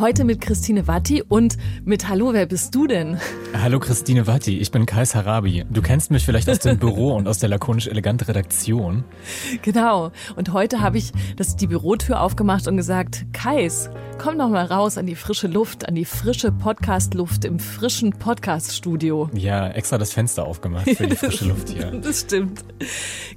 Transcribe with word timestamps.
Heute 0.00 0.24
mit 0.24 0.40
Christine 0.40 0.86
Watti 0.86 1.22
und 1.22 1.58
mit 1.84 2.08
Hallo, 2.08 2.32
wer 2.32 2.46
bist 2.46 2.74
du 2.74 2.86
denn? 2.86 3.20
Hallo 3.52 3.78
Christine 3.78 4.26
Watti, 4.26 4.56
ich 4.56 4.70
bin 4.70 4.86
Kais 4.86 5.14
Harabi. 5.14 5.66
Du 5.68 5.82
kennst 5.82 6.10
mich 6.10 6.24
vielleicht 6.24 6.48
aus 6.48 6.60
dem 6.60 6.78
Büro 6.78 7.14
und 7.14 7.28
aus 7.28 7.38
der 7.38 7.50
lakonisch 7.50 7.86
elegante 7.86 8.26
Redaktion. 8.26 9.04
Genau. 9.60 10.10
Und 10.36 10.54
heute 10.54 10.80
habe 10.80 10.96
ich 10.96 11.12
das, 11.36 11.56
die 11.56 11.66
Bürotür 11.66 12.22
aufgemacht 12.22 12.66
und 12.66 12.78
gesagt, 12.78 13.26
Kais, 13.34 13.90
komm 14.16 14.38
doch 14.38 14.48
mal 14.48 14.64
raus 14.64 14.96
an 14.96 15.04
die 15.04 15.16
frische 15.16 15.48
Luft, 15.48 15.86
an 15.86 15.94
die 15.94 16.06
frische 16.06 16.50
Podcast-Luft 16.50 17.44
im 17.44 17.58
frischen 17.58 18.12
Podcast-Studio. 18.12 19.28
Ja, 19.34 19.68
extra 19.68 19.98
das 19.98 20.14
Fenster 20.14 20.46
aufgemacht 20.46 20.88
für 20.88 21.08
die 21.08 21.16
frische 21.16 21.44
Luft 21.44 21.68
hier. 21.68 21.90
Das 22.00 22.20
stimmt. 22.20 22.64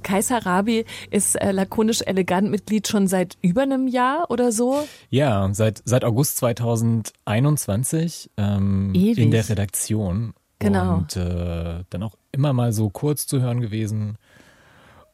Kais 0.02 0.30
Harabi 0.30 0.86
ist 1.10 1.34
äh, 1.34 1.52
lakonisch 1.52 2.00
elegant 2.00 2.50
Mitglied 2.50 2.88
schon 2.88 3.06
seit 3.06 3.36
über 3.42 3.62
einem 3.62 3.86
Jahr 3.86 4.30
oder 4.30 4.50
so? 4.50 4.86
Ja, 5.10 5.50
seit, 5.52 5.82
seit 5.84 6.04
August 6.04 6.38
2020 6.38 6.53
2021 6.54 8.30
ähm, 8.36 8.94
in 8.94 9.30
der 9.30 9.48
Redaktion. 9.48 10.34
Genau. 10.58 10.96
Und 10.96 11.16
äh, 11.16 11.84
dann 11.90 12.02
auch 12.02 12.14
immer 12.32 12.52
mal 12.52 12.72
so 12.72 12.90
kurz 12.90 13.26
zu 13.26 13.40
hören 13.40 13.60
gewesen. 13.60 14.18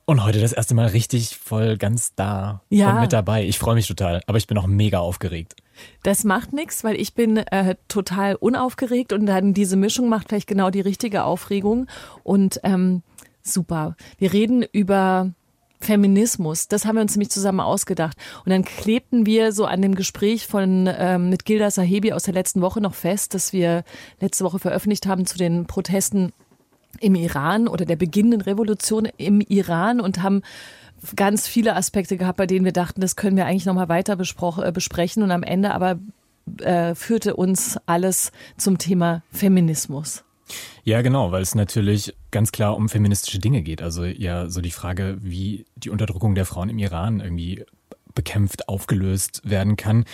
Und 0.05 0.25
heute 0.25 0.41
das 0.41 0.53
erste 0.53 0.75
Mal 0.75 0.89
richtig 0.89 1.37
voll 1.37 1.77
ganz 1.77 2.15
da 2.15 2.63
ja. 2.69 2.95
und 2.95 3.01
mit 3.01 3.13
dabei. 3.13 3.45
Ich 3.45 3.59
freue 3.59 3.77
mich 3.77 3.87
total, 3.87 4.21
aber 4.27 4.39
ich 4.39 4.49
bin 4.49 4.59
auch 4.59 4.67
mega 4.67 4.99
aufgeregt. 4.99 5.55
Das 6.03 6.25
macht 6.25 6.53
nichts, 6.53 6.83
weil 6.83 7.01
ich 7.01 7.15
bin 7.15 7.37
äh, 7.37 7.77
total 7.87 8.35
unaufgeregt 8.35 9.13
und 9.13 9.27
dann 9.27 9.55
diese 9.55 9.77
Mischung 9.77 10.09
macht 10.09 10.29
vielleicht 10.29 10.49
genau 10.49 10.71
die 10.71 10.81
richtige 10.81 11.25
Aufregung. 11.25 11.87
Und 12.25 12.61
ähm, 12.65 13.03
super. 13.43 13.97
Wir 14.19 14.33
reden 14.33 14.65
über 14.73 15.33
Feminismus. 15.81 16.69
Das 16.69 16.85
haben 16.85 16.97
wir 16.97 17.03
uns 17.03 17.15
nämlich 17.15 17.31
zusammen 17.31 17.61
ausgedacht. 17.61 18.17
Und 18.45 18.51
dann 18.51 18.65
klebten 18.65 19.27
wir 19.27 19.53
so 19.53 19.65
an 19.65 19.83
dem 19.83 19.95
Gespräch 19.95 20.47
von 20.47 20.89
ähm, 20.93 21.31
mit 21.31 21.45
Gilda 21.45 21.71
Sahebi 21.71 22.13
aus 22.13 22.25
der 22.25 22.35
letzten 22.35 22.61
Woche 22.61 22.81
noch 22.81 22.95
fest, 22.95 23.35
dass 23.35 23.53
wir 23.53 23.85
letzte 24.21 24.45
Woche 24.45 24.59
veröffentlicht 24.59 25.07
haben 25.07 25.27
zu 25.27 25.39
den 25.39 25.67
Protesten 25.67 26.33
im 27.01 27.15
Iran 27.15 27.69
oder 27.69 27.85
der 27.85 27.97
beginnenden 27.97 28.41
Revolution 28.41 29.09
im 29.17 29.41
Iran 29.41 30.01
und 30.01 30.23
haben 30.23 30.43
ganz 31.17 31.49
viele 31.49 31.77
Aspekte 31.77 32.17
gehabt, 32.17 32.37
bei 32.37 32.47
denen 32.47 32.65
wir 32.65 32.73
dachten, 32.73 33.01
das 33.01 33.17
können 33.17 33.37
wir 33.37 33.47
eigentlich 33.47 33.65
nochmal 33.65 33.89
weiter 33.89 34.19
äh, 34.19 34.73
besprechen. 34.73 35.23
Und 35.23 35.31
am 35.31 35.43
Ende 35.43 35.73
aber 35.73 35.99
äh, 36.59 36.95
führte 36.95 37.37
uns 37.37 37.79
alles 37.87 38.33
zum 38.57 38.79
Thema 38.79 39.23
Feminismus. 39.33 40.25
Ja, 40.85 41.03
genau, 41.03 41.33
weil 41.33 41.43
es 41.43 41.55
natürlich 41.55 42.15
ganz 42.31 42.53
klar 42.53 42.77
um 42.77 42.89
feministische 42.89 43.39
Dinge 43.39 43.63
geht. 43.63 43.83
Also 43.83 44.05
ja, 44.05 44.49
so 44.49 44.61
die 44.61 44.71
Frage, 44.71 45.19
wie 45.21 45.65
die 45.77 45.91
Unterdrückung 45.91 46.35
der 46.35 46.47
Frauen 46.47 46.69
im 46.69 46.79
Iran 46.79 47.21
irgendwie 47.21 47.65
bekämpft, 48.15 48.69
aufgelöst 48.69 49.43
werden 49.45 49.77
kann. 49.77 50.05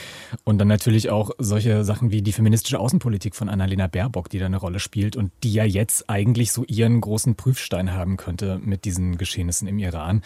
Und 0.44 0.58
dann 0.58 0.68
natürlich 0.68 1.10
auch 1.10 1.30
solche 1.38 1.84
Sachen 1.84 2.10
wie 2.10 2.22
die 2.22 2.32
feministische 2.32 2.78
Außenpolitik 2.78 3.34
von 3.34 3.48
Annalena 3.48 3.86
Baerbock, 3.86 4.28
die 4.28 4.38
da 4.38 4.46
eine 4.46 4.58
Rolle 4.58 4.80
spielt 4.80 5.16
und 5.16 5.32
die 5.42 5.52
ja 5.52 5.64
jetzt 5.64 6.08
eigentlich 6.08 6.52
so 6.52 6.64
ihren 6.64 7.00
großen 7.00 7.36
Prüfstein 7.36 7.92
haben 7.92 8.16
könnte 8.16 8.60
mit 8.62 8.84
diesen 8.84 9.18
Geschehnissen 9.18 9.68
im 9.68 9.78
Iran. 9.78 10.22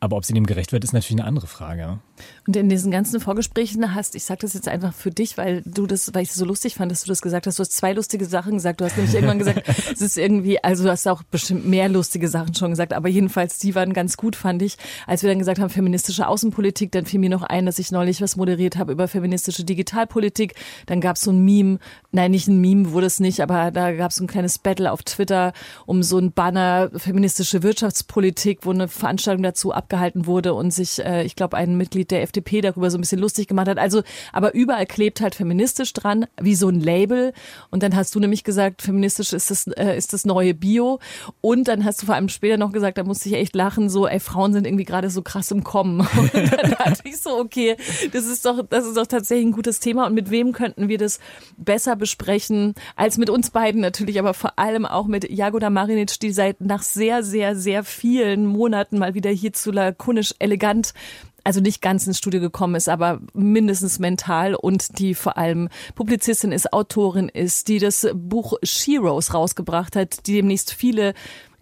Aber 0.00 0.16
ob 0.16 0.24
sie 0.24 0.34
dem 0.34 0.46
gerecht 0.46 0.72
wird, 0.72 0.84
ist 0.84 0.92
natürlich 0.92 1.20
eine 1.20 1.28
andere 1.28 1.46
Frage. 1.46 1.98
Und 2.46 2.56
in 2.56 2.68
diesen 2.68 2.90
ganzen 2.90 3.20
Vorgesprächen 3.20 3.94
hast, 3.94 4.14
ich 4.14 4.24
sage 4.24 4.40
das 4.42 4.54
jetzt 4.54 4.68
einfach 4.68 4.92
für 4.94 5.10
dich, 5.10 5.38
weil 5.38 5.62
du 5.64 5.86
das, 5.86 6.12
weil 6.14 6.22
ich 6.22 6.30
es 6.30 6.36
so 6.36 6.44
lustig 6.44 6.74
fand, 6.74 6.92
dass 6.92 7.02
du 7.02 7.08
das 7.08 7.22
gesagt 7.22 7.46
hast. 7.46 7.58
Du 7.58 7.62
hast 7.62 7.72
zwei 7.72 7.92
lustige 7.92 8.24
Sachen 8.26 8.54
gesagt. 8.54 8.80
Du 8.80 8.84
hast 8.84 8.96
nämlich 8.96 9.14
irgendwann 9.14 9.38
gesagt, 9.38 9.62
es 9.92 10.00
ist 10.00 10.18
irgendwie, 10.18 10.62
also 10.62 10.84
du 10.84 10.90
hast 10.90 11.06
auch 11.08 11.22
bestimmt 11.22 11.66
mehr 11.66 11.88
lustige 11.88 12.28
Sachen 12.28 12.54
schon 12.54 12.70
gesagt, 12.70 12.92
aber 12.92 13.08
jedenfalls 13.08 13.58
die 13.58 13.74
waren 13.74 13.92
ganz 13.92 14.16
gut, 14.16 14.36
fand 14.36 14.62
ich. 14.62 14.76
Als 15.06 15.22
wir 15.22 15.30
dann 15.30 15.38
gesagt 15.38 15.58
haben, 15.58 15.70
feministische 15.70 16.28
Außenpolitik, 16.28 16.92
dann 16.92 17.06
fiel 17.06 17.20
mir 17.20 17.30
noch 17.30 17.42
ein, 17.42 17.66
dass 17.66 17.78
ich 17.78 17.90
neulich 17.90 18.20
was 18.20 18.36
moderiert 18.36 18.76
habe 18.76 18.92
über 18.92 19.08
feministische 19.08 19.64
Digitalpolitik. 19.64 20.54
Dann 20.86 21.00
gab 21.00 21.16
es 21.16 21.22
so 21.22 21.32
ein 21.32 21.44
Meme, 21.44 21.78
nein, 22.12 22.30
nicht 22.30 22.48
ein 22.48 22.60
Meme 22.60 22.92
wurde 22.92 23.06
es 23.06 23.20
nicht, 23.20 23.40
aber 23.40 23.70
da 23.70 23.92
gab 23.92 24.10
es 24.10 24.16
so 24.16 24.24
ein 24.24 24.28
kleines 24.28 24.58
Battle 24.58 24.92
auf 24.92 25.02
Twitter 25.02 25.52
um 25.86 26.02
so 26.02 26.18
ein 26.18 26.32
Banner 26.32 26.90
feministische 26.94 27.62
Wirtschaftspolitik, 27.62 28.60
wo 28.62 28.70
eine 28.70 28.88
Veranstaltung 28.88 29.42
dazu 29.42 29.72
abgehalten 29.72 30.04
abgehalten 30.04 30.26
wurde 30.26 30.54
und 30.54 30.72
sich, 30.72 31.04
äh, 31.04 31.24
ich 31.24 31.36
glaube, 31.36 31.56
ein 31.56 31.76
Mitglied 31.76 32.03
der 32.10 32.22
FDP 32.22 32.60
darüber 32.60 32.90
so 32.90 32.98
ein 32.98 33.00
bisschen 33.00 33.20
lustig 33.20 33.48
gemacht 33.48 33.68
hat. 33.68 33.78
Also, 33.78 34.02
aber 34.32 34.54
überall 34.54 34.86
klebt 34.86 35.20
halt 35.20 35.34
feministisch 35.34 35.92
dran, 35.92 36.26
wie 36.40 36.54
so 36.54 36.68
ein 36.68 36.80
Label. 36.80 37.32
Und 37.70 37.82
dann 37.82 37.94
hast 37.96 38.14
du 38.14 38.20
nämlich 38.20 38.44
gesagt, 38.44 38.82
feministisch 38.82 39.32
ist 39.32 39.50
das, 39.50 39.66
äh, 39.68 39.96
ist 39.96 40.12
das 40.12 40.24
neue 40.24 40.54
Bio. 40.54 41.00
Und 41.40 41.68
dann 41.68 41.84
hast 41.84 42.02
du 42.02 42.06
vor 42.06 42.14
allem 42.14 42.28
später 42.28 42.56
noch 42.56 42.72
gesagt, 42.72 42.98
da 42.98 43.04
musste 43.04 43.28
ich 43.28 43.34
echt 43.34 43.54
lachen, 43.54 43.88
so, 43.88 44.06
ey, 44.06 44.20
Frauen 44.20 44.52
sind 44.52 44.66
irgendwie 44.66 44.84
gerade 44.84 45.10
so 45.10 45.22
krass 45.22 45.50
im 45.50 45.64
Kommen. 45.64 46.00
Und 46.16 46.34
dann 46.34 46.70
dachte 46.70 47.02
ich 47.04 47.20
so, 47.20 47.38
okay, 47.38 47.76
das 48.12 48.26
ist 48.26 48.44
doch, 48.44 48.62
das 48.68 48.86
ist 48.86 48.96
doch 48.96 49.06
tatsächlich 49.06 49.46
ein 49.46 49.52
gutes 49.52 49.80
Thema. 49.80 50.06
Und 50.06 50.14
mit 50.14 50.30
wem 50.30 50.52
könnten 50.52 50.88
wir 50.88 50.98
das 50.98 51.18
besser 51.56 51.96
besprechen 51.96 52.74
als 52.96 53.18
mit 53.18 53.30
uns 53.30 53.50
beiden 53.50 53.80
natürlich, 53.80 54.18
aber 54.18 54.34
vor 54.34 54.58
allem 54.58 54.86
auch 54.86 55.06
mit 55.06 55.30
Jagoda 55.30 55.70
Marinic, 55.70 56.18
die 56.20 56.32
seit 56.32 56.60
nach 56.60 56.82
sehr, 56.82 57.22
sehr, 57.22 57.56
sehr 57.56 57.84
vielen 57.84 58.46
Monaten 58.46 58.98
mal 58.98 59.14
wieder 59.14 59.30
hier 59.30 59.52
zu 59.52 59.70
lakonisch 59.70 60.34
elegant 60.38 60.94
also 61.44 61.60
nicht 61.60 61.82
ganz 61.82 62.06
ins 62.06 62.18
Studio 62.18 62.40
gekommen 62.40 62.74
ist, 62.74 62.88
aber 62.88 63.20
mindestens 63.34 63.98
mental 63.98 64.54
und 64.54 64.98
die 64.98 65.14
vor 65.14 65.36
allem 65.36 65.68
Publizistin 65.94 66.52
ist, 66.52 66.72
Autorin 66.72 67.28
ist, 67.28 67.68
die 67.68 67.78
das 67.78 68.08
Buch 68.14 68.54
Sheroes 68.62 69.34
rausgebracht 69.34 69.94
hat, 69.94 70.26
die 70.26 70.34
demnächst 70.34 70.72
viele, 70.72 71.12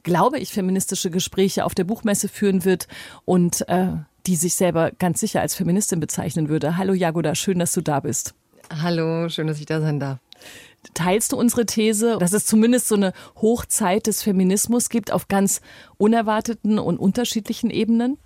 glaube 0.04 0.38
ich, 0.38 0.52
feministische 0.52 1.10
Gespräche 1.10 1.64
auf 1.64 1.74
der 1.74 1.84
Buchmesse 1.84 2.28
führen 2.28 2.64
wird 2.64 2.86
und 3.24 3.68
äh, 3.68 3.88
die 4.26 4.36
sich 4.36 4.54
selber 4.54 4.92
ganz 4.92 5.20
sicher 5.20 5.40
als 5.40 5.56
Feministin 5.56 5.98
bezeichnen 5.98 6.48
würde. 6.48 6.76
Hallo 6.76 6.94
Jagoda, 6.94 7.34
schön, 7.34 7.58
dass 7.58 7.72
du 7.72 7.80
da 7.80 8.00
bist. 8.00 8.34
Hallo, 8.70 9.28
schön, 9.28 9.48
dass 9.48 9.58
ich 9.58 9.66
da 9.66 9.80
sein 9.80 9.98
darf. 9.98 10.18
Teilst 10.94 11.32
du 11.32 11.36
unsere 11.36 11.66
These, 11.66 12.18
dass 12.18 12.32
es 12.32 12.46
zumindest 12.46 12.88
so 12.88 12.94
eine 12.96 13.12
Hochzeit 13.40 14.06
des 14.06 14.22
Feminismus 14.22 14.88
gibt 14.88 15.12
auf 15.12 15.28
ganz 15.28 15.60
unerwarteten 15.96 16.78
und 16.78 16.98
unterschiedlichen 16.98 17.70
Ebenen? 17.70 18.18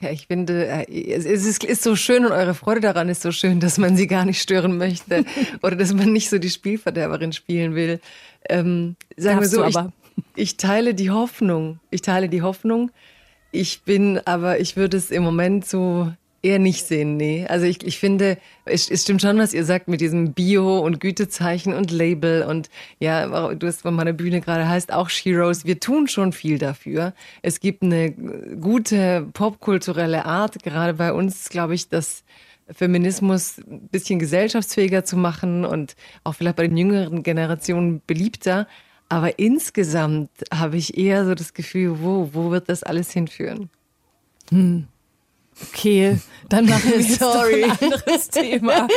Ja, 0.00 0.10
ich 0.10 0.28
finde, 0.28 0.66
äh, 0.66 1.12
es 1.12 1.24
ist, 1.24 1.64
ist, 1.64 1.82
so 1.82 1.96
schön 1.96 2.24
und 2.24 2.30
eure 2.30 2.54
Freude 2.54 2.80
daran 2.80 3.08
ist 3.08 3.22
so 3.22 3.32
schön, 3.32 3.58
dass 3.58 3.78
man 3.78 3.96
sie 3.96 4.06
gar 4.06 4.24
nicht 4.24 4.40
stören 4.40 4.78
möchte 4.78 5.24
oder 5.62 5.74
dass 5.74 5.92
man 5.92 6.12
nicht 6.12 6.30
so 6.30 6.38
die 6.38 6.50
Spielverderberin 6.50 7.32
spielen 7.32 7.74
will. 7.74 8.00
Ähm, 8.48 8.94
sagen 9.16 9.40
Darfst 9.40 9.56
wir 9.56 9.70
so, 9.72 9.90
ich, 10.16 10.22
ich 10.36 10.56
teile 10.56 10.94
die 10.94 11.10
Hoffnung. 11.10 11.80
Ich 11.90 12.02
teile 12.02 12.28
die 12.28 12.42
Hoffnung. 12.42 12.92
Ich 13.50 13.82
bin 13.82 14.20
aber, 14.24 14.60
ich 14.60 14.76
würde 14.76 14.96
es 14.96 15.10
im 15.10 15.24
Moment 15.24 15.66
so 15.66 16.12
Eher 16.40 16.60
nicht 16.60 16.86
sehen, 16.86 17.16
nee. 17.16 17.46
Also 17.48 17.66
ich, 17.66 17.84
ich 17.84 17.98
finde, 17.98 18.38
es, 18.64 18.88
es 18.88 19.02
stimmt 19.02 19.22
schon, 19.22 19.38
was 19.38 19.52
ihr 19.52 19.64
sagt 19.64 19.88
mit 19.88 20.00
diesem 20.00 20.34
Bio 20.34 20.78
und 20.78 21.00
Gütezeichen 21.00 21.74
und 21.74 21.90
Label 21.90 22.44
und 22.44 22.70
ja, 23.00 23.54
du 23.54 23.66
hast 23.66 23.82
von 23.82 23.94
meiner 23.94 24.12
Bühne 24.12 24.40
gerade 24.40 24.68
heißt 24.68 24.92
auch 24.92 25.08
Sheroes. 25.08 25.64
Wir 25.64 25.80
tun 25.80 26.06
schon 26.06 26.32
viel 26.32 26.58
dafür. 26.58 27.12
Es 27.42 27.58
gibt 27.58 27.82
eine 27.82 28.12
gute 28.12 29.26
popkulturelle 29.32 30.26
Art, 30.26 30.62
gerade 30.62 30.94
bei 30.94 31.12
uns, 31.12 31.48
glaube 31.48 31.74
ich, 31.74 31.88
dass 31.88 32.22
Feminismus 32.70 33.58
ein 33.58 33.88
bisschen 33.88 34.18
gesellschaftsfähiger 34.18 35.04
zu 35.04 35.16
machen 35.16 35.64
und 35.64 35.96
auch 36.22 36.34
vielleicht 36.34 36.56
bei 36.56 36.68
den 36.68 36.76
jüngeren 36.76 37.22
Generationen 37.24 38.00
beliebter. 38.06 38.68
Aber 39.08 39.38
insgesamt 39.38 40.30
habe 40.52 40.76
ich 40.76 40.98
eher 40.98 41.24
so 41.24 41.34
das 41.34 41.54
Gefühl, 41.54 41.98
wo, 42.00 42.30
wo 42.32 42.50
wird 42.50 42.68
das 42.68 42.82
alles 42.82 43.10
hinführen? 43.10 43.70
Hm. 44.50 44.86
Okay, 45.62 46.18
dann 46.48 46.66
machen 46.66 46.92
wir 46.96 47.02
Sorry. 47.02 47.64
ein 47.64 47.70
anderes 47.70 48.28
Thema. 48.28 48.82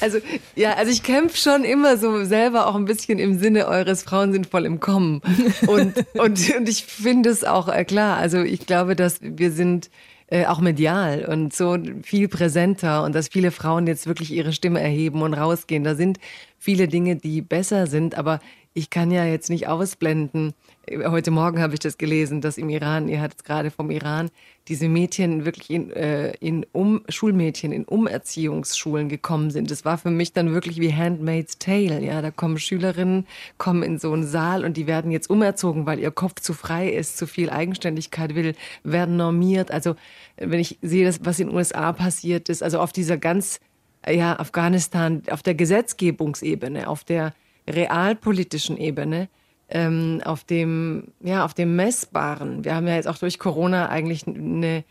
also 0.00 0.18
ja, 0.56 0.74
also 0.74 0.90
ich 0.90 1.02
kämpfe 1.02 1.36
schon 1.36 1.64
immer 1.64 1.96
so 1.96 2.24
selber 2.24 2.66
auch 2.66 2.74
ein 2.74 2.84
bisschen 2.84 3.18
im 3.18 3.38
Sinne 3.38 3.68
eures 3.68 4.02
Frauen 4.02 4.32
sind 4.32 4.48
voll 4.48 4.66
im 4.66 4.80
Kommen 4.80 5.22
und 5.66 6.04
und 6.14 6.56
und 6.56 6.68
ich 6.68 6.84
finde 6.84 7.30
es 7.30 7.44
auch 7.44 7.68
äh, 7.68 7.84
klar. 7.84 8.16
Also 8.16 8.42
ich 8.42 8.66
glaube, 8.66 8.96
dass 8.96 9.18
wir 9.20 9.52
sind 9.52 9.90
äh, 10.28 10.46
auch 10.46 10.60
medial 10.60 11.24
und 11.26 11.54
so 11.54 11.78
viel 12.02 12.28
präsenter 12.28 13.04
und 13.04 13.14
dass 13.14 13.28
viele 13.28 13.52
Frauen 13.52 13.86
jetzt 13.86 14.08
wirklich 14.08 14.32
ihre 14.32 14.52
Stimme 14.52 14.80
erheben 14.80 15.22
und 15.22 15.34
rausgehen. 15.34 15.84
Da 15.84 15.94
sind 15.94 16.18
viele 16.58 16.88
Dinge, 16.88 17.14
die 17.14 17.42
besser 17.42 17.86
sind, 17.86 18.16
aber 18.16 18.40
ich 18.76 18.90
kann 18.90 19.10
ja 19.10 19.24
jetzt 19.24 19.48
nicht 19.48 19.68
ausblenden. 19.68 20.52
Heute 20.90 21.30
Morgen 21.30 21.60
habe 21.62 21.72
ich 21.72 21.80
das 21.80 21.96
gelesen, 21.96 22.42
dass 22.42 22.58
im 22.58 22.68
Iran, 22.68 23.08
ihr 23.08 23.22
hattet 23.22 23.42
gerade 23.42 23.70
vom 23.70 23.90
Iran, 23.90 24.30
diese 24.68 24.86
Mädchen 24.86 25.46
wirklich 25.46 25.70
in, 25.70 25.90
äh, 25.92 26.34
in 26.40 26.66
um, 26.72 27.00
Schulmädchen 27.08 27.72
in 27.72 27.86
Umerziehungsschulen 27.86 29.08
gekommen 29.08 29.50
sind. 29.50 29.70
Das 29.70 29.86
war 29.86 29.96
für 29.96 30.10
mich 30.10 30.34
dann 30.34 30.52
wirklich 30.52 30.78
wie 30.78 30.92
Handmaid's 30.92 31.56
Tale. 31.58 32.02
Ja, 32.04 32.20
da 32.20 32.30
kommen 32.30 32.58
Schülerinnen, 32.58 33.26
kommen 33.56 33.82
in 33.82 33.98
so 33.98 34.12
einen 34.12 34.26
Saal 34.26 34.62
und 34.62 34.76
die 34.76 34.86
werden 34.86 35.10
jetzt 35.10 35.30
umerzogen, 35.30 35.86
weil 35.86 35.98
ihr 35.98 36.10
Kopf 36.10 36.42
zu 36.42 36.52
frei 36.52 36.90
ist, 36.90 37.16
zu 37.16 37.26
viel 37.26 37.48
Eigenständigkeit 37.48 38.34
will, 38.34 38.54
werden 38.84 39.16
normiert. 39.16 39.70
Also 39.70 39.96
wenn 40.36 40.60
ich 40.60 40.78
sehe, 40.82 41.10
was 41.22 41.40
in 41.40 41.48
den 41.48 41.56
USA 41.56 41.94
passiert 41.94 42.50
ist, 42.50 42.62
also 42.62 42.80
auf 42.80 42.92
dieser 42.92 43.16
ganz, 43.16 43.58
ja, 44.06 44.38
Afghanistan, 44.38 45.22
auf 45.30 45.42
der 45.42 45.54
Gesetzgebungsebene, 45.54 46.88
auf 46.88 47.02
der 47.02 47.32
realpolitischen 47.68 48.76
Ebene, 48.76 49.28
ähm, 49.68 50.20
auf 50.24 50.44
dem, 50.44 51.08
ja, 51.20 51.44
auf 51.44 51.54
dem 51.54 51.76
Messbaren. 51.76 52.64
Wir 52.64 52.74
haben 52.74 52.86
ja 52.86 52.94
jetzt 52.94 53.08
auch 53.08 53.18
durch 53.18 53.38
Corona 53.38 53.88
eigentlich 53.88 54.26
eine, 54.26 54.84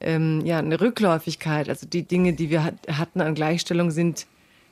ähm, 0.00 0.40
ja, 0.44 0.58
eine 0.58 0.80
Rückläufigkeit. 0.80 1.68
Also 1.68 1.86
die 1.86 2.04
Dinge, 2.04 2.32
die 2.32 2.50
wir 2.50 2.64
hat, 2.64 2.74
hatten 2.88 3.20
an 3.20 3.34
Gleichstellung 3.34 3.90
sind 3.90 4.26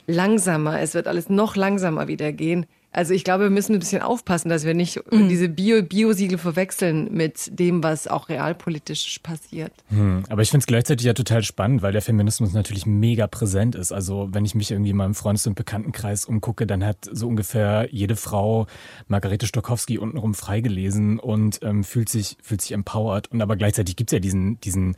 langsamer. 0.06 0.80
Es 0.80 0.94
wird 0.94 1.06
alles 1.06 1.28
noch 1.28 1.56
langsamer 1.56 2.08
wieder 2.08 2.32
gehen. 2.32 2.66
Also 2.92 3.14
ich 3.14 3.22
glaube, 3.22 3.44
wir 3.44 3.50
müssen 3.50 3.74
ein 3.74 3.78
bisschen 3.78 4.02
aufpassen, 4.02 4.48
dass 4.48 4.64
wir 4.64 4.74
nicht 4.74 5.00
mhm. 5.12 5.28
diese 5.28 5.48
Bio 5.48 5.82
Biosiegel 5.82 6.38
verwechseln 6.38 7.08
mit 7.12 7.58
dem, 7.58 7.84
was 7.84 8.08
auch 8.08 8.28
realpolitisch 8.28 9.20
passiert. 9.20 9.72
Hm, 9.88 10.24
aber 10.28 10.42
ich 10.42 10.50
finde 10.50 10.62
es 10.62 10.66
gleichzeitig 10.66 11.06
ja 11.06 11.14
total 11.14 11.44
spannend, 11.44 11.82
weil 11.82 11.92
der 11.92 12.02
Feminismus 12.02 12.52
natürlich 12.52 12.86
mega 12.86 13.28
präsent 13.28 13.76
ist. 13.76 13.92
Also 13.92 14.28
wenn 14.32 14.44
ich 14.44 14.56
mich 14.56 14.72
irgendwie 14.72 14.90
in 14.90 14.96
meinem 14.96 15.14
Freundes- 15.14 15.46
und 15.46 15.54
Bekanntenkreis 15.54 16.24
umgucke, 16.24 16.66
dann 16.66 16.84
hat 16.84 17.08
so 17.12 17.28
ungefähr 17.28 17.88
jede 17.92 18.16
Frau 18.16 18.66
Margarete 19.06 19.46
Stokowski 19.46 19.98
untenrum 19.98 20.34
freigelesen 20.34 21.20
und 21.20 21.60
ähm, 21.62 21.84
fühlt 21.84 22.08
sich 22.08 22.38
fühlt 22.42 22.60
sich 22.60 22.72
empowered. 22.72 23.30
Und 23.30 23.40
aber 23.40 23.56
gleichzeitig 23.56 23.94
gibt 23.94 24.10
es 24.10 24.14
ja 24.14 24.20
diesen 24.20 24.60
diesen 24.60 24.96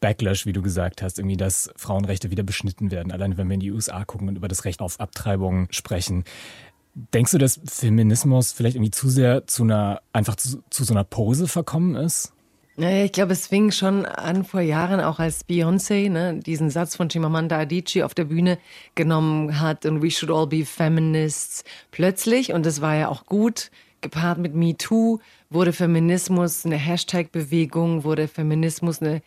Backlash, 0.00 0.46
wie 0.46 0.52
du 0.52 0.62
gesagt 0.62 1.02
hast, 1.02 1.18
irgendwie, 1.18 1.36
dass 1.36 1.70
Frauenrechte 1.76 2.30
wieder 2.30 2.42
beschnitten 2.42 2.90
werden. 2.90 3.12
Allein 3.12 3.36
wenn 3.36 3.48
wir 3.48 3.54
in 3.54 3.60
die 3.60 3.70
USA 3.70 4.04
gucken 4.04 4.28
und 4.28 4.36
über 4.36 4.48
das 4.48 4.64
Recht 4.64 4.80
auf 4.80 4.98
Abtreibung 4.98 5.68
sprechen. 5.70 6.24
Denkst 6.94 7.32
du, 7.32 7.38
dass 7.38 7.60
Feminismus 7.64 8.52
vielleicht 8.52 8.76
irgendwie 8.76 8.90
zu 8.90 9.08
sehr 9.08 9.46
zu 9.46 9.62
einer, 9.62 10.02
einfach 10.12 10.36
zu, 10.36 10.62
zu 10.70 10.84
so 10.84 10.92
einer 10.92 11.04
Pose 11.04 11.46
verkommen 11.46 11.94
ist? 11.94 12.32
Naja, 12.76 13.04
ich 13.04 13.12
glaube, 13.12 13.32
es 13.32 13.46
fing 13.46 13.72
schon 13.72 14.06
an 14.06 14.42
vor 14.42 14.60
Jahren, 14.60 15.00
auch 15.00 15.18
als 15.18 15.46
Beyoncé 15.46 16.08
ne, 16.08 16.38
diesen 16.38 16.70
Satz 16.70 16.96
von 16.96 17.10
Chimamanda 17.10 17.58
Adichie 17.58 18.02
auf 18.02 18.14
der 18.14 18.24
Bühne 18.24 18.58
genommen 18.94 19.60
hat 19.60 19.84
und 19.84 20.02
we 20.02 20.10
should 20.10 20.30
all 20.30 20.46
be 20.46 20.64
feminists. 20.64 21.62
Plötzlich, 21.90 22.52
und 22.52 22.64
das 22.64 22.80
war 22.80 22.94
ja 22.94 23.08
auch 23.08 23.26
gut, 23.26 23.70
gepaart 24.00 24.38
mit 24.38 24.54
Me 24.54 24.76
Too, 24.76 25.18
wurde 25.50 25.72
Feminismus 25.72 26.64
eine 26.64 26.76
Hashtag-Bewegung, 26.76 28.04
wurde 28.04 28.28
Feminismus 28.28 29.02
eine 29.02 29.20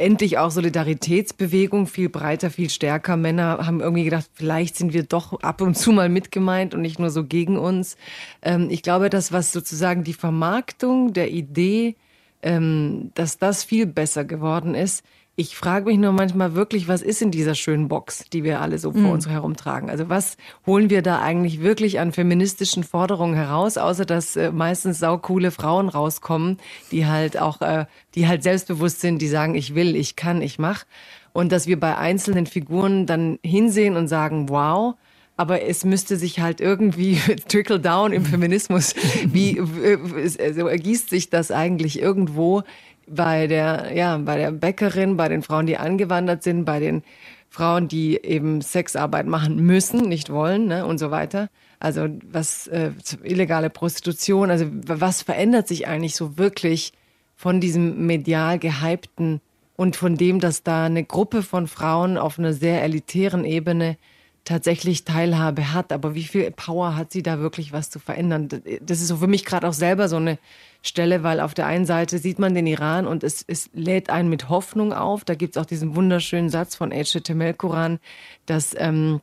endlich 0.00 0.38
auch 0.38 0.50
Solidaritätsbewegung 0.50 1.86
viel 1.86 2.08
breiter, 2.08 2.50
viel 2.50 2.70
stärker. 2.70 3.16
Männer 3.16 3.66
haben 3.66 3.80
irgendwie 3.80 4.04
gedacht, 4.04 4.28
vielleicht 4.34 4.76
sind 4.76 4.92
wir 4.92 5.02
doch 5.02 5.40
ab 5.42 5.60
und 5.60 5.76
zu 5.76 5.92
mal 5.92 6.08
mitgemeint 6.08 6.74
und 6.74 6.80
nicht 6.82 6.98
nur 6.98 7.10
so 7.10 7.24
gegen 7.24 7.58
uns. 7.58 7.96
Ähm, 8.42 8.68
ich 8.70 8.82
glaube, 8.82 9.10
das, 9.10 9.32
was 9.32 9.52
sozusagen 9.52 10.02
die 10.02 10.14
Vermarktung 10.14 11.12
der 11.12 11.30
Idee, 11.30 11.96
ähm, 12.42 13.10
dass 13.14 13.38
das 13.38 13.62
viel 13.64 13.86
besser 13.86 14.24
geworden 14.24 14.74
ist, 14.74 15.04
ich 15.40 15.56
frage 15.56 15.86
mich 15.86 15.96
nur 15.96 16.12
manchmal 16.12 16.54
wirklich, 16.54 16.86
was 16.86 17.00
ist 17.00 17.22
in 17.22 17.30
dieser 17.30 17.54
schönen 17.54 17.88
Box, 17.88 18.26
die 18.30 18.44
wir 18.44 18.60
alle 18.60 18.78
so 18.78 18.92
vor 18.92 19.00
mhm. 19.00 19.10
uns 19.10 19.26
herumtragen? 19.26 19.88
Also 19.88 20.10
was 20.10 20.36
holen 20.66 20.90
wir 20.90 21.00
da 21.00 21.20
eigentlich 21.22 21.62
wirklich 21.62 21.98
an 21.98 22.12
feministischen 22.12 22.84
Forderungen 22.84 23.34
heraus, 23.34 23.78
außer 23.78 24.04
dass 24.04 24.36
äh, 24.36 24.52
meistens 24.52 24.98
saukoole 24.98 25.50
Frauen 25.50 25.88
rauskommen, 25.88 26.58
die 26.92 27.06
halt 27.06 27.38
auch, 27.38 27.62
äh, 27.62 27.86
die 28.14 28.28
halt 28.28 28.42
selbstbewusst 28.42 29.00
sind, 29.00 29.22
die 29.22 29.28
sagen, 29.28 29.54
ich 29.54 29.74
will, 29.74 29.96
ich 29.96 30.14
kann, 30.14 30.42
ich 30.42 30.58
mach. 30.58 30.84
Und 31.32 31.52
dass 31.52 31.66
wir 31.66 31.80
bei 31.80 31.96
einzelnen 31.96 32.44
Figuren 32.44 33.06
dann 33.06 33.38
hinsehen 33.42 33.96
und 33.96 34.08
sagen, 34.08 34.50
wow, 34.50 34.94
aber 35.40 35.62
es 35.62 35.86
müsste 35.86 36.16
sich 36.16 36.40
halt 36.40 36.60
irgendwie 36.60 37.14
trickle 37.48 37.80
down 37.80 38.12
im 38.12 38.26
Feminismus. 38.26 38.94
Wie 39.24 39.56
äh, 39.56 40.52
so 40.52 40.68
ergießt 40.68 41.08
sich 41.08 41.30
das 41.30 41.50
eigentlich 41.50 41.98
irgendwo 41.98 42.62
bei 43.10 43.46
der, 43.46 43.92
ja, 43.94 44.16
bei 44.18 44.36
der 44.36 44.52
Bäckerin, 44.52 45.16
bei 45.16 45.28
den 45.28 45.42
Frauen, 45.42 45.66
die 45.66 45.76
angewandert 45.76 46.42
sind, 46.42 46.64
bei 46.64 46.80
den 46.80 47.02
Frauen, 47.48 47.88
die 47.88 48.22
eben 48.22 48.60
Sexarbeit 48.60 49.26
machen 49.26 49.56
müssen, 49.56 50.08
nicht 50.08 50.30
wollen 50.30 50.66
ne, 50.66 50.86
und 50.86 50.98
so 50.98 51.10
weiter. 51.10 51.50
Also 51.80 52.08
was 52.30 52.68
äh, 52.68 52.92
illegale 53.24 53.70
Prostitution, 53.70 54.50
also 54.50 54.66
was 54.70 55.22
verändert 55.22 55.66
sich 55.66 55.88
eigentlich 55.88 56.14
so 56.14 56.38
wirklich 56.38 56.92
von 57.34 57.60
diesem 57.60 58.06
medial 58.06 58.58
gehypten 58.58 59.40
und 59.76 59.96
von 59.96 60.16
dem, 60.16 60.40
dass 60.40 60.62
da 60.62 60.84
eine 60.84 61.04
Gruppe 61.04 61.42
von 61.42 61.66
Frauen 61.66 62.18
auf 62.18 62.38
einer 62.38 62.52
sehr 62.52 62.82
elitären 62.82 63.44
Ebene 63.44 63.96
tatsächlich 64.44 65.04
Teilhabe 65.04 65.72
hat. 65.72 65.92
Aber 65.92 66.14
wie 66.14 66.24
viel 66.24 66.50
Power 66.50 66.96
hat 66.96 67.12
sie 67.12 67.22
da 67.22 67.38
wirklich 67.38 67.72
was 67.72 67.90
zu 67.90 67.98
verändern? 67.98 68.48
Das 68.80 69.00
ist 69.00 69.08
so 69.08 69.16
für 69.16 69.26
mich 69.26 69.44
gerade 69.44 69.68
auch 69.68 69.72
selber 69.72 70.08
so 70.08 70.16
eine 70.16 70.38
Stelle, 70.82 71.22
weil 71.22 71.40
auf 71.40 71.54
der 71.54 71.66
einen 71.66 71.84
Seite 71.84 72.18
sieht 72.18 72.38
man 72.38 72.54
den 72.54 72.66
Iran 72.66 73.06
und 73.06 73.22
es, 73.22 73.44
es 73.46 73.70
lädt 73.74 74.10
einen 74.10 74.30
mit 74.30 74.48
Hoffnung 74.48 74.92
auf. 74.92 75.24
Da 75.24 75.34
gibt 75.34 75.56
es 75.56 75.62
auch 75.62 75.66
diesen 75.66 75.94
wunderschönen 75.94 76.48
Satz 76.48 76.74
von 76.74 76.90
Ece 76.90 77.22
Temelkuran, 77.22 77.98
dass 78.46 78.74
ähm, 78.78 79.20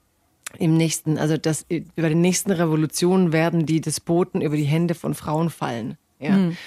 im 0.60 0.78
nächsten, 0.78 1.18
also 1.18 1.38
dass 1.38 1.66
über 1.69 2.10
den 2.10 2.22
nächsten 2.22 2.52
Revolutionen 2.52 3.34
werden 3.34 3.66
die 3.66 3.81
Despoten 3.81 4.42
über 4.42 4.56
die 4.56 4.64
Hände 4.64 4.96
von 4.96 5.14
Frauen 5.14 5.50
fallen. 5.50 5.98
Ja. 6.19 6.31
Mhm. 6.31 6.58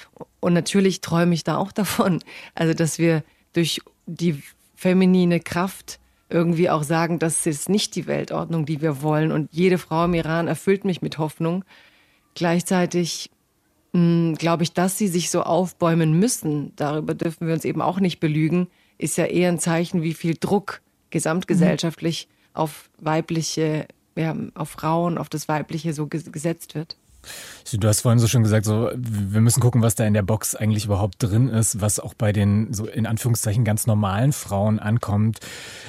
Und 0.41 0.53
natürlich 0.53 1.01
träume 1.01 1.35
ich 1.35 1.45
da 1.45 1.57
auch 1.57 1.73
davon, 1.73 2.21
also 2.55 2.75
dass 2.75 2.99
wir 2.99 3.23
durch 3.53 3.81
die 4.07 4.43
feminine 4.75 5.41
Kraft 5.41 5.99
irgendwie 6.31 6.71
auch 6.71 6.83
sagen, 6.83 7.19
das 7.19 7.47
ist 7.47 7.69
nicht 7.69 7.95
die 7.97 8.07
Weltordnung, 8.07 8.65
die 8.65 8.81
wir 8.81 9.03
wollen. 9.03 9.33
Und 9.33 9.49
jede 9.53 9.79
Frau 9.79 10.05
im 10.05 10.15
Iran 10.15 10.49
erfüllt 10.49 10.85
mich 10.85 11.03
mit 11.03 11.19
Hoffnung. 11.19 11.65
Gleichzeitig 12.35 13.31
hm, 13.93 14.37
glaube 14.39 14.63
ich, 14.63 14.73
dass 14.73 14.97
sie 14.97 15.09
sich 15.09 15.31
so 15.31 15.43
aufbäumen 15.43 16.19
müssen, 16.19 16.73
darüber 16.77 17.15
dürfen 17.15 17.47
wir 17.47 17.55
uns 17.55 17.65
eben 17.65 17.83
auch 17.83 17.99
nicht 17.99 18.21
belügen, 18.21 18.69
ist 18.99 19.19
ja 19.19 19.25
eher 19.25 19.49
ein 19.49 19.59
Zeichen, 19.59 20.03
wie 20.03 20.15
viel 20.15 20.37
Druck 20.39 20.81
gesamtgesellschaftlich 21.11 22.29
mhm. 22.29 22.57
auf 22.57 22.91
weibliche, 22.99 23.87
ja, 24.17 24.37
auf 24.55 24.71
Frauen, 24.71 25.19
auf 25.19 25.29
das 25.29 25.49
Weibliche 25.49 25.93
so 25.93 26.07
gesetzt 26.07 26.75
wird. 26.75 26.97
Du 27.73 27.87
hast 27.87 28.01
vorhin 28.01 28.19
so 28.19 28.27
schon 28.27 28.43
gesagt, 28.43 28.67
so, 28.67 28.91
wir 28.95 29.41
müssen 29.41 29.61
gucken, 29.61 29.83
was 29.83 29.95
da 29.95 30.05
in 30.05 30.15
der 30.15 30.23
Box 30.23 30.55
eigentlich 30.55 30.87
überhaupt 30.87 31.23
drin 31.23 31.49
ist, 31.49 31.81
was 31.81 32.01
auch 32.01 32.15
bei 32.15 32.33
den, 32.33 32.73
so 32.73 32.87
in 32.87 33.07
Anführungszeichen, 33.07 33.65
ganz 33.65 33.87
normalen 33.87 34.33
Frauen 34.33 34.79
ankommt. 34.79 35.39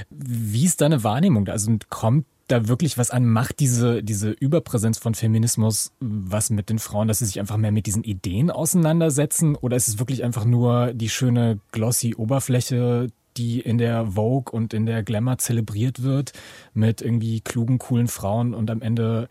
Wie 0.09 0.65
ist 0.65 0.81
deine 0.81 1.03
Wahrnehmung? 1.03 1.47
Also 1.47 1.75
kommt 1.89 2.25
da 2.47 2.67
wirklich 2.67 2.97
was 2.97 3.11
an? 3.11 3.25
Macht 3.25 3.59
diese, 3.59 4.03
diese 4.03 4.31
Überpräsenz 4.31 4.97
von 4.97 5.15
Feminismus 5.15 5.93
was 5.99 6.49
mit 6.49 6.69
den 6.69 6.79
Frauen, 6.79 7.07
dass 7.07 7.19
sie 7.19 7.25
sich 7.25 7.39
einfach 7.39 7.57
mehr 7.57 7.71
mit 7.71 7.85
diesen 7.85 8.03
Ideen 8.03 8.51
auseinandersetzen? 8.51 9.55
Oder 9.55 9.77
ist 9.77 9.87
es 9.87 9.99
wirklich 9.99 10.23
einfach 10.23 10.45
nur 10.45 10.93
die 10.93 11.09
schöne 11.09 11.59
glossy 11.71 12.15
Oberfläche, 12.15 13.07
die 13.37 13.61
in 13.61 13.77
der 13.77 14.15
Vogue 14.15 14.51
und 14.51 14.73
in 14.73 14.85
der 14.85 15.03
Glamour 15.03 15.37
zelebriert 15.37 16.03
wird, 16.03 16.33
mit 16.73 17.01
irgendwie 17.01 17.41
klugen, 17.41 17.79
coolen 17.79 18.07
Frauen 18.07 18.53
und 18.53 18.69
am 18.69 18.81
Ende 18.81 19.29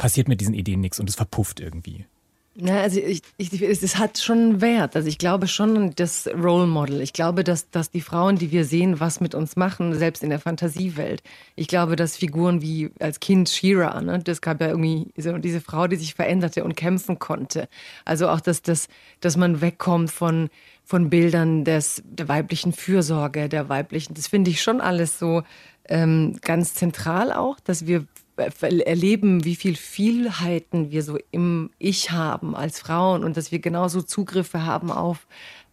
passiert 0.00 0.28
mit 0.28 0.40
diesen 0.40 0.54
Ideen 0.54 0.80
nichts 0.80 0.98
und 0.98 1.10
es 1.10 1.14
verpufft 1.14 1.60
irgendwie? 1.60 2.06
Ja, 2.56 2.80
also 2.80 2.98
ich, 2.98 3.22
ich, 3.36 3.62
es 3.62 3.96
hat 3.98 4.18
schon 4.18 4.60
Wert. 4.60 4.96
Also 4.96 5.08
ich 5.08 5.18
glaube 5.18 5.46
schon 5.46 5.76
an 5.76 5.92
das 5.94 6.26
Role 6.26 6.66
Model. 6.66 7.00
Ich 7.00 7.12
glaube, 7.12 7.44
dass, 7.44 7.70
dass 7.70 7.90
die 7.90 8.00
Frauen, 8.00 8.36
die 8.36 8.50
wir 8.50 8.64
sehen, 8.64 8.98
was 8.98 9.20
mit 9.20 9.34
uns 9.34 9.56
machen, 9.56 9.94
selbst 9.94 10.22
in 10.22 10.30
der 10.30 10.40
Fantasiewelt. 10.40 11.22
Ich 11.54 11.68
glaube, 11.68 11.96
dass 11.96 12.16
Figuren 12.16 12.60
wie 12.62 12.90
als 12.98 13.20
Kind 13.20 13.50
Shira, 13.50 14.00
ne, 14.00 14.18
das 14.18 14.40
gab 14.40 14.60
ja 14.60 14.68
irgendwie 14.68 15.12
so 15.16 15.36
diese 15.38 15.60
Frau, 15.60 15.86
die 15.86 15.96
sich 15.96 16.14
veränderte 16.14 16.64
und 16.64 16.76
kämpfen 16.76 17.18
konnte. 17.18 17.68
Also 18.04 18.28
auch, 18.28 18.40
dass, 18.40 18.62
dass, 18.62 18.88
dass 19.20 19.36
man 19.36 19.60
wegkommt 19.60 20.10
von, 20.10 20.48
von 20.84 21.10
Bildern 21.10 21.64
des, 21.64 22.02
der 22.04 22.28
weiblichen 22.28 22.72
Fürsorge, 22.72 23.48
der 23.48 23.68
weiblichen, 23.68 24.14
das 24.14 24.26
finde 24.26 24.50
ich 24.50 24.62
schon 24.62 24.80
alles 24.80 25.18
so 25.18 25.42
ähm, 25.88 26.38
ganz 26.42 26.74
zentral 26.74 27.32
auch, 27.32 27.60
dass 27.60 27.86
wir 27.86 28.06
erleben, 28.40 29.44
wie 29.44 29.56
viel 29.56 29.76
Vielheiten 29.76 30.90
wir 30.90 31.02
so 31.02 31.18
im 31.30 31.70
Ich 31.78 32.10
haben 32.10 32.56
als 32.56 32.80
Frauen 32.80 33.24
und 33.24 33.36
dass 33.36 33.52
wir 33.52 33.58
genauso 33.58 34.02
Zugriffe 34.02 34.64
haben 34.64 34.90
auf 34.90 35.26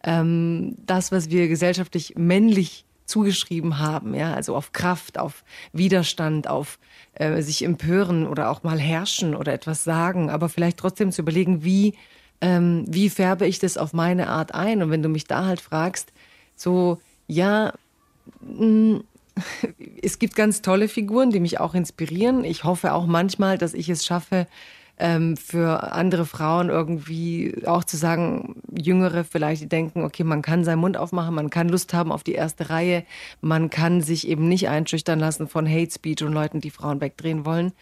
ähm, 0.04 0.76
das, 0.86 1.12
was 1.12 1.30
wir 1.30 1.48
gesellschaftlich 1.48 2.14
männlich 2.16 2.84
zugeschrieben 3.04 3.78
haben, 3.78 4.14
ja, 4.14 4.34
also 4.34 4.54
auf 4.54 4.72
Kraft, 4.72 5.18
auf 5.18 5.42
Widerstand, 5.72 6.46
auf 6.46 6.78
äh, 7.14 7.40
sich 7.40 7.64
empören 7.64 8.26
oder 8.26 8.50
auch 8.50 8.62
mal 8.62 8.78
herrschen 8.78 9.34
oder 9.34 9.52
etwas 9.52 9.82
sagen, 9.82 10.30
aber 10.30 10.48
vielleicht 10.48 10.76
trotzdem 10.76 11.10
zu 11.10 11.22
überlegen, 11.22 11.64
wie 11.64 11.94
ähm, 12.40 12.84
wie 12.86 13.10
färbe 13.10 13.46
ich 13.46 13.58
das 13.58 13.76
auf 13.76 13.92
meine 13.92 14.28
Art 14.28 14.54
ein? 14.54 14.82
Und 14.82 14.90
wenn 14.90 15.02
du 15.02 15.08
mich 15.08 15.24
da 15.24 15.46
halt 15.46 15.60
fragst, 15.60 16.12
so 16.54 17.00
ja, 17.26 17.72
mh, 18.40 19.00
es 20.02 20.18
gibt 20.18 20.36
ganz 20.36 20.62
tolle 20.62 20.88
Figuren, 20.88 21.30
die 21.30 21.40
mich 21.40 21.60
auch 21.60 21.74
inspirieren. 21.74 22.44
Ich 22.44 22.64
hoffe 22.64 22.92
auch 22.92 23.06
manchmal, 23.06 23.58
dass 23.58 23.74
ich 23.74 23.88
es 23.88 24.04
schaffe, 24.04 24.46
ähm, 24.98 25.36
für 25.36 25.92
andere 25.92 26.26
Frauen 26.26 26.70
irgendwie 26.70 27.54
auch 27.66 27.84
zu 27.84 27.96
sagen, 27.96 28.56
Jüngere 28.76 29.24
vielleicht, 29.24 29.62
die 29.62 29.68
denken, 29.68 30.02
okay, 30.04 30.24
man 30.24 30.42
kann 30.42 30.64
seinen 30.64 30.80
Mund 30.80 30.96
aufmachen, 30.96 31.34
man 31.34 31.50
kann 31.50 31.68
Lust 31.68 31.94
haben 31.94 32.10
auf 32.10 32.24
die 32.24 32.32
erste 32.32 32.70
Reihe, 32.70 33.04
man 33.40 33.70
kann 33.70 34.02
sich 34.02 34.26
eben 34.26 34.48
nicht 34.48 34.68
einschüchtern 34.68 35.20
lassen 35.20 35.48
von 35.48 35.68
Hate 35.68 35.92
Speech 35.92 36.22
und 36.24 36.32
Leuten, 36.32 36.60
die 36.60 36.70
Frauen 36.70 37.00
wegdrehen 37.00 37.44
wollen. 37.44 37.72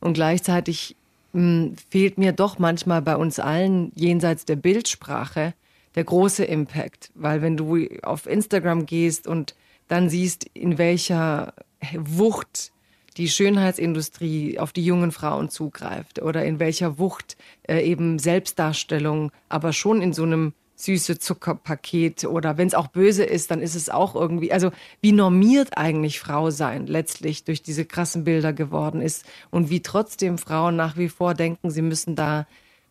Und 0.00 0.14
gleichzeitig 0.14 0.96
mh, 1.32 1.40
hm, 1.40 1.74
fehlt 1.90 2.18
mir 2.18 2.32
doch 2.32 2.58
manchmal 2.58 3.00
bei 3.02 3.16
uns 3.16 3.38
allen 3.38 3.92
jenseits 3.94 4.44
der 4.44 4.56
Bildsprache 4.56 5.54
der 5.94 6.04
große 6.04 6.44
Impact, 6.44 7.10
weil 7.14 7.42
wenn 7.42 7.56
du 7.56 7.86
auf 8.02 8.26
Instagram 8.26 8.86
gehst 8.86 9.26
und 9.26 9.54
dann 9.88 10.08
siehst, 10.08 10.44
in 10.54 10.78
welcher 10.78 11.54
Wucht 11.94 12.72
die 13.16 13.28
Schönheitsindustrie 13.28 14.58
auf 14.58 14.72
die 14.72 14.84
jungen 14.84 15.10
Frauen 15.10 15.48
zugreift 15.48 16.20
oder 16.20 16.44
in 16.44 16.58
welcher 16.58 16.98
Wucht 16.98 17.36
äh, 17.66 17.80
eben 17.80 18.18
Selbstdarstellung, 18.18 19.32
aber 19.48 19.72
schon 19.72 20.02
in 20.02 20.12
so 20.12 20.24
einem 20.24 20.52
süße 20.76 21.18
Zuckerpaket 21.18 22.24
oder 22.24 22.58
wenn 22.58 22.68
es 22.68 22.74
auch 22.74 22.88
böse 22.88 23.24
ist, 23.24 23.50
dann 23.50 23.62
ist 23.62 23.74
es 23.74 23.88
auch 23.88 24.14
irgendwie, 24.14 24.52
also 24.52 24.70
wie 25.00 25.12
normiert 25.12 25.78
eigentlich 25.78 26.20
Frau 26.20 26.50
sein 26.50 26.86
letztlich 26.86 27.44
durch 27.44 27.62
diese 27.62 27.86
krassen 27.86 28.24
Bilder 28.24 28.52
geworden 28.52 29.00
ist 29.00 29.24
und 29.50 29.70
wie 29.70 29.80
trotzdem 29.80 30.36
Frauen 30.36 30.76
nach 30.76 30.98
wie 30.98 31.08
vor 31.08 31.32
denken, 31.32 31.70
sie 31.70 31.82
müssen 31.82 32.14
da 32.14 32.46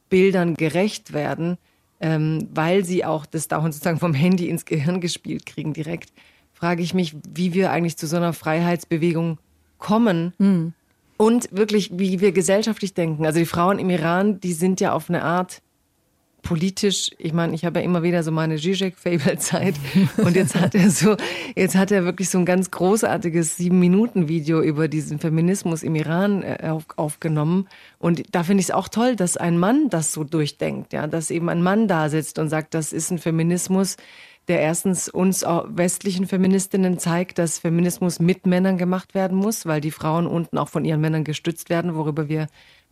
Bildern 0.09 0.55
gerecht 0.55 1.13
werden, 1.13 1.59
ähm, 1.99 2.47
weil 2.51 2.83
sie 2.83 3.05
auch 3.05 3.27
das 3.27 3.47
da 3.47 3.61
sozusagen 3.61 3.99
vom 3.99 4.15
Handy 4.15 4.49
ins 4.49 4.65
Gehirn 4.65 4.99
gespielt 4.99 5.45
kriegen 5.45 5.73
direkt, 5.73 6.11
frage 6.55 6.81
ich 6.81 6.93
mich, 6.93 7.15
wie 7.29 7.53
wir 7.53 7.71
eigentlich 7.71 7.97
zu 7.97 8.07
so 8.07 8.15
einer 8.15 8.33
Freiheitsbewegung 8.33 9.37
kommen. 9.77 10.33
Mhm. 10.39 10.73
Und 11.17 11.49
wirklich, 11.51 11.91
wie 11.93 12.19
wir 12.19 12.31
gesellschaftlich 12.31 12.93
denken. 12.93 13.25
Also 13.25 13.39
die 13.39 13.45
Frauen 13.45 13.79
im 13.79 13.89
Iran, 13.89 14.39
die 14.39 14.53
sind 14.53 14.81
ja 14.81 14.93
auf 14.93 15.09
eine 15.09 15.23
Art 15.23 15.61
politisch, 16.45 17.09
ich 17.17 17.33
meine, 17.33 17.55
ich 17.55 17.65
habe 17.65 17.79
ja 17.79 17.85
immer 17.85 18.03
wieder 18.03 18.23
so 18.23 18.31
meine 18.31 18.57
Zizek-Fable-Zeit 18.57 19.75
und 20.17 20.35
jetzt 20.35 20.55
hat 20.55 20.75
er 20.75 20.89
so, 20.91 21.17
jetzt 21.55 21.75
hat 21.75 21.91
er 21.91 22.05
wirklich 22.05 22.29
so 22.29 22.37
ein 22.37 22.45
ganz 22.45 22.71
großartiges 22.71 23.57
Sieben-Minuten-Video 23.57 24.61
über 24.61 24.87
diesen 24.87 25.19
Feminismus 25.19 25.81
im 25.81 25.95
Iran 25.95 26.43
äh, 26.43 26.69
auf, 26.69 26.85
aufgenommen 26.97 27.67
und 27.97 28.23
da 28.31 28.43
finde 28.43 28.61
ich 28.61 28.67
es 28.67 28.71
auch 28.71 28.87
toll, 28.87 29.15
dass 29.15 29.37
ein 29.37 29.57
Mann 29.57 29.89
das 29.89 30.13
so 30.13 30.23
durchdenkt, 30.23 30.93
ja, 30.93 31.07
dass 31.07 31.31
eben 31.31 31.49
ein 31.49 31.63
Mann 31.63 31.87
da 31.87 32.09
sitzt 32.09 32.37
und 32.37 32.47
sagt, 32.47 32.75
das 32.75 32.93
ist 32.93 33.11
ein 33.11 33.17
Feminismus, 33.17 33.97
der 34.47 34.61
erstens 34.61 35.09
uns 35.09 35.43
westlichen 35.43 36.27
Feministinnen 36.27 36.99
zeigt, 36.99 37.39
dass 37.39 37.59
Feminismus 37.59 38.19
mit 38.19 38.45
Männern 38.45 38.77
gemacht 38.77 39.15
werden 39.15 39.37
muss, 39.37 39.65
weil 39.65 39.81
die 39.81 39.91
Frauen 39.91 40.27
unten 40.27 40.57
auch 40.57 40.69
von 40.69 40.85
ihren 40.85 41.01
Männern 41.01 41.23
gestützt 41.23 41.69
werden, 41.69 41.95
worüber 41.95 42.29
wir 42.29 42.47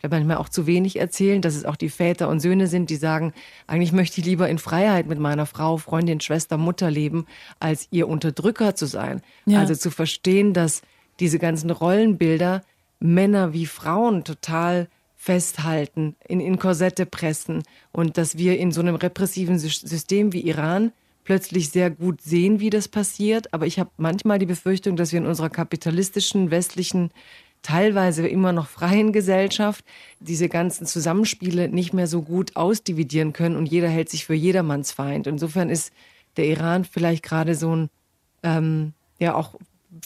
manchmal 0.09 0.37
auch 0.37 0.49
zu 0.49 0.67
wenig 0.67 0.99
erzählen, 0.99 1.41
dass 1.41 1.55
es 1.55 1.63
auch 1.65 1.77
die 1.77 1.89
Väter 1.89 2.27
und 2.27 2.41
Söhne 2.41 2.67
sind, 2.67 2.89
die 2.89 2.97
sagen, 2.97 3.33
eigentlich 3.67 3.93
möchte 3.93 4.19
ich 4.19 4.27
lieber 4.27 4.49
in 4.49 4.57
Freiheit 4.57 5.07
mit 5.07 5.19
meiner 5.19 5.45
Frau, 5.45 5.77
Freundin, 5.77 6.19
Schwester, 6.19 6.57
Mutter 6.57 6.91
leben, 6.91 7.25
als 7.59 7.87
ihr 7.91 8.07
Unterdrücker 8.09 8.75
zu 8.75 8.85
sein. 8.85 9.21
Ja. 9.45 9.59
Also 9.59 9.75
zu 9.75 9.91
verstehen, 9.91 10.53
dass 10.53 10.81
diese 11.19 11.39
ganzen 11.39 11.69
Rollenbilder 11.69 12.63
Männer 12.99 13.53
wie 13.53 13.65
Frauen 13.65 14.23
total 14.23 14.89
festhalten, 15.15 16.15
in, 16.27 16.41
in 16.41 16.59
Korsette 16.59 17.05
pressen 17.05 17.63
und 17.93 18.17
dass 18.17 18.37
wir 18.37 18.59
in 18.59 18.71
so 18.71 18.81
einem 18.81 18.95
repressiven 18.95 19.57
System 19.57 20.33
wie 20.33 20.41
Iran 20.41 20.91
plötzlich 21.23 21.69
sehr 21.69 21.89
gut 21.89 22.21
sehen, 22.21 22.59
wie 22.59 22.69
das 22.69 22.87
passiert. 22.87 23.53
Aber 23.53 23.65
ich 23.65 23.79
habe 23.79 23.91
manchmal 23.97 24.39
die 24.39 24.45
Befürchtung, 24.45 24.95
dass 24.95 25.11
wir 25.11 25.19
in 25.19 25.25
unserer 25.25 25.49
kapitalistischen 25.49 26.51
westlichen 26.51 27.11
teilweise 27.61 28.27
immer 28.27 28.51
noch 28.51 28.67
freien 28.67 29.13
Gesellschaft 29.13 29.85
diese 30.19 30.49
ganzen 30.49 30.85
Zusammenspiele 30.85 31.69
nicht 31.69 31.93
mehr 31.93 32.07
so 32.07 32.21
gut 32.21 32.55
ausdividieren 32.55 33.33
können 33.33 33.55
und 33.55 33.67
jeder 33.67 33.87
hält 33.87 34.09
sich 34.09 34.25
für 34.25 34.33
jedermanns 34.33 34.91
Feind. 34.91 35.27
Insofern 35.27 35.69
ist 35.69 35.93
der 36.35 36.45
Iran 36.45 36.83
vielleicht 36.83 37.23
gerade 37.23 37.55
so 37.55 37.75
ein 37.75 37.89
ähm, 38.43 38.93
ja 39.19 39.35
auch 39.35 39.55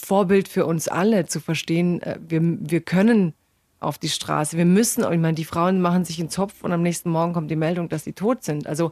Vorbild 0.02 0.48
für 0.48 0.66
uns 0.66 0.88
alle 0.88 1.26
zu 1.26 1.40
verstehen, 1.40 2.00
äh, 2.02 2.18
wir, 2.26 2.40
wir 2.42 2.80
können 2.80 3.34
auf 3.80 3.98
die 3.98 4.08
Straße, 4.08 4.56
wir 4.56 4.64
müssen, 4.64 5.04
ich 5.04 5.18
meine, 5.18 5.34
die 5.34 5.44
Frauen 5.44 5.80
machen 5.80 6.04
sich 6.04 6.18
einen 6.18 6.30
Zopf 6.30 6.62
und 6.62 6.72
am 6.72 6.82
nächsten 6.82 7.10
Morgen 7.10 7.32
kommt 7.32 7.50
die 7.50 7.56
Meldung, 7.56 7.88
dass 7.88 8.04
sie 8.04 8.12
tot 8.12 8.42
sind. 8.42 8.66
Also 8.66 8.90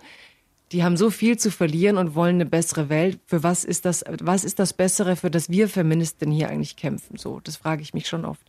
die 0.73 0.82
haben 0.82 0.96
so 0.96 1.11
viel 1.11 1.38
zu 1.38 1.50
verlieren 1.50 1.96
und 1.96 2.14
wollen 2.14 2.37
eine 2.37 2.46
bessere 2.46 2.88
Welt. 2.88 3.20
Für 3.26 3.42
was 3.42 3.64
ist 3.64 3.85
das, 3.85 4.04
was 4.20 4.44
ist 4.44 4.58
das 4.58 4.73
Bessere, 4.73 5.16
für 5.16 5.30
das 5.30 5.49
wir 5.49 5.68
Feministinnen 5.68 6.35
hier 6.35 6.49
eigentlich 6.49 6.76
kämpfen? 6.76 7.16
So, 7.16 7.40
das 7.40 7.56
frage 7.56 7.82
ich 7.82 7.94
mich 7.94 8.08
schon 8.08 8.25
oft. 8.25 8.44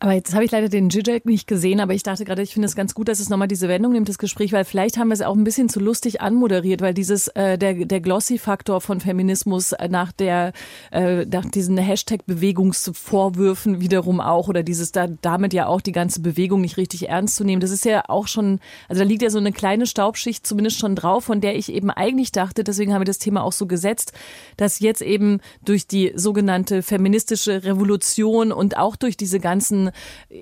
Aber 0.00 0.12
jetzt 0.12 0.32
habe 0.32 0.44
ich 0.44 0.52
leider 0.52 0.68
den 0.68 0.90
Zizek 0.90 1.26
nicht 1.26 1.48
gesehen, 1.48 1.80
aber 1.80 1.92
ich 1.92 2.04
dachte 2.04 2.24
gerade, 2.24 2.42
ich 2.42 2.52
finde 2.52 2.66
es 2.66 2.76
ganz 2.76 2.94
gut, 2.94 3.08
dass 3.08 3.18
es 3.18 3.30
nochmal 3.30 3.48
diese 3.48 3.68
Wendung 3.68 3.92
nimmt, 3.92 4.08
das 4.08 4.18
Gespräch, 4.18 4.52
weil 4.52 4.64
vielleicht 4.64 4.96
haben 4.96 5.08
wir 5.08 5.14
es 5.14 5.22
auch 5.22 5.34
ein 5.34 5.42
bisschen 5.42 5.68
zu 5.68 5.80
lustig 5.80 6.20
anmoderiert, 6.20 6.80
weil 6.80 6.94
dieses, 6.94 7.26
äh, 7.28 7.58
der, 7.58 7.74
der 7.74 8.00
Glossy-Faktor 8.00 8.80
von 8.80 9.00
Feminismus 9.00 9.72
äh, 9.72 9.88
nach 9.88 10.12
der, 10.12 10.52
äh, 10.92 11.24
nach 11.24 11.46
diesen 11.46 11.76
Hashtag-Bewegungsvorwürfen 11.78 13.80
wiederum 13.80 14.20
auch 14.20 14.46
oder 14.46 14.62
dieses 14.62 14.92
da, 14.92 15.08
damit 15.20 15.52
ja 15.52 15.66
auch 15.66 15.80
die 15.80 15.90
ganze 15.90 16.20
Bewegung 16.20 16.60
nicht 16.60 16.76
richtig 16.76 17.08
ernst 17.08 17.34
zu 17.34 17.42
nehmen, 17.42 17.60
das 17.60 17.72
ist 17.72 17.84
ja 17.84 18.04
auch 18.06 18.28
schon, 18.28 18.60
also 18.88 19.02
da 19.02 19.08
liegt 19.08 19.22
ja 19.22 19.30
so 19.30 19.38
eine 19.38 19.50
kleine 19.50 19.86
Staubschicht 19.86 20.46
zumindest 20.46 20.78
schon 20.78 20.94
drauf, 20.94 21.24
von 21.24 21.40
der 21.40 21.56
ich 21.56 21.72
eben 21.72 21.90
eigentlich 21.90 22.30
dachte, 22.30 22.62
deswegen 22.62 22.94
haben 22.94 23.00
wir 23.00 23.06
das 23.06 23.18
Thema 23.18 23.42
auch 23.42 23.52
so 23.52 23.66
gesetzt, 23.66 24.12
dass 24.56 24.78
jetzt 24.78 25.02
eben 25.02 25.40
durch 25.64 25.88
die 25.88 26.12
sogenannte 26.14 26.82
feministische 26.82 27.64
Revolution 27.64 28.52
und 28.52 28.76
auch 28.76 28.94
durch 28.94 29.16
diese 29.16 29.40
ganzen 29.40 29.87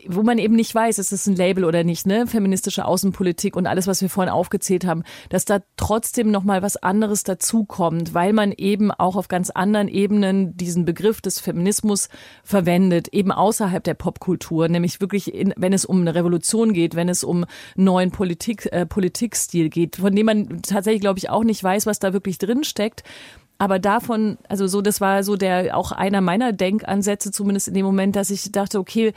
wo 0.09 0.23
man 0.23 0.39
eben 0.39 0.55
nicht 0.55 0.75
weiß, 0.75 0.99
ist 0.99 1.13
es 1.13 1.27
ein 1.27 1.37
Label 1.37 1.65
oder 1.65 1.85
nicht, 1.85 2.07
ne? 2.07 2.27
Feministische 2.27 2.85
Außenpolitik 2.85 3.57
und 3.57 3.67
alles, 3.67 3.87
was 3.87 4.03
wir 4.03 4.11
vorhin 4.11 4.33
aufgezählt 4.33 4.85
haben, 4.87 5.03
dass 5.29 5.45
da 5.45 5.61
trotzdem 5.77 6.31
nochmal 6.31 6.63
was 6.63 6.77
anderes 6.77 7.23
dazukommt, 7.23 8.15
weil 8.15 8.33
man 8.33 8.53
eben 8.53 8.91
auch 8.91 9.17
auf 9.17 9.29
ganz 9.29 9.51
anderen 9.51 9.89
Ebenen 9.89 10.57
diesen 10.57 10.85
Begriff 10.85 11.21
des 11.21 11.41
Feminismus 11.41 12.09
verwendet, 12.45 13.09
eben 13.09 13.33
außerhalb 13.33 13.83
der 13.83 13.95
Popkultur, 13.95 14.69
nämlich 14.69 15.01
wirklich, 15.01 15.35
in, 15.35 15.53
wenn 15.57 15.73
es 15.73 15.85
um 15.85 16.01
eine 16.01 16.15
Revolution 16.15 16.73
geht, 16.73 16.95
wenn 16.95 17.09
es 17.09 17.25
um 17.25 17.45
neuen 17.77 18.11
Politik, 18.11 18.69
äh, 18.73 18.87
Politikstil 18.87 19.69
geht, 19.69 19.97
von 19.97 20.15
dem 20.15 20.27
man 20.27 20.63
tatsächlich, 20.63 21.01
glaube 21.01 21.19
ich, 21.19 21.31
auch 21.31 21.45
nicht 21.45 21.63
weiß, 21.63 21.87
was 21.87 21.99
da 21.99 22.13
wirklich 22.13 22.39
drin 22.39 22.65
steckt. 22.65 23.03
Aber 23.59 23.79
davon, 23.79 24.39
also 24.49 24.67
so, 24.67 24.83
das 24.83 25.01
war 25.01 25.23
so 25.23 25.37
der 25.37 25.77
auch 25.77 25.93
einer 25.93 26.21
meiner 26.21 26.53
Denkansätze, 26.53 27.31
zumindest 27.31 27.69
in 27.69 27.75
dem 27.75 27.87
Moment, 27.87 28.17
dass 28.17 28.31
ich 28.31 28.53
dachte, 28.53 28.79
okay, 28.79 29.13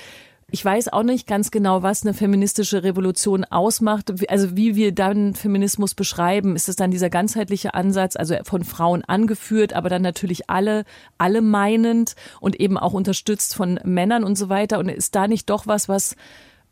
ich 0.52 0.66
weiß 0.66 0.92
auch 0.92 1.04
nicht 1.04 1.28
ganz 1.28 1.52
genau, 1.52 1.84
was 1.84 2.04
eine 2.04 2.14
feministische 2.14 2.84
Revolution 2.84 3.46
ausmacht. 3.46 4.12
Also 4.30 4.58
wie 4.58 4.76
wir 4.76 4.94
dann 4.94 5.36
Feminismus 5.36 5.94
beschreiben, 5.94 6.56
ist 6.56 6.70
es 6.70 6.76
dann 6.76 6.92
dieser 6.92 7.10
ganzheitliche 7.10 7.74
Ansatz, 7.74 8.16
also 8.16 8.36
von 8.44 8.64
Frauen 8.64 9.04
angeführt, 9.04 9.74
aber 9.74 9.90
dann 9.90 10.02
natürlich 10.02 10.50
alle, 10.50 10.86
alle 11.18 11.42
meinend 11.42 12.16
und 12.40 12.60
eben 12.60 12.78
auch 12.78 12.94
unterstützt 12.94 13.56
von 13.56 13.80
Männern 13.84 14.24
und 14.24 14.38
so 14.38 14.50
weiter. 14.50 14.80
Und 14.80 14.90
ist 14.90 15.14
da 15.14 15.28
nicht 15.28 15.50
doch 15.50 15.68
was, 15.68 15.88
was 15.88 16.16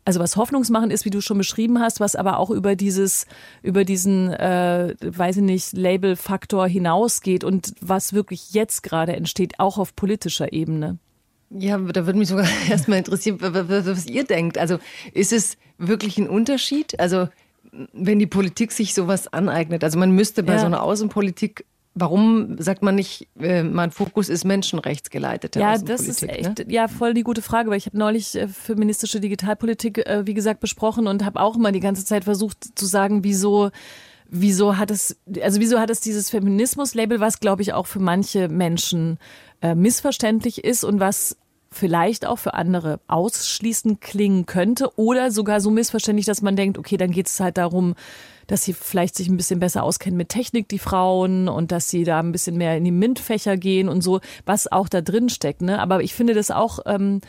also 0.08 0.20
was 0.20 0.36
hoffnungsmachend 0.36 0.90
ist, 0.90 1.04
wie 1.04 1.10
du 1.10 1.20
schon 1.20 1.36
beschrieben 1.36 1.80
hast, 1.80 2.00
was 2.00 2.16
aber 2.16 2.38
auch 2.38 2.48
über 2.48 2.76
dieses, 2.76 3.26
über 3.62 3.84
diesen, 3.84 4.32
äh, 4.32 4.94
weiß 5.02 5.36
ich 5.36 5.42
nicht, 5.42 5.74
Label-Faktor 5.74 6.66
hinausgeht 6.66 7.44
und 7.44 7.74
was 7.82 8.14
wirklich 8.14 8.54
jetzt 8.54 8.82
gerade 8.82 9.14
entsteht, 9.14 9.60
auch 9.60 9.76
auf 9.76 9.94
politischer 9.94 10.54
Ebene. 10.54 10.96
Ja, 11.50 11.76
da 11.76 12.06
würde 12.06 12.18
mich 12.18 12.28
sogar 12.28 12.46
erstmal 12.70 13.00
interessieren, 13.00 13.36
was 13.38 14.06
ihr 14.06 14.24
denkt. 14.24 14.56
Also 14.56 14.78
ist 15.12 15.34
es 15.34 15.58
wirklich 15.76 16.16
ein 16.16 16.26
Unterschied? 16.30 16.98
Also 16.98 17.28
wenn 17.92 18.18
die 18.18 18.26
Politik 18.26 18.72
sich 18.72 18.94
sowas 18.94 19.30
aneignet, 19.30 19.84
also 19.84 19.98
man 19.98 20.12
müsste 20.12 20.42
bei 20.42 20.54
ja. 20.54 20.60
so 20.60 20.64
einer 20.64 20.84
Außenpolitik 20.84 21.66
Warum 22.00 22.56
sagt 22.60 22.82
man 22.82 22.94
nicht, 22.94 23.28
äh, 23.40 23.62
mein 23.62 23.90
Fokus 23.90 24.28
ist 24.28 24.44
menschenrechtsgeleitete 24.44 25.58
Ja, 25.60 25.78
das 25.78 26.02
ist 26.02 26.22
echt, 26.22 26.58
ne? 26.58 26.66
ja, 26.68 26.88
voll 26.88 27.14
die 27.14 27.22
gute 27.22 27.42
Frage, 27.42 27.70
weil 27.70 27.78
ich 27.78 27.86
habe 27.86 27.98
neulich 27.98 28.34
äh, 28.34 28.48
feministische 28.48 29.20
Digitalpolitik, 29.20 29.98
äh, 29.98 30.26
wie 30.26 30.34
gesagt, 30.34 30.60
besprochen 30.60 31.06
und 31.06 31.24
habe 31.24 31.40
auch 31.40 31.56
immer 31.56 31.72
die 31.72 31.80
ganze 31.80 32.04
Zeit 32.04 32.24
versucht 32.24 32.78
zu 32.78 32.86
sagen, 32.86 33.24
wieso 33.24 33.70
wieso 34.30 34.76
hat 34.76 34.90
es, 34.90 35.16
also 35.40 35.58
wieso 35.58 35.78
hat 35.80 35.88
es 35.88 36.00
dieses 36.00 36.28
Feminismus-Label, 36.28 37.18
was 37.18 37.40
glaube 37.40 37.62
ich 37.62 37.72
auch 37.72 37.86
für 37.86 37.98
manche 37.98 38.48
Menschen 38.48 39.18
äh, 39.62 39.74
missverständlich 39.74 40.64
ist 40.64 40.84
und 40.84 41.00
was 41.00 41.36
vielleicht 41.70 42.26
auch 42.26 42.38
für 42.38 42.54
andere 42.54 43.00
ausschließend 43.08 44.00
klingen 44.00 44.46
könnte 44.46 44.96
oder 44.96 45.30
sogar 45.30 45.60
so 45.60 45.70
missverständlich, 45.70 46.26
dass 46.26 46.42
man 46.42 46.56
denkt, 46.56 46.78
okay, 46.78 46.96
dann 46.96 47.10
geht 47.10 47.26
es 47.26 47.40
halt 47.40 47.58
darum, 47.58 47.94
dass 48.48 48.64
sie 48.64 48.72
vielleicht 48.72 49.14
sich 49.14 49.28
ein 49.28 49.36
bisschen 49.36 49.60
besser 49.60 49.84
auskennen 49.84 50.16
mit 50.16 50.30
Technik, 50.30 50.68
die 50.68 50.80
Frauen, 50.80 51.48
und 51.48 51.70
dass 51.70 51.88
sie 51.88 52.02
da 52.02 52.18
ein 52.18 52.32
bisschen 52.32 52.56
mehr 52.56 52.76
in 52.76 52.84
die 52.84 52.90
MINT-Fächer 52.90 53.56
gehen 53.56 53.88
und 53.88 54.02
so, 54.02 54.20
was 54.44 54.70
auch 54.70 54.88
da 54.88 55.00
drin 55.00 55.28
steckt. 55.28 55.62
Ne? 55.62 55.78
Aber 55.80 56.02
ich 56.02 56.14
finde 56.14 56.34
das 56.34 56.50
auch 56.50 56.80
ähm, 56.86 57.20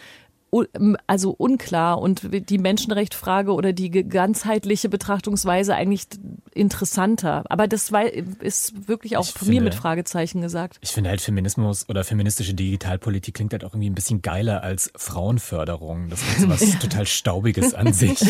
also 1.06 1.32
unklar 1.32 2.00
und 2.00 2.22
die 2.50 2.58
Menschenrechtsfrage 2.58 3.54
oder 3.54 3.72
die 3.72 3.92
ganzheitliche 3.92 4.90
Betrachtungsweise 4.90 5.76
eigentlich 5.76 6.08
interessanter. 6.54 7.44
Aber 7.50 7.68
das 7.68 7.92
ist 8.40 8.88
wirklich 8.88 9.18
auch 9.18 9.26
ich 9.26 9.32
von 9.32 9.46
finde, 9.46 9.62
mir 9.62 9.66
mit 9.66 9.76
Fragezeichen 9.76 10.42
gesagt. 10.42 10.78
Ich 10.82 10.90
finde 10.90 11.12
halt 11.12 11.22
Feminismus 11.22 11.88
oder 11.88 12.04
feministische 12.04 12.56
Digitalpolitik 12.56 13.36
klingt 13.36 13.54
halt 13.54 13.64
auch 13.64 13.74
irgendwie 13.74 13.90
ein 13.90 13.96
bisschen 13.96 14.22
geiler 14.22 14.64
als 14.64 14.92
Frauenförderung. 14.96 16.10
Das 16.10 16.22
ist 16.22 16.50
was 16.50 16.62
ja. 16.62 16.80
total 16.80 17.06
Staubiges 17.06 17.74
an 17.74 17.94
sich. 17.94 18.20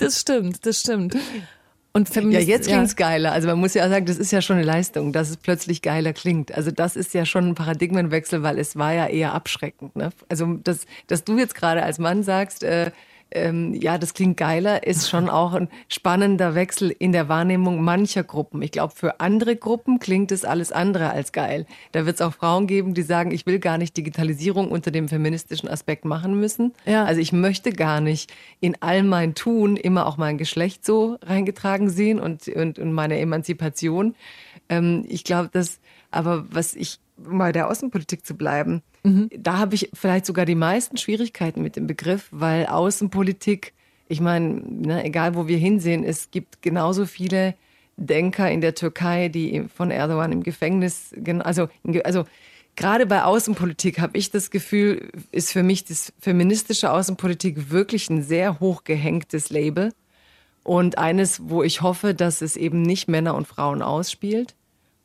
Das 0.00 0.18
stimmt, 0.18 0.66
das 0.66 0.80
stimmt. 0.80 1.16
Und 1.94 2.08
Feminist, 2.08 2.48
ja, 2.48 2.54
jetzt 2.54 2.68
klingt's 2.68 2.94
ja. 2.98 3.06
geiler. 3.06 3.32
Also 3.32 3.48
man 3.48 3.58
muss 3.58 3.74
ja 3.74 3.86
sagen, 3.88 4.06
das 4.06 4.16
ist 4.16 4.32
ja 4.32 4.40
schon 4.40 4.56
eine 4.56 4.64
Leistung, 4.64 5.12
dass 5.12 5.28
es 5.28 5.36
plötzlich 5.36 5.82
geiler 5.82 6.14
klingt. 6.14 6.52
Also 6.54 6.70
das 6.70 6.96
ist 6.96 7.12
ja 7.12 7.26
schon 7.26 7.48
ein 7.48 7.54
Paradigmenwechsel, 7.54 8.42
weil 8.42 8.58
es 8.58 8.76
war 8.76 8.94
ja 8.94 9.06
eher 9.06 9.34
abschreckend. 9.34 9.94
Ne? 9.94 10.10
Also 10.28 10.54
dass, 10.64 10.86
dass 11.06 11.24
du 11.24 11.38
jetzt 11.38 11.54
gerade 11.54 11.82
als 11.82 11.98
Mann 11.98 12.22
sagst, 12.22 12.64
äh, 12.64 12.92
ähm, 13.34 13.74
ja, 13.74 13.98
das 13.98 14.14
klingt 14.14 14.36
geiler, 14.36 14.86
ist 14.86 15.08
schon 15.08 15.28
auch 15.30 15.54
ein 15.54 15.68
spannender 15.88 16.54
Wechsel 16.54 16.94
in 16.96 17.12
der 17.12 17.28
Wahrnehmung 17.28 17.82
mancher 17.82 18.22
Gruppen. 18.22 18.62
Ich 18.62 18.72
glaube, 18.72 18.94
für 18.94 19.20
andere 19.20 19.56
Gruppen 19.56 19.98
klingt 19.98 20.32
es 20.32 20.44
alles 20.44 20.72
andere 20.72 21.10
als 21.10 21.32
geil. 21.32 21.66
Da 21.92 22.06
wird 22.06 22.16
es 22.16 22.20
auch 22.20 22.34
Frauen 22.34 22.66
geben, 22.66 22.94
die 22.94 23.02
sagen, 23.02 23.30
ich 23.30 23.46
will 23.46 23.58
gar 23.58 23.78
nicht 23.78 23.96
Digitalisierung 23.96 24.70
unter 24.70 24.90
dem 24.90 25.08
feministischen 25.08 25.68
Aspekt 25.68 26.04
machen 26.04 26.38
müssen. 26.38 26.72
Ja. 26.84 27.04
Also 27.04 27.20
ich 27.20 27.32
möchte 27.32 27.72
gar 27.72 28.00
nicht 28.00 28.32
in 28.60 28.76
all 28.80 29.02
mein 29.02 29.34
Tun 29.34 29.76
immer 29.76 30.06
auch 30.06 30.16
mein 30.16 30.38
Geschlecht 30.38 30.84
so 30.84 31.18
reingetragen 31.22 31.90
sehen 31.90 32.20
und, 32.20 32.48
und, 32.48 32.78
und 32.78 32.92
meine 32.92 33.18
Emanzipation. 33.18 34.14
Ähm, 34.68 35.04
ich 35.08 35.24
glaube, 35.24 35.48
dass, 35.52 35.80
aber 36.12 36.46
was 36.50 36.74
ich, 36.74 37.00
mal 37.16 37.52
der 37.52 37.68
Außenpolitik 37.68 38.24
zu 38.24 38.36
bleiben, 38.36 38.82
Mhm. 39.04 39.30
Da 39.36 39.58
habe 39.58 39.74
ich 39.74 39.90
vielleicht 39.94 40.26
sogar 40.26 40.46
die 40.46 40.54
meisten 40.54 40.96
Schwierigkeiten 40.96 41.62
mit 41.62 41.76
dem 41.76 41.86
Begriff, 41.86 42.28
weil 42.30 42.66
Außenpolitik, 42.66 43.72
ich 44.08 44.20
meine, 44.20 44.62
ne, 44.64 45.04
egal 45.04 45.34
wo 45.34 45.48
wir 45.48 45.58
hinsehen, 45.58 46.04
es 46.04 46.30
gibt 46.30 46.62
genauso 46.62 47.06
viele 47.06 47.54
Denker 47.96 48.50
in 48.50 48.60
der 48.60 48.74
Türkei, 48.74 49.28
die 49.28 49.64
von 49.74 49.90
Erdogan 49.90 50.32
im 50.32 50.42
Gefängnis, 50.42 51.12
also, 51.40 51.68
also 52.04 52.24
gerade 52.76 53.06
bei 53.06 53.24
Außenpolitik 53.24 54.00
habe 54.00 54.16
ich 54.16 54.30
das 54.30 54.50
Gefühl, 54.50 55.10
ist 55.30 55.52
für 55.52 55.62
mich 55.62 55.84
das 55.84 56.12
feministische 56.18 56.90
Außenpolitik 56.90 57.70
wirklich 57.70 58.08
ein 58.08 58.22
sehr 58.22 58.60
hochgehängtes 58.60 59.50
Label 59.50 59.92
und 60.62 60.96
eines, 60.96 61.48
wo 61.48 61.62
ich 61.62 61.82
hoffe, 61.82 62.14
dass 62.14 62.40
es 62.40 62.56
eben 62.56 62.82
nicht 62.82 63.08
Männer 63.08 63.34
und 63.34 63.48
Frauen 63.48 63.82
ausspielt 63.82 64.54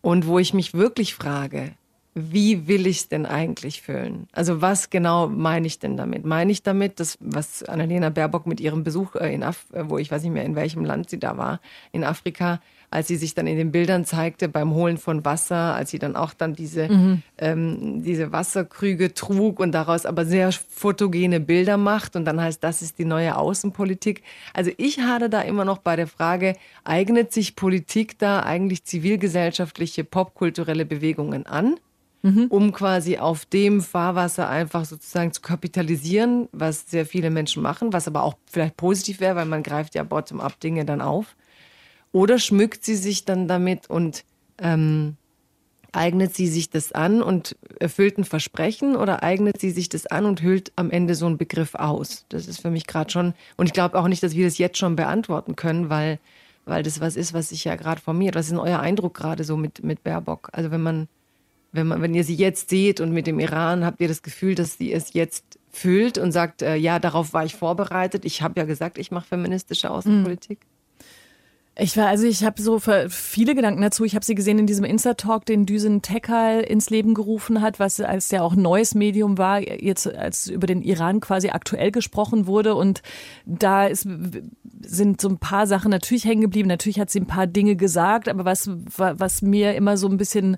und 0.02 0.28
wo 0.28 0.40
ich 0.40 0.54
mich 0.54 0.74
wirklich 0.74 1.16
frage, 1.16 1.76
wie 2.18 2.68
will 2.68 2.88
ich 2.88 2.98
es 2.98 3.10
denn 3.10 3.26
eigentlich 3.26 3.84
füllen? 3.84 4.28
Also 4.32 4.62
was 4.62 4.90
genau 4.90 5.28
meine 5.28 5.68
ich 5.68 5.78
denn 5.78 5.98
damit? 5.98 6.26
Meine 6.26 6.52
ich 6.52 6.64
damit, 6.64 7.00
das, 7.00 7.18
was 7.22 7.64
Annalena 7.64 8.10
Baerbock 8.10 8.48
mit 8.48 8.60
ihrem 8.60 8.84
Besuch 8.84 9.16
äh, 9.16 9.34
in 9.34 9.44
Af 9.44 9.66
wo 9.72 9.98
ich 10.00 10.10
weiß 10.12 10.24
nicht 10.24 10.34
mehr, 10.34 10.44
in 10.44 10.56
welchem 10.56 10.84
Land 10.84 11.12
sie 11.12 11.20
da 11.20 11.38
war, 11.38 11.60
in 11.92 12.04
Afrika, 12.04 12.60
als 12.90 13.08
sie 13.08 13.18
sich 13.18 13.36
dann 13.36 13.48
in 13.48 13.58
den 13.58 13.72
Bildern 13.72 14.06
zeigte 14.06 14.48
beim 14.48 14.74
Holen 14.74 14.98
von 14.98 15.26
Wasser, 15.26 15.76
als 15.76 15.92
sie 15.92 16.00
dann 16.00 16.16
auch 16.16 16.34
dann 16.34 16.56
diese, 16.56 16.88
mhm. 16.88 17.22
ähm, 17.38 18.02
diese 18.04 18.32
Wasserkrüge 18.32 19.14
trug 19.14 19.60
und 19.60 19.74
daraus 19.74 20.06
aber 20.06 20.26
sehr 20.26 20.52
fotogene 20.52 21.40
Bilder 21.40 21.78
macht 21.78 22.16
und 22.16 22.26
dann 22.26 22.42
heißt, 22.42 22.64
das 22.64 22.82
ist 22.82 22.98
die 22.98 23.06
neue 23.06 23.38
Außenpolitik. 23.38 24.24
Also 24.54 24.72
ich 24.78 25.02
hatte 25.02 25.30
da 25.30 25.42
immer 25.42 25.66
noch 25.66 25.80
bei 25.80 25.96
der 25.96 26.08
Frage, 26.08 26.56
eignet 26.84 27.34
sich 27.34 27.56
Politik 27.56 28.18
da 28.20 28.42
eigentlich 28.44 28.86
zivilgesellschaftliche, 28.86 30.04
popkulturelle 30.04 30.86
Bewegungen 30.86 31.46
an? 31.46 31.76
Mhm. 32.22 32.48
um 32.50 32.72
quasi 32.72 33.18
auf 33.18 33.46
dem 33.46 33.82
Fahrwasser 33.82 34.50
einfach 34.50 34.86
sozusagen 34.86 35.32
zu 35.32 35.42
kapitalisieren, 35.42 36.50
was 36.52 36.90
sehr 36.90 37.06
viele 37.06 37.30
Menschen 37.30 37.62
machen, 37.64 37.94
was 37.94 38.08
aber 38.08 38.24
auch 38.24 38.36
vielleicht 38.46 38.78
positiv 38.78 39.20
wäre, 39.20 39.36
weil 39.36 39.46
man 39.46 39.64
greift 39.64 39.96
ja 39.96 40.04
bottom-up 40.04 40.60
Dinge 40.60 40.86
dann 40.86 41.02
auf. 41.02 41.36
Oder 42.12 42.40
schmückt 42.40 42.84
sie 42.84 42.96
sich 42.96 43.26
dann 43.26 43.48
damit 43.48 43.90
und 43.90 44.24
ähm, 44.60 45.18
eignet 45.92 46.36
sie 46.36 46.48
sich 46.48 46.70
das 46.70 46.92
an 46.92 47.22
und 47.22 47.56
erfüllt 47.80 48.18
ein 48.18 48.24
Versprechen 48.24 48.96
oder 48.96 49.24
eignet 49.24 49.60
sie 49.60 49.72
sich 49.72 49.90
das 49.90 50.06
an 50.08 50.26
und 50.26 50.42
hüllt 50.42 50.72
am 50.76 50.92
Ende 50.92 51.16
so 51.16 51.26
einen 51.26 51.38
Begriff 51.38 51.76
aus? 51.76 52.26
Das 52.30 52.48
ist 52.48 52.62
für 52.62 52.70
mich 52.70 52.88
gerade 52.88 53.10
schon, 53.12 53.34
und 53.56 53.68
ich 53.68 53.74
glaube 53.74 53.98
auch 53.98 54.08
nicht, 54.08 54.24
dass 54.24 54.36
wir 54.36 54.46
das 54.46 54.58
jetzt 54.58 54.78
schon 54.78 54.96
beantworten 54.96 55.56
können, 55.56 55.90
weil, 55.90 56.20
weil 56.66 56.84
das 56.84 57.02
was 57.02 57.16
ist, 57.16 57.34
was 57.34 57.50
sich 57.50 57.64
ja 57.64 57.76
gerade 57.76 58.02
formiert. 58.02 58.36
Was 58.36 58.46
ist 58.46 58.52
denn 58.52 58.60
euer 58.60 58.80
Eindruck 58.80 59.16
gerade 59.16 59.44
so 59.44 59.58
mit, 59.58 59.84
mit 59.84 60.04
Baerbock? 60.04 60.50
Also 60.52 60.72
wenn 60.72 60.82
man 60.82 61.08
wenn, 61.72 61.88
man, 61.88 62.02
wenn 62.02 62.14
ihr 62.14 62.24
sie 62.24 62.36
jetzt 62.36 62.70
seht 62.70 63.00
und 63.00 63.12
mit 63.12 63.28
dem 63.28 63.40
Iran, 63.40 63.86
habt 63.86 64.02
ihr 64.02 64.08
das 64.08 64.22
Gefühl, 64.22 64.56
dass 64.56 64.78
sie 64.78 64.92
es 64.92 65.14
jetzt 65.14 65.60
fühlt 65.70 66.18
und 66.18 66.32
sagt, 66.32 66.62
äh, 66.62 66.76
ja, 66.76 67.00
darauf 67.00 67.34
war 67.34 67.46
ich 67.46 67.56
vorbereitet. 67.56 68.26
Ich 68.26 68.42
habe 68.42 68.60
ja 68.60 68.66
gesagt, 68.66 68.98
ich 68.98 69.12
mache 69.12 69.28
feministische 69.28 69.92
Außenpolitik. 69.92 70.60
Ich 71.80 71.96
war, 71.96 72.08
also 72.08 72.26
ich 72.26 72.44
habe 72.44 72.60
so 72.60 72.80
viele 72.80 73.54
Gedanken 73.54 73.82
dazu. 73.82 74.04
Ich 74.04 74.16
habe 74.16 74.26
sie 74.26 74.34
gesehen 74.34 74.58
in 74.58 74.66
diesem 74.66 74.84
Insta-Talk, 74.84 75.46
den 75.46 75.68
Düsen 75.68 76.02
Tekal 76.02 76.62
ins 76.62 76.90
Leben 76.90 77.14
gerufen 77.14 77.62
hat, 77.62 77.80
was 77.80 78.00
als 78.00 78.30
der 78.30 78.44
auch 78.44 78.56
neues 78.56 78.96
Medium 78.96 79.38
war, 79.38 79.62
jetzt 79.62 80.08
als 80.08 80.48
über 80.48 80.66
den 80.66 80.82
Iran 80.82 81.20
quasi 81.20 81.50
aktuell 81.50 81.92
gesprochen 81.92 82.48
wurde. 82.48 82.74
Und 82.74 83.04
da 83.46 83.86
ist, 83.86 84.08
sind 84.82 85.22
so 85.22 85.30
ein 85.30 85.38
paar 85.38 85.68
Sachen 85.68 85.92
natürlich 85.92 86.26
hängen 86.26 86.42
geblieben. 86.42 86.68
Natürlich 86.68 87.00
hat 87.00 87.12
sie 87.12 87.20
ein 87.20 87.28
paar 87.28 87.46
Dinge 87.46 87.76
gesagt, 87.76 88.28
aber 88.28 88.44
was, 88.44 88.68
was 88.96 89.44
mir 89.44 89.76
immer 89.76 89.98
so 89.98 90.08
ein 90.08 90.18
bisschen 90.18 90.58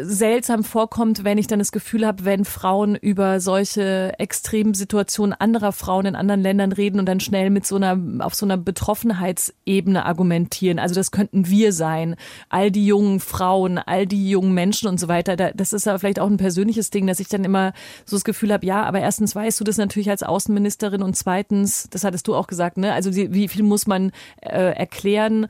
seltsam 0.00 0.64
vorkommt, 0.64 1.24
wenn 1.24 1.38
ich 1.38 1.46
dann 1.46 1.58
das 1.58 1.72
Gefühl 1.72 2.06
habe, 2.06 2.24
wenn 2.24 2.44
Frauen 2.44 2.94
über 2.96 3.40
solche 3.40 4.18
extremen 4.18 4.74
Situationen 4.74 5.32
anderer 5.32 5.72
Frauen 5.72 6.06
in 6.06 6.16
anderen 6.16 6.40
Ländern 6.40 6.72
reden 6.72 6.98
und 6.98 7.06
dann 7.06 7.20
schnell 7.20 7.50
mit 7.50 7.66
so 7.66 7.76
einer 7.76 7.98
auf 8.24 8.34
so 8.34 8.46
einer 8.46 8.56
Betroffenheitsebene 8.56 10.04
argumentieren. 10.04 10.78
Also 10.78 10.94
das 10.94 11.10
könnten 11.10 11.48
wir 11.48 11.72
sein, 11.72 12.16
all 12.48 12.70
die 12.70 12.86
jungen 12.86 13.20
Frauen, 13.20 13.78
all 13.78 14.06
die 14.06 14.30
jungen 14.30 14.54
Menschen 14.54 14.88
und 14.88 14.98
so 14.98 15.08
weiter. 15.08 15.36
Das 15.36 15.72
ist 15.72 15.86
aber 15.86 15.98
vielleicht 15.98 16.20
auch 16.20 16.28
ein 16.28 16.36
persönliches 16.36 16.90
Ding, 16.90 17.06
dass 17.06 17.20
ich 17.20 17.28
dann 17.28 17.44
immer 17.44 17.72
so 18.04 18.16
das 18.16 18.24
Gefühl 18.24 18.52
habe, 18.52 18.64
ja, 18.66 18.82
aber 18.84 19.00
erstens 19.00 19.34
weißt 19.34 19.60
du 19.60 19.64
das 19.64 19.76
natürlich 19.76 20.10
als 20.10 20.22
Außenministerin 20.22 21.02
und 21.02 21.16
zweitens, 21.16 21.88
das 21.90 22.04
hattest 22.04 22.28
du 22.28 22.34
auch 22.34 22.46
gesagt, 22.46 22.76
ne? 22.76 22.92
Also 22.92 23.14
wie 23.14 23.48
viel 23.48 23.62
muss 23.62 23.86
man 23.86 24.12
äh, 24.40 24.74
erklären? 24.74 25.48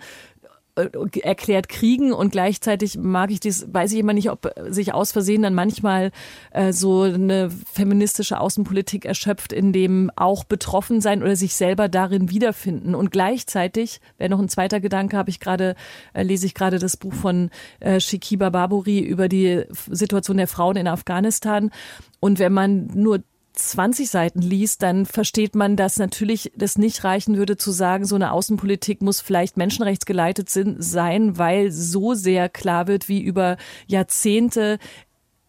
Äh, 0.75 0.89
erklärt 1.21 1.69
kriegen 1.69 2.15
und 2.15 2.33
gleichzeitig 2.33 2.97
mag 2.97 3.31
ich 3.31 3.41
dies, 3.41 3.67
weiß 3.71 3.93
ich 3.93 3.99
immer 3.99 4.15
nicht, 4.15 4.31
ob 4.31 4.55
sich 4.69 4.95
aus 4.95 5.13
Versehen 5.13 5.43
dann 5.43 5.53
manchmal 5.53 6.13
äh, 6.51 6.73
so 6.73 7.03
eine 7.03 7.51
feministische 7.51 8.41
Außenpolitik 8.41 9.05
erschöpft, 9.05 9.53
in 9.53 9.75
dem 9.75 10.11
auch 10.17 10.45
betroffen 10.45 11.03
sein 11.03 11.23
oder 11.23 11.37
sich 11.37 11.57
selber 11.57 11.91
darin 11.91 12.31
wiederfinden. 12.31 12.95
Und 12.95 13.11
gleichzeitig, 13.11 14.01
wäre 14.17 14.31
noch 14.31 14.39
ein 14.39 14.49
zweiter 14.49 14.81
Gedanke, 14.81 15.19
habe 15.19 15.29
ich 15.29 15.41
gerade, 15.41 15.75
äh, 16.15 16.23
lese 16.23 16.47
ich 16.47 16.55
gerade 16.55 16.79
das 16.79 16.97
Buch 16.97 17.13
von 17.13 17.51
äh, 17.81 18.01
Shikiba 18.01 18.49
Baburi 18.49 19.01
über 19.01 19.29
die 19.29 19.65
Situation 19.91 20.39
der 20.39 20.49
Frauen 20.49 20.77
in 20.77 20.89
Afghanistan. 20.89 21.71
Und 22.19 22.39
wenn 22.39 22.53
man 22.55 22.87
nur 22.95 23.23
20 23.53 24.09
Seiten 24.09 24.41
liest, 24.41 24.83
dann 24.83 25.07
versteht 25.07 25.55
man, 25.55 25.77
dass 25.77 25.99
natürlich 25.99 26.53
das 26.57 26.79
nicht 26.79 27.05
reichen 27.05 27.37
würde 27.37 27.57
zu 27.57 27.71
sagen, 27.71 28.05
so 28.05 28.15
eine 28.15 28.33
Außenpolitik 28.33 29.03
muss 29.03 29.21
vielleicht 29.21 29.57
menschenrechtsgeleitet 29.57 30.49
sein, 30.51 31.39
weil 31.39 31.71
so 31.71 32.15
sehr 32.15 32.49
klar 32.49 32.87
wird, 32.87 33.09
wie 33.09 33.21
über 33.21 33.57
Jahrzehnte 33.87 34.79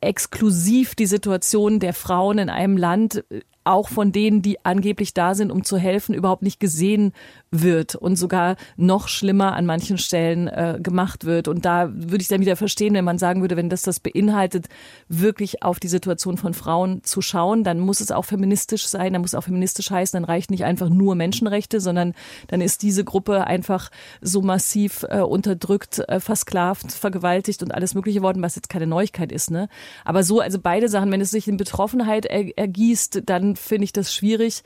exklusiv 0.01 0.95
die 0.95 1.05
Situation 1.05 1.79
der 1.79 1.93
Frauen 1.93 2.37
in 2.37 2.49
einem 2.49 2.77
Land 2.77 3.23
auch 3.63 3.87
von 3.87 4.11
denen, 4.11 4.41
die 4.41 4.63
angeblich 4.65 5.13
da 5.13 5.35
sind, 5.35 5.51
um 5.51 5.63
zu 5.63 5.77
helfen, 5.77 6.13
überhaupt 6.13 6.43
nicht 6.43 6.59
gesehen 6.59 7.13
wird 7.53 7.95
und 7.95 8.15
sogar 8.15 8.55
noch 8.75 9.07
schlimmer 9.07 9.53
an 9.53 9.65
manchen 9.65 9.97
Stellen 9.97 10.47
äh, 10.47 10.79
gemacht 10.81 11.23
wird. 11.23 11.47
Und 11.47 11.65
da 11.65 11.89
würde 11.93 12.21
ich 12.21 12.27
dann 12.27 12.41
wieder 12.41 12.55
verstehen, 12.55 12.95
wenn 12.95 13.05
man 13.05 13.19
sagen 13.19 13.41
würde, 13.41 13.55
wenn 13.55 13.69
das 13.69 13.83
das 13.83 13.99
beinhaltet, 13.99 14.67
wirklich 15.07 15.63
auf 15.63 15.79
die 15.79 15.87
Situation 15.87 16.37
von 16.37 16.53
Frauen 16.53 17.03
zu 17.03 17.21
schauen, 17.21 17.63
dann 17.63 17.79
muss 17.79 18.01
es 18.01 18.11
auch 18.11 18.25
feministisch 18.25 18.87
sein, 18.87 19.13
dann 19.13 19.21
muss 19.21 19.31
es 19.31 19.35
auch 19.35 19.43
feministisch 19.43 19.91
heißen, 19.91 20.17
dann 20.19 20.25
reicht 20.25 20.49
nicht 20.49 20.65
einfach 20.65 20.89
nur 20.89 21.15
Menschenrechte, 21.15 21.79
sondern 21.79 22.13
dann 22.47 22.59
ist 22.59 22.81
diese 22.81 23.03
Gruppe 23.03 23.45
einfach 23.45 23.91
so 24.21 24.41
massiv 24.41 25.05
äh, 25.09 25.19
unterdrückt, 25.19 25.99
äh, 26.07 26.19
versklavt, 26.19 26.91
vergewaltigt 26.91 27.61
und 27.61 27.73
alles 27.73 27.93
Mögliche 27.93 28.23
worden, 28.23 28.41
was 28.41 28.55
jetzt 28.55 28.69
keine 28.69 28.87
Neuigkeit 28.87 29.31
ist. 29.31 29.51
Ne? 29.51 29.69
Aber 30.05 30.23
so, 30.23 30.39
also 30.39 30.59
beide 30.59 30.89
Sachen, 30.89 31.11
wenn 31.11 31.21
es 31.21 31.31
sich 31.31 31.47
in 31.47 31.57
Betroffenheit 31.57 32.25
er, 32.25 32.57
ergießt, 32.57 33.21
dann 33.25 33.55
finde 33.55 33.85
ich 33.85 33.93
das 33.93 34.13
schwierig. 34.13 34.63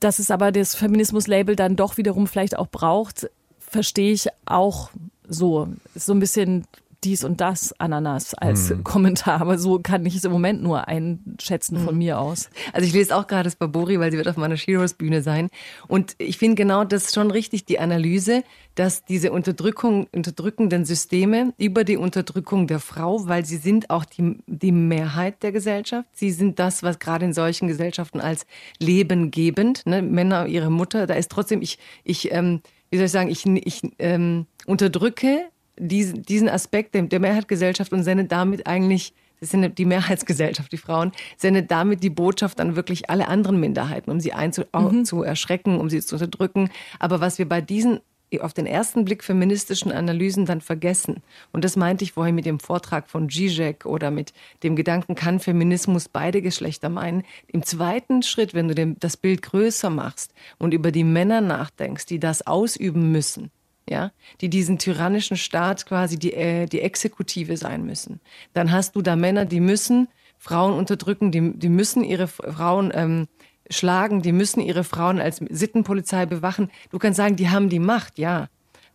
Dass 0.00 0.18
es 0.18 0.30
aber 0.30 0.50
das 0.50 0.74
Feminismus-Label 0.74 1.56
dann 1.56 1.76
doch 1.76 1.96
wiederum 1.96 2.26
vielleicht 2.26 2.58
auch 2.58 2.68
braucht, 2.68 3.30
verstehe 3.58 4.12
ich 4.12 4.28
auch 4.46 4.90
so. 5.28 5.68
Ist 5.94 6.06
so 6.06 6.12
ein 6.12 6.20
bisschen 6.20 6.64
dies 7.04 7.24
und 7.24 7.40
das 7.40 7.74
Ananas 7.78 8.34
als 8.34 8.70
hm. 8.70 8.84
Kommentar. 8.84 9.40
Aber 9.40 9.58
so 9.58 9.78
kann 9.78 10.04
ich 10.06 10.16
es 10.16 10.24
im 10.24 10.32
Moment 10.32 10.62
nur 10.62 10.88
einschätzen 10.88 11.78
von 11.78 11.90
hm. 11.90 11.98
mir 11.98 12.18
aus. 12.18 12.50
Also 12.72 12.86
ich 12.86 12.92
lese 12.92 13.16
auch 13.16 13.26
gerade 13.26 13.44
das 13.44 13.56
Babori, 13.56 13.98
weil 13.98 14.10
sie 14.10 14.18
wird 14.18 14.28
auf 14.28 14.36
meiner 14.36 14.56
Shiros 14.56 14.94
Bühne 14.94 15.22
sein. 15.22 15.48
Und 15.88 16.14
ich 16.18 16.38
finde 16.38 16.56
genau 16.56 16.84
das 16.84 17.12
schon 17.12 17.30
richtig, 17.30 17.64
die 17.64 17.78
Analyse, 17.78 18.44
dass 18.74 19.04
diese 19.04 19.32
Unterdrückung, 19.32 20.06
unterdrückenden 20.12 20.84
Systeme 20.84 21.52
über 21.58 21.84
die 21.84 21.96
Unterdrückung 21.96 22.66
der 22.66 22.80
Frau, 22.80 23.26
weil 23.26 23.44
sie 23.44 23.56
sind 23.56 23.90
auch 23.90 24.04
die, 24.04 24.38
die 24.46 24.72
Mehrheit 24.72 25.42
der 25.42 25.52
Gesellschaft. 25.52 26.08
Sie 26.12 26.30
sind 26.30 26.58
das, 26.58 26.82
was 26.82 26.98
gerade 26.98 27.24
in 27.24 27.32
solchen 27.32 27.68
Gesellschaften 27.68 28.20
als 28.20 28.46
lebengebend, 28.78 29.86
ne, 29.86 30.02
Männer, 30.02 30.46
ihre 30.46 30.70
Mutter, 30.70 31.06
da 31.06 31.14
ist 31.14 31.30
trotzdem, 31.30 31.62
ich, 31.62 31.78
ich, 32.04 32.32
ähm, 32.32 32.62
wie 32.90 32.96
soll 32.96 33.06
ich 33.06 33.12
sagen, 33.12 33.30
ich, 33.30 33.46
ich 33.46 33.82
ähm, 33.98 34.46
unterdrücke 34.66 35.50
diesen, 35.80 36.22
diesen 36.22 36.48
Aspekt 36.48 36.94
der, 36.94 37.02
der 37.02 37.20
Mehrheitsgesellschaft 37.20 37.92
und 37.92 38.04
sendet 38.04 38.30
damit 38.32 38.66
eigentlich 38.66 39.14
das 39.40 39.48
sind 39.48 39.78
die 39.78 39.86
Mehrheitsgesellschaft, 39.86 40.70
die 40.70 40.76
Frauen, 40.76 41.12
sendet 41.38 41.70
damit 41.70 42.02
die 42.02 42.10
Botschaft 42.10 42.60
an 42.60 42.76
wirklich 42.76 43.08
alle 43.08 43.26
anderen 43.26 43.58
Minderheiten, 43.58 44.10
um 44.10 44.20
sie 44.20 44.34
einzu 44.34 44.64
mhm. 44.76 45.06
zu 45.06 45.22
erschrecken, 45.22 45.80
um 45.80 45.88
sie 45.88 46.02
zu 46.02 46.16
unterdrücken. 46.16 46.68
Aber 46.98 47.20
was 47.20 47.38
wir 47.38 47.48
bei 47.48 47.62
diesen 47.62 48.00
auf 48.38 48.52
den 48.52 48.66
ersten 48.66 49.04
Blick 49.04 49.24
feministischen 49.24 49.90
Analysen 49.90 50.46
dann 50.46 50.60
vergessen. 50.60 51.22
Und 51.50 51.64
das 51.64 51.74
meinte 51.74 52.04
ich 52.04 52.12
vorhin 52.12 52.36
mit 52.36 52.46
dem 52.46 52.60
Vortrag 52.60 53.10
von 53.10 53.28
Zizek 53.28 53.86
oder 53.86 54.12
mit 54.12 54.32
dem 54.62 54.76
Gedanken, 54.76 55.16
kann 55.16 55.40
Feminismus 55.40 56.08
beide 56.08 56.40
Geschlechter 56.40 56.90
meinen? 56.90 57.24
Im 57.48 57.64
zweiten 57.64 58.22
Schritt, 58.22 58.54
wenn 58.54 58.68
du 58.68 58.94
das 59.00 59.16
Bild 59.16 59.42
größer 59.42 59.90
machst 59.90 60.32
und 60.58 60.74
über 60.74 60.92
die 60.92 61.02
Männer 61.02 61.40
nachdenkst, 61.40 62.06
die 62.06 62.20
das 62.20 62.46
ausüben 62.46 63.10
müssen, 63.10 63.50
ja, 63.90 64.12
die 64.40 64.48
diesen 64.48 64.78
tyrannischen 64.78 65.36
Staat 65.36 65.84
quasi 65.84 66.18
die, 66.18 66.32
äh, 66.32 66.66
die 66.66 66.80
Exekutive 66.80 67.56
sein 67.56 67.84
müssen. 67.84 68.20
Dann 68.54 68.72
hast 68.72 68.96
du 68.96 69.02
da 69.02 69.16
Männer, 69.16 69.44
die 69.44 69.60
müssen 69.60 70.08
Frauen 70.38 70.72
unterdrücken, 70.72 71.32
die, 71.32 71.58
die 71.58 71.68
müssen 71.68 72.02
ihre 72.02 72.28
Frauen 72.28 72.92
ähm, 72.94 73.28
schlagen, 73.68 74.22
die 74.22 74.32
müssen 74.32 74.60
ihre 74.60 74.84
Frauen 74.84 75.20
als 75.20 75.42
Sittenpolizei 75.50 76.24
bewachen. 76.24 76.70
Du 76.90 76.98
kannst 76.98 77.18
sagen, 77.18 77.36
die 77.36 77.50
haben 77.50 77.68
die 77.68 77.78
Macht, 77.78 78.18
ja. 78.18 78.48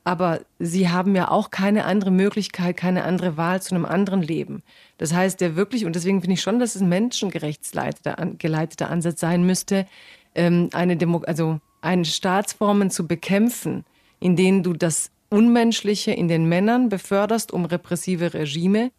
Aber 0.03 0.41
sie 0.59 0.89
haben 0.89 1.15
ja 1.15 1.31
auch 1.31 1.49
keine 1.49 1.85
andere 1.85 2.11
Möglichkeit, 2.11 2.77
keine 2.77 3.03
andere 3.03 3.37
Wahl 3.37 3.61
zu 3.61 3.73
einem 3.73 3.85
anderen 3.85 4.21
Leben. 4.21 4.61
Das 4.97 5.13
heißt, 5.13 5.41
der 5.41 5.55
wirklich, 5.55 5.85
und 5.85 5.95
deswegen 5.95 6.21
finde 6.21 6.35
ich 6.35 6.41
schon, 6.41 6.59
dass 6.59 6.75
es 6.75 6.81
ein 6.81 6.89
menschengerechtgeleiteter 6.89 8.89
Ansatz 8.89 9.19
sein 9.19 9.45
müsste, 9.45 9.87
ähm, 10.35 10.69
eine 10.73 10.95
Demo 10.95 11.23
also 11.25 11.59
eine 11.81 12.05
Staatsformen 12.05 12.91
zu 12.91 13.07
bekämpfen, 13.07 13.83
in 14.25 14.35
denen 14.35 14.63
du 14.63 14.73
das 14.73 15.11
Unmenschliche 15.29 16.09
in 16.09 16.27
den 16.27 16.49
Männern 16.49 16.89
beförderst, 16.89 17.53
um 17.53 17.65
repressive 17.65 18.33
Regime 18.33 18.91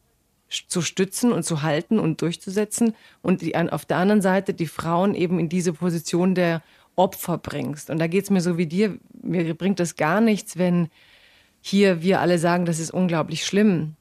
zu 0.68 0.82
stützen 0.82 1.32
und 1.32 1.42
zu 1.42 1.62
halten 1.62 1.98
und 1.98 2.22
durchzusetzen 2.22 2.94
und 3.22 3.42
die, 3.42 3.56
auf 3.56 3.84
der 3.84 3.96
anderen 3.96 4.22
Seite 4.22 4.54
die 4.54 4.68
Frauen 4.68 5.16
eben 5.16 5.40
in 5.40 5.48
diese 5.48 5.72
Position 5.72 6.36
der 6.36 6.62
Opfer 6.94 7.38
bringst. 7.38 7.90
Und 7.90 7.98
da 7.98 8.06
geht 8.06 8.22
es 8.22 8.30
mir 8.30 8.40
so 8.40 8.56
wie 8.56 8.66
dir, 8.66 9.00
mir 9.20 9.52
bringt 9.54 9.80
das 9.80 9.96
gar 9.96 10.20
nichts, 10.20 10.58
wenn 10.58 10.90
hier 11.60 12.02
wir 12.02 12.20
alle 12.20 12.38
sagen, 12.38 12.64
das 12.64 12.78
ist 12.78 12.92
unglaublich 12.92 13.44
schlimm, 13.44 13.96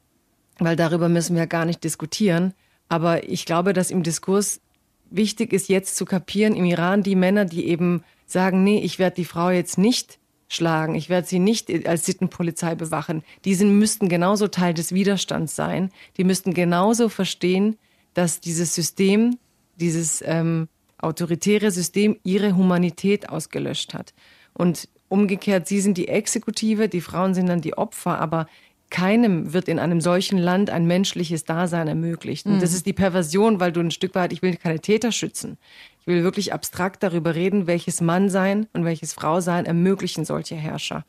weil 0.59 0.75
darüber 0.75 1.09
müssen 1.09 1.35
wir 1.35 1.47
gar 1.47 1.65
nicht 1.65 1.83
diskutieren. 1.83 2.53
Aber 2.87 3.27
ich 3.27 3.47
glaube, 3.47 3.73
dass 3.73 3.89
im 3.89 4.03
Diskurs 4.03 4.61
wichtig 5.09 5.53
ist, 5.53 5.69
jetzt 5.69 5.97
zu 5.97 6.05
kapieren, 6.05 6.55
im 6.55 6.65
Iran 6.65 7.01
die 7.01 7.15
Männer, 7.15 7.45
die 7.45 7.65
eben 7.65 8.03
sagen, 8.27 8.63
nee, 8.63 8.79
ich 8.81 8.99
werde 8.99 9.15
die 9.15 9.25
Frau 9.25 9.49
jetzt 9.49 9.79
nicht 9.79 10.19
schlagen. 10.47 10.95
Ich 10.95 11.09
werde 11.09 11.27
sie 11.27 11.39
nicht 11.39 11.87
als 11.87 12.05
Sittenpolizei 12.05 12.75
bewachen. 12.75 13.23
Diese 13.45 13.65
müssten 13.65 14.09
genauso 14.09 14.47
Teil 14.47 14.73
des 14.73 14.93
Widerstands 14.93 15.55
sein. 15.55 15.91
Die 16.17 16.23
müssten 16.23 16.53
genauso 16.53 17.09
verstehen, 17.09 17.77
dass 18.13 18.39
dieses 18.39 18.75
System, 18.75 19.37
dieses 19.75 20.23
ähm, 20.25 20.67
autoritäre 20.97 21.71
System 21.71 22.17
ihre 22.23 22.55
Humanität 22.55 23.29
ausgelöscht 23.29 23.93
hat. 23.93 24.13
Und 24.53 24.87
umgekehrt, 25.09 25.67
sie 25.67 25.81
sind 25.81 25.97
die 25.97 26.07
Exekutive, 26.07 26.89
die 26.89 27.01
Frauen 27.01 27.33
sind 27.33 27.47
dann 27.47 27.61
die 27.61 27.77
Opfer, 27.77 28.19
aber 28.19 28.47
keinem 28.89 29.51
wird 29.51 29.67
in 29.67 29.79
einem 29.79 29.99
solchen 29.99 30.37
Land 30.37 30.69
ein 30.69 30.85
menschliches 30.85 31.43
Dasein 31.43 31.87
ermöglicht. 31.87 32.45
Und 32.45 32.61
das 32.61 32.71
mhm. 32.71 32.75
ist 32.77 32.85
die 32.85 32.93
Perversion, 32.93 33.59
weil 33.59 33.71
du 33.71 33.81
ein 33.81 33.91
Stück 33.91 34.15
weit, 34.15 34.31
ich 34.31 34.41
will 34.41 34.55
keine 34.55 34.79
Täter 34.79 35.11
schützen. 35.11 35.57
Ich 36.05 36.13
will 36.13 36.23
wirklich 36.23 36.53
abstrakt 36.53 37.01
darüber 37.01 37.33
reden, 37.33 37.65
welches 37.65 37.99
Mannsein 37.99 38.67
und 38.73 38.85
welches 38.85 39.13
Frausein 39.13 39.65
ermöglichen 39.65 40.23
solche 40.23 40.53
Herrscher. 40.53 41.03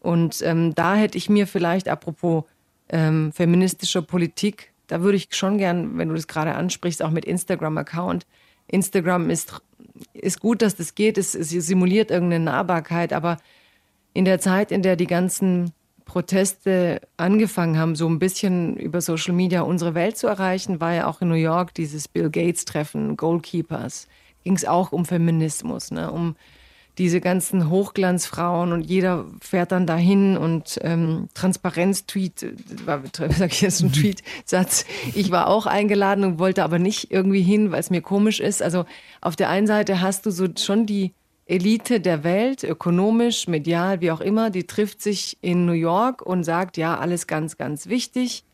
Und 0.00 0.40
ähm, 0.42 0.74
da 0.74 0.94
hätte 0.94 1.18
ich 1.18 1.28
mir 1.28 1.46
vielleicht, 1.46 1.86
apropos 1.86 2.44
ähm, 2.88 3.30
feministischer 3.32 4.00
Politik, 4.00 4.72
da 4.86 5.02
würde 5.02 5.18
ich 5.18 5.28
schon 5.32 5.58
gern, 5.58 5.98
wenn 5.98 6.08
du 6.08 6.14
das 6.14 6.28
gerade 6.28 6.54
ansprichst, 6.54 7.02
auch 7.02 7.10
mit 7.10 7.26
Instagram-Account. 7.26 8.26
Instagram 8.68 9.28
ist, 9.28 9.60
ist 10.14 10.40
gut, 10.40 10.62
dass 10.62 10.76
das 10.76 10.94
geht, 10.94 11.18
es, 11.18 11.34
es 11.34 11.50
simuliert 11.50 12.10
irgendeine 12.10 12.44
Nahbarkeit, 12.44 13.12
aber 13.12 13.36
in 14.14 14.24
der 14.24 14.40
Zeit, 14.40 14.72
in 14.72 14.80
der 14.80 14.96
die 14.96 15.06
ganzen 15.06 15.72
Proteste 16.06 17.02
angefangen 17.18 17.76
haben, 17.76 17.96
so 17.96 18.08
ein 18.08 18.18
bisschen 18.18 18.78
über 18.78 19.02
Social 19.02 19.34
Media 19.34 19.60
unsere 19.60 19.94
Welt 19.94 20.16
zu 20.16 20.26
erreichen, 20.26 20.80
war 20.80 20.94
ja 20.94 21.06
auch 21.06 21.20
in 21.20 21.28
New 21.28 21.34
York 21.34 21.74
dieses 21.74 22.08
Bill 22.08 22.30
Gates-Treffen, 22.30 23.18
Goalkeepers 23.18 24.08
ging 24.48 24.56
es 24.56 24.64
auch 24.64 24.92
um 24.92 25.04
Feminismus, 25.04 25.90
ne? 25.90 26.10
um 26.10 26.34
diese 26.96 27.20
ganzen 27.20 27.68
Hochglanzfrauen 27.68 28.72
und 28.72 28.80
jeder 28.80 29.26
fährt 29.42 29.72
dann 29.72 29.86
dahin 29.86 30.38
und 30.38 30.78
ähm, 30.80 31.28
Transparenz-Tweet, 31.34 32.46
sag 33.36 33.52
ich 33.52 33.60
jetzt 33.60 33.82
ein 33.82 33.92
Tweet-Satz. 33.92 34.86
Ich 35.14 35.30
war 35.30 35.48
auch 35.48 35.66
eingeladen 35.66 36.24
und 36.24 36.38
wollte 36.38 36.64
aber 36.64 36.78
nicht 36.78 37.12
irgendwie 37.12 37.42
hin, 37.42 37.72
weil 37.72 37.80
es 37.80 37.90
mir 37.90 38.00
komisch 38.00 38.40
ist. 38.40 38.62
Also 38.62 38.86
auf 39.20 39.36
der 39.36 39.50
einen 39.50 39.66
Seite 39.66 40.00
hast 40.00 40.24
du 40.24 40.30
so 40.30 40.46
schon 40.56 40.86
die 40.86 41.12
Elite 41.44 42.00
der 42.00 42.24
Welt, 42.24 42.64
ökonomisch, 42.64 43.48
medial, 43.48 44.00
wie 44.00 44.12
auch 44.12 44.22
immer, 44.22 44.48
die 44.48 44.66
trifft 44.66 45.02
sich 45.02 45.36
in 45.42 45.66
New 45.66 45.72
York 45.72 46.22
und 46.22 46.42
sagt, 46.42 46.78
ja, 46.78 46.96
alles 46.96 47.26
ganz, 47.26 47.58
ganz 47.58 47.86
wichtig. 47.86 48.44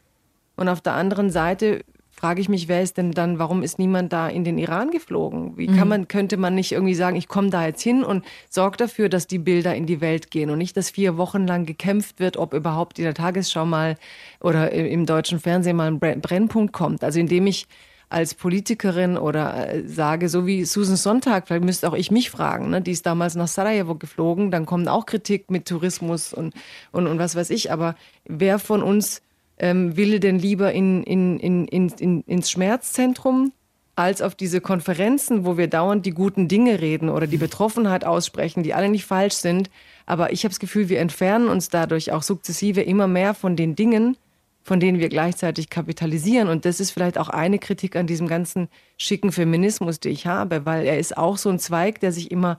Und 0.57 0.69
auf 0.69 0.81
der 0.81 0.95
anderen 0.95 1.31
Seite 1.31 1.85
frage 2.25 2.41
ich 2.41 2.49
mich, 2.49 2.69
wer 2.69 2.81
ist 2.81 2.97
denn 2.97 3.13
dann, 3.13 3.39
warum 3.39 3.63
ist 3.63 3.79
niemand 3.79 4.11
da 4.15 4.29
in 4.29 4.45
den 4.45 4.57
Iran 4.57 4.91
geflogen? 4.91 5.59
Wie 5.59 5.67
kann 5.67 5.81
mhm. 5.81 5.89
man, 5.89 6.09
könnte 6.09 6.39
man 6.39 6.55
nicht 6.55 6.73
irgendwie 6.73 6.95
sagen, 6.95 7.17
ich 7.17 7.29
komme 7.29 7.51
da 7.51 7.67
jetzt 7.67 7.83
hin 7.83 8.03
und 8.03 8.25
sorge 8.49 8.79
dafür, 8.79 9.11
dass 9.11 9.27
die 9.27 9.37
Bilder 9.37 9.75
in 9.75 9.85
die 9.85 10.01
Welt 10.01 10.31
gehen 10.31 10.49
und 10.49 10.57
nicht, 10.57 10.75
dass 10.75 10.89
vier 10.89 11.19
Wochen 11.19 11.47
lang 11.47 11.67
gekämpft 11.67 12.21
wird, 12.21 12.39
ob 12.39 12.55
überhaupt 12.55 12.99
in 12.99 13.05
der 13.05 13.13
Tagesschau 13.13 13.67
mal 13.67 13.99
oder 14.41 14.73
im 14.73 15.05
deutschen 15.05 15.39
Fernsehen 15.39 15.77
mal 15.77 15.89
ein 15.89 16.01
Brennpunkt 16.01 16.73
kommt. 16.73 17.05
Also 17.05 17.21
indem 17.21 17.47
ich 17.47 17.67
als 18.09 18.33
Politikerin 18.35 19.19
oder 19.19 19.75
äh, 19.75 19.87
sage, 19.87 20.31
so 20.31 20.47
wie 20.47 20.65
Susan 20.65 20.97
Sonntag, 20.97 21.47
vielleicht 21.47 21.65
müsste 21.65 21.91
auch 21.91 21.95
ich 21.95 22.11
mich 22.11 22.31
fragen, 22.31 22.71
ne? 22.71 22.81
die 22.81 22.93
ist 22.93 23.05
damals 23.05 23.35
nach 23.35 23.49
Sarajevo 23.49 23.97
geflogen, 23.97 24.51
dann 24.51 24.65
kommt 24.65 24.89
auch 24.89 25.05
Kritik 25.05 25.51
mit 25.51 25.69
Tourismus 25.69 26.33
und, 26.33 26.55
und, 26.91 27.07
und 27.07 27.19
was 27.19 27.37
weiß 27.37 27.51
ich, 27.51 27.71
aber 27.71 27.97
wer 28.25 28.59
von 28.59 28.83
uns 28.83 29.21
ähm, 29.59 29.97
will 29.97 30.21
denn 30.21 30.39
lieber 30.39 30.73
in, 30.73 31.03
in, 31.05 31.39
in, 31.39 31.67
in, 31.67 32.21
ins 32.23 32.51
Schmerzzentrum 32.51 33.53
als 33.97 34.23
auf 34.23 34.35
diese 34.35 34.61
Konferenzen, 34.61 35.45
wo 35.45 35.57
wir 35.57 35.69
dauernd 35.69 36.05
die 36.05 36.11
guten 36.11 36.49
Dinge 36.49 36.81
reden 36.81 37.09
oder 37.09 37.27
die 37.27 37.37
Betroffenheit 37.37 38.05
aussprechen, 38.05 38.63
die 38.63 38.75
alle 38.75 38.89
nicht 38.89 39.05
falsch 39.05 39.35
sind. 39.35 39.71
Aber 40.07 40.33
ich 40.33 40.45
habe 40.45 40.51
das 40.51 40.59
Gefühl, 40.59 40.89
wir 40.89 40.99
entfernen 40.99 41.49
uns 41.49 41.69
dadurch 41.69 42.11
auch 42.11 42.23
sukzessive 42.23 42.83
immer 42.83 43.07
mehr 43.07 43.35
von 43.35 43.55
den 43.55 43.77
Dingen, 43.77 44.17
von 44.65 44.81
denen 44.81 44.99
wir 44.99 45.09
gleichzeitig 45.09 45.71
kapitalisieren. 45.71 46.49
Und 46.49 46.65
das 46.65 46.81
ist 46.81 46.91
vielleicht 46.91 47.19
auch 47.19 47.29
eine 47.29 47.59
Kritik 47.59 47.95
an 47.95 48.07
diesem 48.07 48.27
ganzen 48.27 48.69
schicken 48.97 49.31
Feminismus, 49.31 50.01
die 50.01 50.09
ich 50.09 50.27
habe, 50.27 50.67
weil 50.67 50.87
er 50.87 50.99
ist 50.99 51.17
auch 51.17 51.37
so 51.37 51.51
ein 51.51 51.61
Zweig, 51.61 52.01
der 52.01 52.11
sich 52.11 52.33
immer 52.33 52.59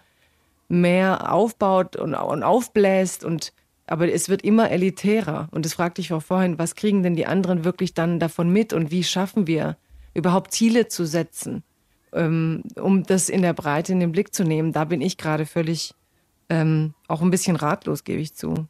mehr 0.69 1.33
aufbaut 1.33 1.95
und, 1.97 2.15
und 2.15 2.43
aufbläst 2.43 3.25
und 3.25 3.51
aber 3.87 4.11
es 4.11 4.29
wird 4.29 4.43
immer 4.43 4.71
elitärer. 4.71 5.47
Und 5.51 5.65
das 5.65 5.73
fragte 5.73 6.01
ich 6.01 6.11
auch 6.13 6.23
vorhin, 6.23 6.57
was 6.57 6.75
kriegen 6.75 7.03
denn 7.03 7.15
die 7.15 7.27
anderen 7.27 7.63
wirklich 7.63 7.93
dann 7.93 8.19
davon 8.19 8.49
mit 8.49 8.73
und 8.73 8.91
wie 8.91 9.03
schaffen 9.03 9.47
wir 9.47 9.77
überhaupt 10.13 10.51
Ziele 10.53 10.87
zu 10.87 11.05
setzen, 11.05 11.63
ähm, 12.13 12.63
um 12.75 13.03
das 13.03 13.29
in 13.29 13.41
der 13.41 13.53
Breite 13.53 13.91
in 13.91 13.99
den 13.99 14.11
Blick 14.11 14.33
zu 14.33 14.43
nehmen? 14.43 14.71
Da 14.71 14.85
bin 14.85 15.01
ich 15.01 15.17
gerade 15.17 15.45
völlig 15.45 15.93
ähm, 16.49 16.93
auch 17.07 17.21
ein 17.21 17.31
bisschen 17.31 17.55
ratlos, 17.55 18.03
gebe 18.03 18.21
ich 18.21 18.33
zu. 18.35 18.67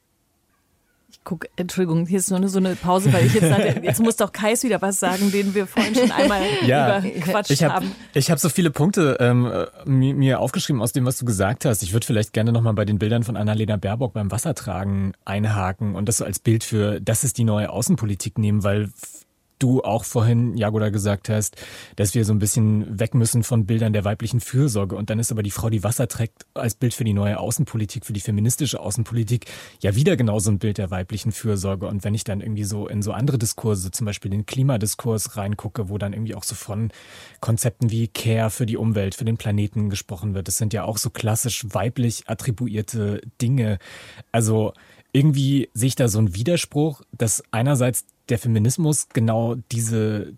Ich 1.16 1.24
gucke, 1.24 1.48
Entschuldigung, 1.56 2.06
hier 2.08 2.20
ist 2.20 2.30
nur 2.30 2.48
so 2.50 2.60
eine 2.60 2.76
Pause, 2.76 3.14
weil 3.14 3.26
ich 3.26 3.34
jetzt 3.34 3.48
sagte, 3.48 3.80
jetzt 3.84 4.02
muss 4.02 4.18
doch 4.18 4.34
Kais 4.34 4.64
wieder 4.64 4.82
was 4.82 5.00
sagen, 5.00 5.32
den 5.32 5.56
wir 5.56 5.66
vorhin 5.66 5.96
schon 5.96 6.12
einmal 6.12 6.42
ja, 6.66 7.00
überquatscht 7.00 7.52
ich 7.52 7.64
hab, 7.64 7.72
haben. 7.72 7.96
Ich 8.14 8.30
habe 8.30 8.40
so 8.40 8.50
viele 8.50 8.70
Punkte 8.70 9.16
ähm, 9.22 9.50
mir 9.86 10.42
aufgeschrieben 10.42 10.82
aus 10.82 10.92
dem, 10.92 11.06
was 11.06 11.18
du 11.18 11.24
gesagt 11.24 11.64
hast. 11.64 11.84
Ich 11.84 11.94
würde 11.94 12.06
vielleicht 12.06 12.34
gerne 12.34 12.52
nochmal 12.52 12.74
bei 12.74 12.84
den 12.84 13.00
Bildern 13.00 13.24
von 13.24 13.38
Annalena 13.38 13.78
Baerbock 13.78 14.14
beim 14.14 14.30
Wassertragen 14.30 15.14
einhaken 15.24 15.96
und 15.96 16.10
das 16.10 16.18
so 16.18 16.26
als 16.26 16.40
Bild 16.40 16.66
für, 16.66 17.00
das 17.00 17.24
ist 17.24 17.38
die 17.38 17.46
neue 17.46 17.70
Außenpolitik 17.70 18.38
nehmen, 18.38 18.64
weil 18.64 18.90
du 19.60 19.84
auch 19.84 20.04
vorhin, 20.04 20.58
Jagoda, 20.58 20.90
gesagt 20.90 21.30
hast, 21.30 21.56
dass 21.96 22.14
wir 22.14 22.26
so 22.26 22.34
ein 22.34 22.40
bisschen 22.40 23.00
weg 23.00 23.14
müssen 23.14 23.44
von 23.44 23.66
Bildern 23.66 23.94
der 23.94 24.06
weiblichen 24.06 24.40
Fürsorge. 24.40 24.96
Und 24.96 25.10
dann 25.10 25.20
ist 25.20 25.32
aber 25.32 25.44
die 25.44 25.52
Frau, 25.52 25.70
die 25.70 25.84
Wasser 25.84 26.08
trägt, 26.08 26.46
als 26.54 26.76
Bild 26.76 26.94
für 26.94 27.04
die 27.04 27.14
neue 27.14 27.40
Außenpolitik, 27.40 28.06
für 28.06 28.14
die 28.14 28.20
feministische 28.20 28.80
Außenpolitik, 28.80 29.46
ja 29.82 29.96
wieder 29.96 30.18
genauso 30.18 30.52
ein 30.52 30.60
Bild 30.60 30.78
der 30.78 30.92
weiblichen 30.92 31.32
Fürsorge. 31.32 31.88
Und 31.88 32.04
wenn 32.04 32.14
ich 32.14 32.24
dann 32.24 32.42
irgendwie 32.42 32.64
so 32.64 32.88
in 32.88 33.02
so 33.02 33.12
andere 33.12 33.38
Diskurse, 33.38 33.92
zum 33.92 34.06
Beispiel 34.06 34.32
den 34.32 34.46
Klimadiskurs 34.46 35.38
reingucke, 35.38 35.90
wo 35.90 35.98
dann 35.98 36.14
irgendwie 36.14 36.36
auch 36.36 36.44
so 36.44 36.56
von 36.56 36.92
Konzepten 37.40 37.92
wie 37.92 38.08
Care 38.08 38.50
für 38.50 38.66
die 38.66 38.78
Umwelt, 38.78 39.16
für 39.16 39.26
den 39.26 39.38
Planeten 39.38 39.90
gesprochen 39.90 40.34
wird, 40.34 40.48
das 40.48 40.58
sind 40.58 40.74
ja 40.74 40.84
auch 40.84 40.98
so 40.98 41.10
klassisch 41.10 41.66
weiblich 41.70 42.24
attribuierte 42.28 43.22
Dinge. 43.42 43.80
Also 44.32 44.74
irgendwie 45.16 45.70
sehe 45.74 45.88
ich 45.88 45.96
da 45.96 46.10
so 46.10 46.20
einen 46.20 46.36
Widerspruch, 46.36 47.02
dass 47.14 47.42
einerseits 47.52 48.04
der 48.28 48.38
Feminismus 48.38 49.08
genau 49.14 49.56
diese, 49.72 50.34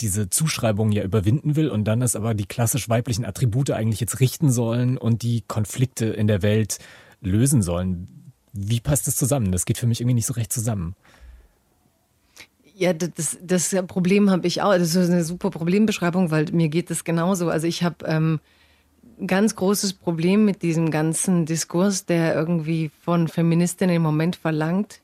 diese 0.00 0.30
Zuschreibung 0.30 0.90
ja 0.90 1.04
überwinden 1.04 1.54
will 1.54 1.68
und 1.68 1.84
dann 1.84 2.00
es 2.00 2.16
aber 2.16 2.32
die 2.32 2.46
klassisch 2.46 2.88
weiblichen 2.88 3.26
Attribute 3.26 3.70
eigentlich 3.72 4.00
jetzt 4.00 4.20
richten 4.20 4.50
sollen 4.50 4.96
und 4.96 5.22
die 5.22 5.44
Konflikte 5.46 6.06
in 6.06 6.28
der 6.28 6.40
Welt 6.40 6.78
lösen 7.20 7.60
sollen. 7.60 8.08
Wie 8.54 8.80
passt 8.80 9.06
das 9.06 9.16
zusammen? 9.16 9.52
Das 9.52 9.66
geht 9.66 9.76
für 9.76 9.86
mich 9.86 10.00
irgendwie 10.00 10.14
nicht 10.14 10.26
so 10.26 10.32
recht 10.32 10.52
zusammen. 10.52 10.96
Ja, 12.74 12.94
das, 12.94 13.36
das 13.42 13.76
Problem 13.86 14.30
habe 14.30 14.46
ich 14.46 14.62
auch. 14.62 14.72
Das 14.72 14.94
ist 14.94 15.10
eine 15.10 15.24
super 15.24 15.50
Problembeschreibung, 15.50 16.30
weil 16.30 16.46
mir 16.52 16.70
geht 16.70 16.88
das 16.88 17.04
genauso. 17.04 17.50
Also 17.50 17.66
ich 17.66 17.82
habe 17.82 18.06
ähm, 18.06 18.40
ganz 19.26 19.56
großes 19.56 19.94
Problem 19.94 20.44
mit 20.44 20.62
diesem 20.62 20.90
ganzen 20.90 21.46
Diskurs, 21.46 22.06
der 22.06 22.34
irgendwie 22.34 22.90
von 23.02 23.28
Feministinnen 23.28 23.96
im 23.96 24.02
Moment 24.02 24.36
verlangt, 24.36 25.00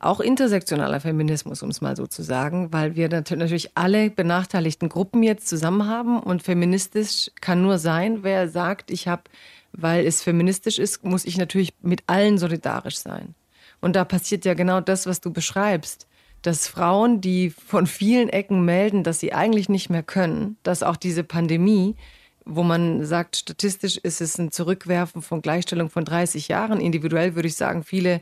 auch 0.00 0.20
intersektionaler 0.20 0.98
Feminismus, 1.00 1.62
um 1.62 1.68
es 1.68 1.82
mal 1.82 1.94
so 1.94 2.06
zu 2.06 2.22
sagen, 2.22 2.72
weil 2.72 2.96
wir 2.96 3.10
natürlich 3.10 3.76
alle 3.76 4.08
benachteiligten 4.08 4.88
Gruppen 4.88 5.22
jetzt 5.22 5.46
zusammen 5.46 5.86
haben 5.86 6.18
und 6.18 6.42
feministisch 6.42 7.30
kann 7.40 7.60
nur 7.60 7.78
sein, 7.78 8.22
wer 8.22 8.48
sagt, 8.48 8.90
ich 8.90 9.08
habe, 9.08 9.24
weil 9.72 10.06
es 10.06 10.22
feministisch 10.22 10.78
ist, 10.78 11.04
muss 11.04 11.26
ich 11.26 11.36
natürlich 11.36 11.74
mit 11.82 12.04
allen 12.06 12.38
solidarisch 12.38 12.96
sein. 12.96 13.34
Und 13.82 13.94
da 13.94 14.04
passiert 14.04 14.46
ja 14.46 14.54
genau 14.54 14.80
das, 14.80 15.06
was 15.06 15.20
du 15.20 15.32
beschreibst, 15.32 16.06
dass 16.40 16.66
Frauen, 16.66 17.20
die 17.20 17.50
von 17.50 17.86
vielen 17.86 18.30
Ecken 18.30 18.64
melden, 18.64 19.04
dass 19.04 19.20
sie 19.20 19.34
eigentlich 19.34 19.68
nicht 19.68 19.90
mehr 19.90 20.02
können, 20.02 20.56
dass 20.62 20.82
auch 20.82 20.96
diese 20.96 21.24
Pandemie 21.24 21.96
wo 22.50 22.62
man 22.62 23.04
sagt, 23.04 23.36
statistisch 23.36 23.96
ist 23.96 24.20
es 24.20 24.38
ein 24.38 24.52
Zurückwerfen 24.52 25.22
von 25.22 25.40
Gleichstellung 25.40 25.88
von 25.88 26.04
30 26.04 26.48
Jahren. 26.48 26.80
Individuell 26.80 27.34
würde 27.34 27.48
ich 27.48 27.56
sagen, 27.56 27.84
viele 27.84 28.20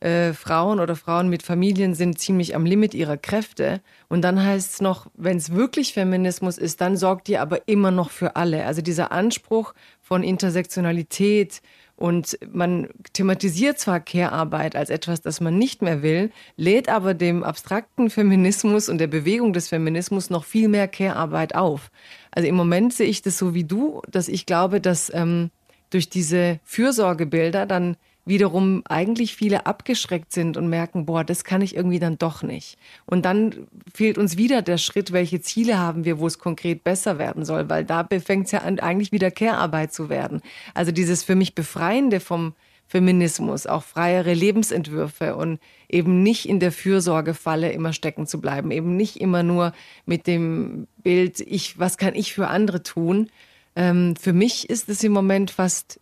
äh, 0.00 0.32
Frauen 0.32 0.80
oder 0.80 0.96
Frauen 0.96 1.28
mit 1.28 1.42
Familien 1.42 1.94
sind 1.94 2.18
ziemlich 2.18 2.56
am 2.56 2.66
Limit 2.66 2.94
ihrer 2.94 3.16
Kräfte. 3.16 3.80
Und 4.08 4.22
dann 4.22 4.42
heißt 4.42 4.74
es 4.74 4.80
noch, 4.80 5.06
wenn 5.14 5.36
es 5.36 5.52
wirklich 5.52 5.92
Feminismus 5.92 6.58
ist, 6.58 6.80
dann 6.80 6.96
sorgt 6.96 7.28
ihr 7.28 7.40
aber 7.40 7.68
immer 7.68 7.90
noch 7.90 8.10
für 8.10 8.34
alle. 8.34 8.64
Also 8.64 8.82
dieser 8.82 9.12
Anspruch 9.12 9.74
von 10.00 10.24
Intersektionalität 10.24 11.62
und 12.02 12.36
man 12.52 12.88
thematisiert 13.12 13.78
zwar 13.78 14.00
Care-Arbeit 14.00 14.74
als 14.74 14.90
etwas, 14.90 15.20
das 15.20 15.40
man 15.40 15.56
nicht 15.56 15.82
mehr 15.82 16.02
will, 16.02 16.32
lädt 16.56 16.88
aber 16.88 17.14
dem 17.14 17.44
abstrakten 17.44 18.10
Feminismus 18.10 18.88
und 18.88 18.98
der 18.98 19.06
Bewegung 19.06 19.52
des 19.52 19.68
Feminismus 19.68 20.28
noch 20.28 20.42
viel 20.42 20.66
mehr 20.66 20.88
Care-Arbeit 20.88 21.54
auf. 21.54 21.92
Also 22.32 22.48
im 22.48 22.56
Moment 22.56 22.92
sehe 22.92 23.06
ich 23.06 23.22
das 23.22 23.38
so 23.38 23.54
wie 23.54 23.62
du, 23.62 24.02
dass 24.10 24.26
ich 24.26 24.46
glaube, 24.46 24.80
dass 24.80 25.14
ähm, 25.14 25.52
durch 25.90 26.08
diese 26.08 26.58
Fürsorgebilder 26.64 27.66
dann 27.66 27.96
wiederum 28.24 28.82
eigentlich 28.88 29.34
viele 29.34 29.66
abgeschreckt 29.66 30.32
sind 30.32 30.56
und 30.56 30.68
merken, 30.68 31.06
boah, 31.06 31.24
das 31.24 31.44
kann 31.44 31.60
ich 31.60 31.74
irgendwie 31.74 31.98
dann 31.98 32.18
doch 32.18 32.42
nicht. 32.42 32.78
Und 33.04 33.24
dann 33.24 33.66
fehlt 33.92 34.16
uns 34.16 34.36
wieder 34.36 34.62
der 34.62 34.78
Schritt, 34.78 35.12
welche 35.12 35.40
Ziele 35.40 35.78
haben 35.78 36.04
wir, 36.04 36.18
wo 36.20 36.26
es 36.26 36.38
konkret 36.38 36.84
besser 36.84 37.18
werden 37.18 37.44
soll, 37.44 37.68
weil 37.68 37.84
da 37.84 38.06
fängt 38.24 38.46
es 38.46 38.52
ja 38.52 38.60
an, 38.60 38.78
eigentlich 38.78 39.12
wieder 39.12 39.30
Care-Arbeit 39.30 39.92
zu 39.92 40.08
werden. 40.08 40.40
Also 40.74 40.92
dieses 40.92 41.24
für 41.24 41.34
mich 41.34 41.54
Befreiende 41.54 42.20
vom 42.20 42.54
Feminismus, 42.92 43.66
auch 43.66 43.84
freiere 43.84 44.34
Lebensentwürfe 44.34 45.34
und 45.34 45.58
eben 45.88 46.22
nicht 46.22 46.46
in 46.46 46.60
der 46.60 46.72
Fürsorgefalle 46.72 47.72
immer 47.72 47.94
stecken 47.94 48.26
zu 48.26 48.38
bleiben, 48.38 48.70
eben 48.70 48.96
nicht 48.96 49.18
immer 49.18 49.42
nur 49.42 49.72
mit 50.04 50.26
dem 50.26 50.86
Bild, 51.02 51.40
ich, 51.40 51.78
was 51.78 51.96
kann 51.96 52.14
ich 52.14 52.34
für 52.34 52.48
andere 52.48 52.82
tun. 52.82 53.30
Ähm, 53.76 54.14
für 54.16 54.34
mich 54.34 54.68
ist 54.68 54.90
es 54.90 55.02
im 55.02 55.12
Moment 55.12 55.50
fast 55.50 56.01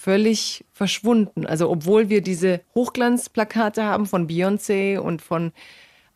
völlig 0.00 0.64
verschwunden. 0.72 1.44
Also 1.44 1.68
obwohl 1.68 2.08
wir 2.08 2.22
diese 2.22 2.62
Hochglanzplakate 2.74 3.84
haben 3.84 4.06
von 4.06 4.26
Beyoncé 4.26 4.98
und 4.98 5.20
von 5.20 5.52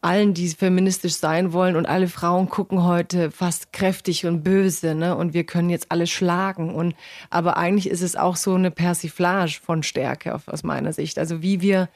allen, 0.00 0.32
die 0.32 0.48
feministisch 0.48 1.16
sein 1.16 1.52
wollen 1.52 1.76
und 1.76 1.84
alle 1.84 2.08
Frauen 2.08 2.48
gucken 2.48 2.84
heute 2.84 3.30
fast 3.30 3.74
kräftig 3.74 4.24
und 4.24 4.42
böse, 4.42 4.94
ne? 4.94 5.14
Und 5.14 5.34
wir 5.34 5.44
können 5.44 5.68
jetzt 5.68 5.90
alle 5.92 6.06
schlagen. 6.06 6.74
Und 6.74 6.94
aber 7.28 7.58
eigentlich 7.58 7.90
ist 7.90 8.00
es 8.00 8.16
auch 8.16 8.36
so 8.36 8.54
eine 8.54 8.70
Persiflage 8.70 9.60
von 9.62 9.82
Stärke 9.82 10.34
aus 10.46 10.62
meiner 10.62 10.94
Sicht. 10.94 11.18
Also 11.18 11.42
wie 11.42 11.60
wir 11.60 11.90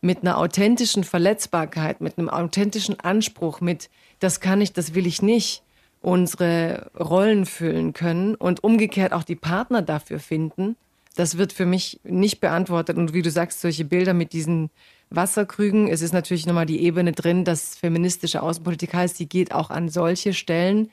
mit 0.00 0.22
einer 0.22 0.38
authentischen 0.38 1.04
Verletzbarkeit, 1.04 2.00
mit 2.00 2.16
einem 2.16 2.30
authentischen 2.30 2.98
Anspruch, 3.00 3.60
mit 3.60 3.90
das 4.20 4.40
kann 4.40 4.62
ich, 4.62 4.72
das 4.72 4.94
will 4.94 5.06
ich 5.06 5.20
nicht, 5.20 5.62
unsere 6.00 6.90
Rollen 6.98 7.44
füllen 7.44 7.92
können 7.92 8.36
und 8.36 8.64
umgekehrt 8.64 9.12
auch 9.12 9.24
die 9.24 9.36
Partner 9.36 9.82
dafür 9.82 10.18
finden 10.18 10.76
das 11.16 11.38
wird 11.38 11.52
für 11.52 11.66
mich 11.66 12.00
nicht 12.04 12.40
beantwortet. 12.40 12.96
Und 12.96 13.12
wie 13.12 13.22
du 13.22 13.30
sagst, 13.30 13.60
solche 13.60 13.84
Bilder 13.84 14.14
mit 14.14 14.32
diesen 14.32 14.70
Wasserkrügen, 15.10 15.88
es 15.88 16.02
ist 16.02 16.12
natürlich 16.12 16.46
nochmal 16.46 16.66
die 16.66 16.82
Ebene 16.82 17.12
drin, 17.12 17.44
dass 17.44 17.76
feministische 17.76 18.42
Außenpolitik 18.42 18.94
heißt, 18.94 19.18
die 19.18 19.28
geht 19.28 19.52
auch 19.52 19.70
an 19.70 19.88
solche 19.88 20.34
Stellen, 20.34 20.90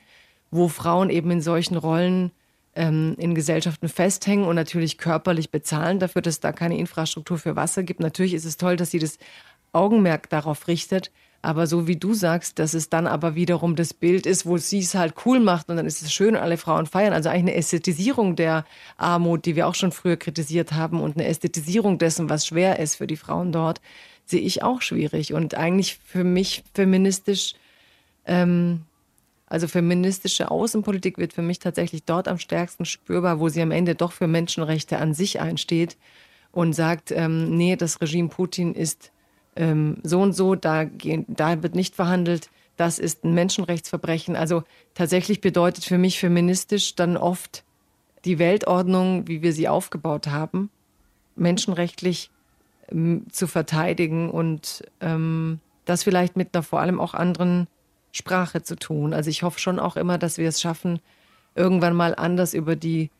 wo 0.50 0.68
Frauen 0.68 1.10
eben 1.10 1.30
in 1.30 1.40
solchen 1.40 1.76
Rollen 1.76 2.30
ähm, 2.74 3.16
in 3.18 3.34
Gesellschaften 3.34 3.88
festhängen 3.88 4.46
und 4.46 4.56
natürlich 4.56 4.98
körperlich 4.98 5.50
bezahlen 5.50 5.98
dafür, 5.98 6.22
dass 6.22 6.34
es 6.34 6.40
da 6.40 6.52
keine 6.52 6.78
Infrastruktur 6.78 7.38
für 7.38 7.56
Wasser 7.56 7.82
gibt. 7.82 8.00
Natürlich 8.00 8.34
ist 8.34 8.44
es 8.44 8.56
toll, 8.56 8.76
dass 8.76 8.90
sie 8.90 8.98
das 8.98 9.18
Augenmerk 9.72 10.30
darauf 10.30 10.68
richtet. 10.68 11.10
Aber 11.44 11.66
so 11.66 11.86
wie 11.86 11.96
du 11.96 12.14
sagst, 12.14 12.58
dass 12.58 12.72
es 12.72 12.88
dann 12.88 13.06
aber 13.06 13.34
wiederum 13.34 13.76
das 13.76 13.92
Bild 13.92 14.24
ist, 14.24 14.46
wo 14.46 14.56
sie 14.56 14.78
es 14.78 14.94
halt 14.94 15.14
cool 15.26 15.40
macht 15.40 15.68
und 15.68 15.76
dann 15.76 15.84
ist 15.84 16.00
es 16.00 16.10
schön, 16.10 16.36
alle 16.36 16.56
Frauen 16.56 16.86
feiern. 16.86 17.12
Also 17.12 17.28
eigentlich 17.28 17.52
eine 17.52 17.54
Ästhetisierung 17.56 18.34
der 18.34 18.64
Armut, 18.96 19.44
die 19.44 19.54
wir 19.54 19.68
auch 19.68 19.74
schon 19.74 19.92
früher 19.92 20.16
kritisiert 20.16 20.72
haben 20.72 21.02
und 21.02 21.16
eine 21.16 21.26
Ästhetisierung 21.26 21.98
dessen, 21.98 22.30
was 22.30 22.46
schwer 22.46 22.78
ist 22.78 22.96
für 22.96 23.06
die 23.06 23.18
Frauen 23.18 23.52
dort, 23.52 23.82
sehe 24.24 24.40
ich 24.40 24.62
auch 24.62 24.80
schwierig. 24.80 25.34
Und 25.34 25.54
eigentlich 25.54 25.98
für 26.02 26.24
mich 26.24 26.64
feministisch, 26.72 27.52
ähm, 28.24 28.80
also 29.46 29.68
feministische 29.68 30.50
Außenpolitik 30.50 31.18
wird 31.18 31.34
für 31.34 31.42
mich 31.42 31.58
tatsächlich 31.58 32.04
dort 32.04 32.26
am 32.26 32.38
stärksten 32.38 32.86
spürbar, 32.86 33.38
wo 33.38 33.50
sie 33.50 33.60
am 33.60 33.70
Ende 33.70 33.94
doch 33.94 34.12
für 34.12 34.28
Menschenrechte 34.28 34.96
an 34.96 35.12
sich 35.12 35.40
einsteht 35.40 35.98
und 36.52 36.72
sagt, 36.72 37.10
ähm, 37.10 37.54
nee, 37.54 37.76
das 37.76 38.00
Regime 38.00 38.30
Putin 38.30 38.74
ist 38.74 39.10
ähm, 39.56 39.98
so 40.02 40.20
und 40.20 40.32
so, 40.32 40.54
da, 40.54 40.84
da 40.84 41.62
wird 41.62 41.74
nicht 41.74 41.94
verhandelt, 41.94 42.50
das 42.76 42.98
ist 42.98 43.24
ein 43.24 43.34
Menschenrechtsverbrechen. 43.34 44.36
Also 44.36 44.64
tatsächlich 44.94 45.40
bedeutet 45.40 45.84
für 45.84 45.98
mich 45.98 46.18
feministisch 46.18 46.94
dann 46.96 47.16
oft 47.16 47.64
die 48.24 48.38
Weltordnung, 48.38 49.28
wie 49.28 49.42
wir 49.42 49.52
sie 49.52 49.68
aufgebaut 49.68 50.28
haben, 50.28 50.70
menschenrechtlich 51.36 52.30
ähm, 52.90 53.26
zu 53.30 53.46
verteidigen 53.46 54.30
und 54.30 54.82
ähm, 55.00 55.60
das 55.84 56.02
vielleicht 56.02 56.36
mit 56.36 56.54
einer 56.54 56.62
vor 56.62 56.80
allem 56.80 57.00
auch 57.00 57.14
anderen 57.14 57.68
Sprache 58.12 58.62
zu 58.62 58.76
tun. 58.76 59.12
Also 59.12 59.30
ich 59.30 59.42
hoffe 59.42 59.58
schon 59.58 59.78
auch 59.78 59.96
immer, 59.96 60.18
dass 60.18 60.38
wir 60.38 60.48
es 60.48 60.60
schaffen, 60.60 61.00
irgendwann 61.54 61.94
mal 61.94 62.14
anders 62.14 62.54
über 62.54 62.76
die 62.76 63.10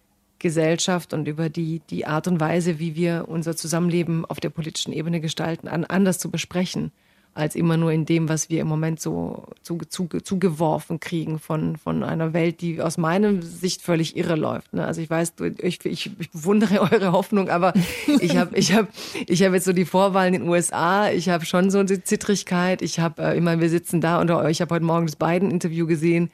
Gesellschaft 0.45 1.15
und 1.15 1.27
über 1.27 1.49
die, 1.49 1.81
die 1.89 2.05
Art 2.05 2.29
und 2.29 2.39
Weise, 2.39 2.79
wie 2.79 2.95
wir 2.95 3.25
unser 3.29 3.57
Zusammenleben 3.57 4.27
auf 4.27 4.41
der 4.41 4.51
politischen 4.51 4.93
Ebene 4.93 5.23
gestalten, 5.23 5.69
an, 5.69 5.85
anders 5.85 6.19
zu 6.19 6.31
besprechen, 6.31 6.93
als 7.33 7.55
immer 7.55 7.79
nur 7.79 7.93
in 7.93 8.05
dem, 8.05 8.29
was 8.29 8.51
wir 8.51 8.61
im 8.61 8.67
Moment 8.67 9.01
so 9.01 9.47
zugeworfen 9.63 11.01
zu, 11.01 11.01
kriegen 11.01 11.39
von, 11.39 11.79
von 11.79 12.03
einer 12.05 12.35
Welt, 12.35 12.61
die 12.61 12.83
aus 12.83 12.99
meiner 12.99 13.41
Sicht 13.41 13.81
völlig 13.81 14.19
irre 14.19 14.37
läuft. 14.37 14.75
Ne? 14.75 14.85
Also 14.85 15.01
ich 15.01 15.09
weiß, 15.09 15.33
ich, 15.63 15.83
ich, 15.87 16.11
ich 16.19 16.31
bewundere 16.31 16.81
eure 16.93 17.13
Hoffnung, 17.13 17.49
aber 17.49 17.73
ich 18.21 18.37
habe 18.37 18.55
ich 18.59 18.75
hab, 18.75 18.89
ich 19.27 19.43
hab 19.43 19.55
jetzt 19.55 19.65
so 19.65 19.73
die 19.73 19.87
Vorwahlen 19.87 20.35
in 20.35 20.43
den 20.43 20.51
USA, 20.51 21.11
ich 21.11 21.31
habe 21.31 21.47
schon 21.47 21.71
so 21.71 21.79
eine 21.79 22.05
Zittrigkeit, 22.05 22.83
ich 22.83 23.01
habe 23.01 23.23
äh, 23.23 23.39
immer, 23.39 23.59
wir 23.61 23.71
sitzen 23.71 24.03
da 24.03 24.21
unter 24.21 24.39
euch, 24.41 24.51
ich 24.51 24.61
habe 24.61 24.75
heute 24.75 24.85
Morgen 24.85 25.07
das 25.07 25.17
Biden-Interview 25.17 25.87
gesehen, 25.87 26.31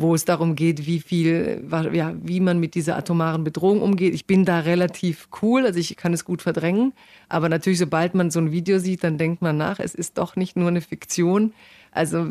wo 0.00 0.14
es 0.14 0.24
darum 0.24 0.56
geht, 0.56 0.86
wie 0.86 1.00
viel, 1.00 1.64
ja, 1.92 2.14
wie 2.22 2.40
man 2.40 2.58
mit 2.58 2.74
dieser 2.74 2.96
atomaren 2.96 3.44
Bedrohung 3.44 3.82
umgeht. 3.82 4.14
Ich 4.14 4.26
bin 4.26 4.44
da 4.44 4.60
relativ 4.60 5.28
cool, 5.42 5.66
also 5.66 5.78
ich 5.78 5.96
kann 5.96 6.14
es 6.14 6.24
gut 6.24 6.42
verdrängen. 6.42 6.92
Aber 7.28 7.48
natürlich, 7.48 7.78
sobald 7.78 8.14
man 8.14 8.30
so 8.30 8.40
ein 8.40 8.52
Video 8.52 8.78
sieht, 8.78 9.04
dann 9.04 9.18
denkt 9.18 9.42
man 9.42 9.56
nach, 9.56 9.78
es 9.78 9.94
ist 9.94 10.18
doch 10.18 10.36
nicht 10.36 10.56
nur 10.56 10.68
eine 10.68 10.80
Fiktion. 10.80 11.52
Also, 11.92 12.26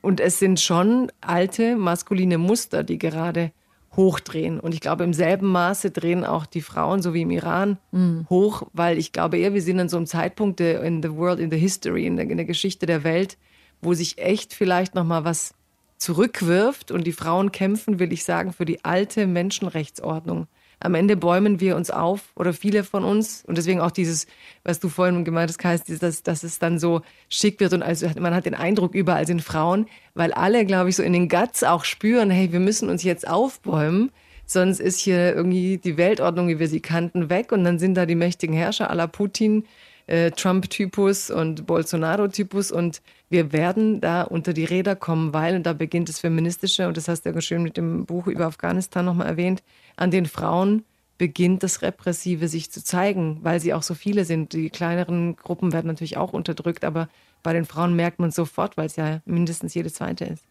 und 0.00 0.20
es 0.20 0.38
sind 0.38 0.60
schon 0.60 1.12
alte 1.20 1.76
maskuline 1.76 2.38
Muster, 2.38 2.82
die 2.82 2.98
gerade 2.98 3.52
hochdrehen. 3.96 4.60
Und 4.60 4.72
ich 4.72 4.80
glaube, 4.80 5.04
im 5.04 5.12
selben 5.12 5.48
Maße 5.48 5.90
drehen 5.90 6.24
auch 6.24 6.46
die 6.46 6.62
Frauen, 6.62 7.02
so 7.02 7.12
wie 7.12 7.22
im 7.22 7.30
Iran, 7.30 7.78
mhm. 7.90 8.26
hoch, 8.30 8.62
weil 8.72 8.98
ich 8.98 9.12
glaube 9.12 9.38
eher, 9.38 9.52
wir 9.52 9.62
sind 9.62 9.80
an 9.80 9.88
so 9.88 9.96
einem 9.96 10.06
Zeitpunkt 10.06 10.60
in 10.60 11.02
the 11.02 11.12
world, 11.12 11.40
in 11.40 11.50
the 11.50 11.58
history, 11.58 12.06
in 12.06 12.16
der, 12.16 12.30
in 12.30 12.36
der 12.36 12.46
Geschichte 12.46 12.86
der 12.86 13.04
Welt, 13.04 13.36
wo 13.82 13.92
sich 13.94 14.18
echt 14.18 14.54
vielleicht 14.54 14.94
nochmal 14.94 15.24
was 15.24 15.54
zurückwirft 16.00 16.90
und 16.90 17.06
die 17.06 17.12
Frauen 17.12 17.52
kämpfen, 17.52 17.98
will 17.98 18.12
ich 18.12 18.24
sagen, 18.24 18.52
für 18.52 18.64
die 18.64 18.84
alte 18.84 19.26
Menschenrechtsordnung. 19.26 20.48
Am 20.82 20.94
Ende 20.94 21.14
bäumen 21.14 21.60
wir 21.60 21.76
uns 21.76 21.90
auf 21.90 22.32
oder 22.36 22.54
viele 22.54 22.84
von 22.84 23.04
uns 23.04 23.44
und 23.46 23.58
deswegen 23.58 23.80
auch 23.80 23.90
dieses, 23.90 24.26
was 24.64 24.80
du 24.80 24.88
vorhin 24.88 25.26
gemeint 25.26 25.50
hast, 25.50 25.62
heißt, 25.62 26.02
dass, 26.02 26.22
dass 26.22 26.42
es 26.42 26.58
dann 26.58 26.78
so 26.78 27.02
schick 27.28 27.60
wird 27.60 27.74
und 27.74 27.82
also 27.82 28.08
man 28.18 28.34
hat 28.34 28.46
den 28.46 28.54
Eindruck, 28.54 28.94
überall 28.94 29.26
sind 29.26 29.42
Frauen, 29.42 29.86
weil 30.14 30.32
alle, 30.32 30.64
glaube 30.64 30.88
ich, 30.88 30.96
so 30.96 31.02
in 31.02 31.12
den 31.12 31.28
Guts 31.28 31.62
auch 31.64 31.84
spüren, 31.84 32.30
hey, 32.30 32.50
wir 32.50 32.60
müssen 32.60 32.88
uns 32.88 33.02
jetzt 33.02 33.28
aufbäumen, 33.28 34.10
sonst 34.46 34.80
ist 34.80 35.00
hier 35.00 35.34
irgendwie 35.34 35.76
die 35.76 35.98
Weltordnung, 35.98 36.48
wie 36.48 36.58
wir 36.58 36.68
sie 36.68 36.80
kannten, 36.80 37.28
weg 37.28 37.52
und 37.52 37.62
dann 37.62 37.78
sind 37.78 37.94
da 37.94 38.06
die 38.06 38.14
mächtigen 38.14 38.56
Herrscher 38.56 38.88
aller 38.88 39.06
Putin, 39.06 39.66
äh, 40.10 40.32
Trump-Typus 40.32 41.30
und 41.30 41.66
Bolsonaro-Typus 41.66 42.72
und 42.72 43.00
wir 43.28 43.52
werden 43.52 44.00
da 44.00 44.22
unter 44.22 44.52
die 44.52 44.64
Räder 44.64 44.96
kommen, 44.96 45.32
weil, 45.32 45.54
und 45.54 45.64
da 45.64 45.72
beginnt 45.72 46.08
das 46.08 46.18
Feministische, 46.18 46.88
und 46.88 46.96
das 46.96 47.06
hast 47.06 47.22
du 47.22 47.30
ja 47.30 47.40
schön 47.40 47.62
mit 47.62 47.76
dem 47.76 48.06
Buch 48.06 48.26
über 48.26 48.46
Afghanistan 48.46 49.04
nochmal 49.04 49.28
erwähnt, 49.28 49.62
an 49.96 50.10
den 50.10 50.26
Frauen 50.26 50.84
beginnt 51.16 51.62
das 51.62 51.82
Repressive 51.82 52.48
sich 52.48 52.72
zu 52.72 52.82
zeigen, 52.82 53.38
weil 53.42 53.60
sie 53.60 53.74
auch 53.74 53.82
so 53.82 53.94
viele 53.94 54.24
sind. 54.24 54.54
Die 54.54 54.70
kleineren 54.70 55.36
Gruppen 55.36 55.72
werden 55.72 55.86
natürlich 55.86 56.16
auch 56.16 56.32
unterdrückt, 56.32 56.84
aber 56.84 57.08
bei 57.42 57.52
den 57.52 57.66
Frauen 57.66 57.94
merkt 57.94 58.18
man 58.18 58.30
sofort, 58.30 58.76
weil 58.76 58.86
es 58.86 58.96
ja 58.96 59.20
mindestens 59.26 59.74
jede 59.74 59.92
zweite 59.92 60.24
ist. 60.24 60.42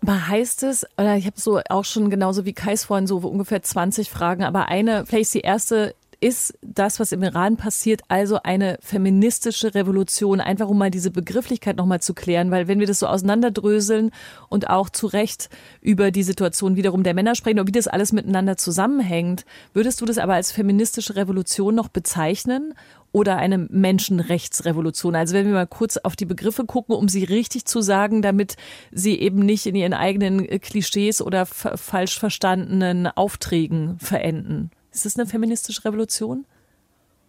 Aber 0.00 0.28
heißt 0.28 0.62
es, 0.62 0.86
oder 0.96 1.16
ich 1.16 1.26
habe 1.26 1.38
so 1.38 1.60
auch 1.68 1.84
schon 1.84 2.08
genauso 2.08 2.46
wie 2.46 2.52
Kais 2.52 2.84
vorhin 2.84 3.06
so 3.06 3.18
ungefähr 3.18 3.62
20 3.62 4.10
Fragen, 4.10 4.44
aber 4.44 4.68
eine, 4.68 5.04
vielleicht 5.06 5.34
die 5.34 5.40
erste, 5.40 5.94
ist 6.20 6.58
das, 6.62 6.98
was 6.98 7.12
im 7.12 7.22
Iran 7.22 7.56
passiert, 7.56 8.02
also 8.08 8.40
eine 8.42 8.78
feministische 8.80 9.74
Revolution? 9.74 10.40
Einfach 10.40 10.68
um 10.68 10.78
mal 10.78 10.90
diese 10.90 11.10
Begrifflichkeit 11.10 11.76
nochmal 11.76 12.00
zu 12.00 12.14
klären, 12.14 12.50
weil 12.50 12.66
wenn 12.66 12.80
wir 12.80 12.86
das 12.86 12.98
so 12.98 13.06
auseinanderdröseln 13.06 14.10
und 14.48 14.68
auch 14.68 14.90
zu 14.90 15.06
Recht 15.06 15.48
über 15.80 16.10
die 16.10 16.24
Situation 16.24 16.76
wiederum 16.76 17.04
der 17.04 17.14
Männer 17.14 17.34
sprechen 17.34 17.60
und 17.60 17.68
wie 17.68 17.72
das 17.72 17.88
alles 17.88 18.12
miteinander 18.12 18.56
zusammenhängt, 18.56 19.44
würdest 19.72 20.00
du 20.00 20.06
das 20.06 20.18
aber 20.18 20.34
als 20.34 20.50
feministische 20.50 21.16
Revolution 21.16 21.74
noch 21.74 21.88
bezeichnen? 21.88 22.74
Oder 23.10 23.38
eine 23.38 23.56
Menschenrechtsrevolution. 23.56 25.16
Also 25.16 25.32
wenn 25.32 25.46
wir 25.46 25.54
mal 25.54 25.66
kurz 25.66 25.96
auf 25.96 26.14
die 26.14 26.26
Begriffe 26.26 26.66
gucken, 26.66 26.94
um 26.94 27.08
sie 27.08 27.24
richtig 27.24 27.64
zu 27.64 27.80
sagen, 27.80 28.20
damit 28.20 28.56
sie 28.92 29.18
eben 29.18 29.38
nicht 29.38 29.64
in 29.64 29.74
ihren 29.74 29.94
eigenen 29.94 30.46
Klischees 30.60 31.22
oder 31.22 31.46
falsch 31.46 32.18
verstandenen 32.18 33.06
Aufträgen 33.06 33.98
verenden. 33.98 34.70
Ist 34.92 35.04
das 35.04 35.18
eine 35.18 35.26
feministische 35.26 35.84
Revolution? 35.84 36.44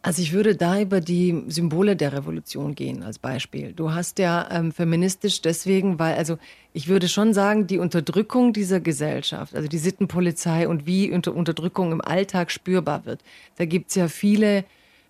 Also 0.01 0.21
ich 0.21 0.31
würde 0.31 0.55
da 0.55 0.79
über 0.79 1.01
die 1.01 1.43
Symbole 1.47 1.97
der 1.97 2.13
Revolution 2.13 2.73
gehen 2.73 3.03
als 3.03 3.19
Beispiel. 3.19 3.73
Du 3.73 3.93
hast 3.93 4.17
ja 4.17 4.47
ähm, 4.49 4.71
feministisch 4.71 5.41
deswegen, 5.41 5.99
weil, 5.99 6.15
also 6.15 6.37
ich 6.71 6.87
würde 6.87 7.09
schon 7.09 7.33
sagen, 7.33 7.67
die 7.67 7.79
Unterdrückung 7.79 8.53
dieser 8.53 8.79
Gesellschaft, 8.79 9.55
also 9.55 9.67
die 9.67 9.77
Sittenpolizei 9.77 10.69
und 10.69 10.85
wie 10.85 11.11
unter 11.11 11.35
Unterdrückung 11.35 11.91
im 11.91 11.99
Alltag 11.99 12.49
spürbar 12.49 13.05
wird, 13.05 13.21
da 13.57 13.65
gibt 13.65 13.89
es 13.89 13.95
ja 13.95 14.07
viele 14.07 14.63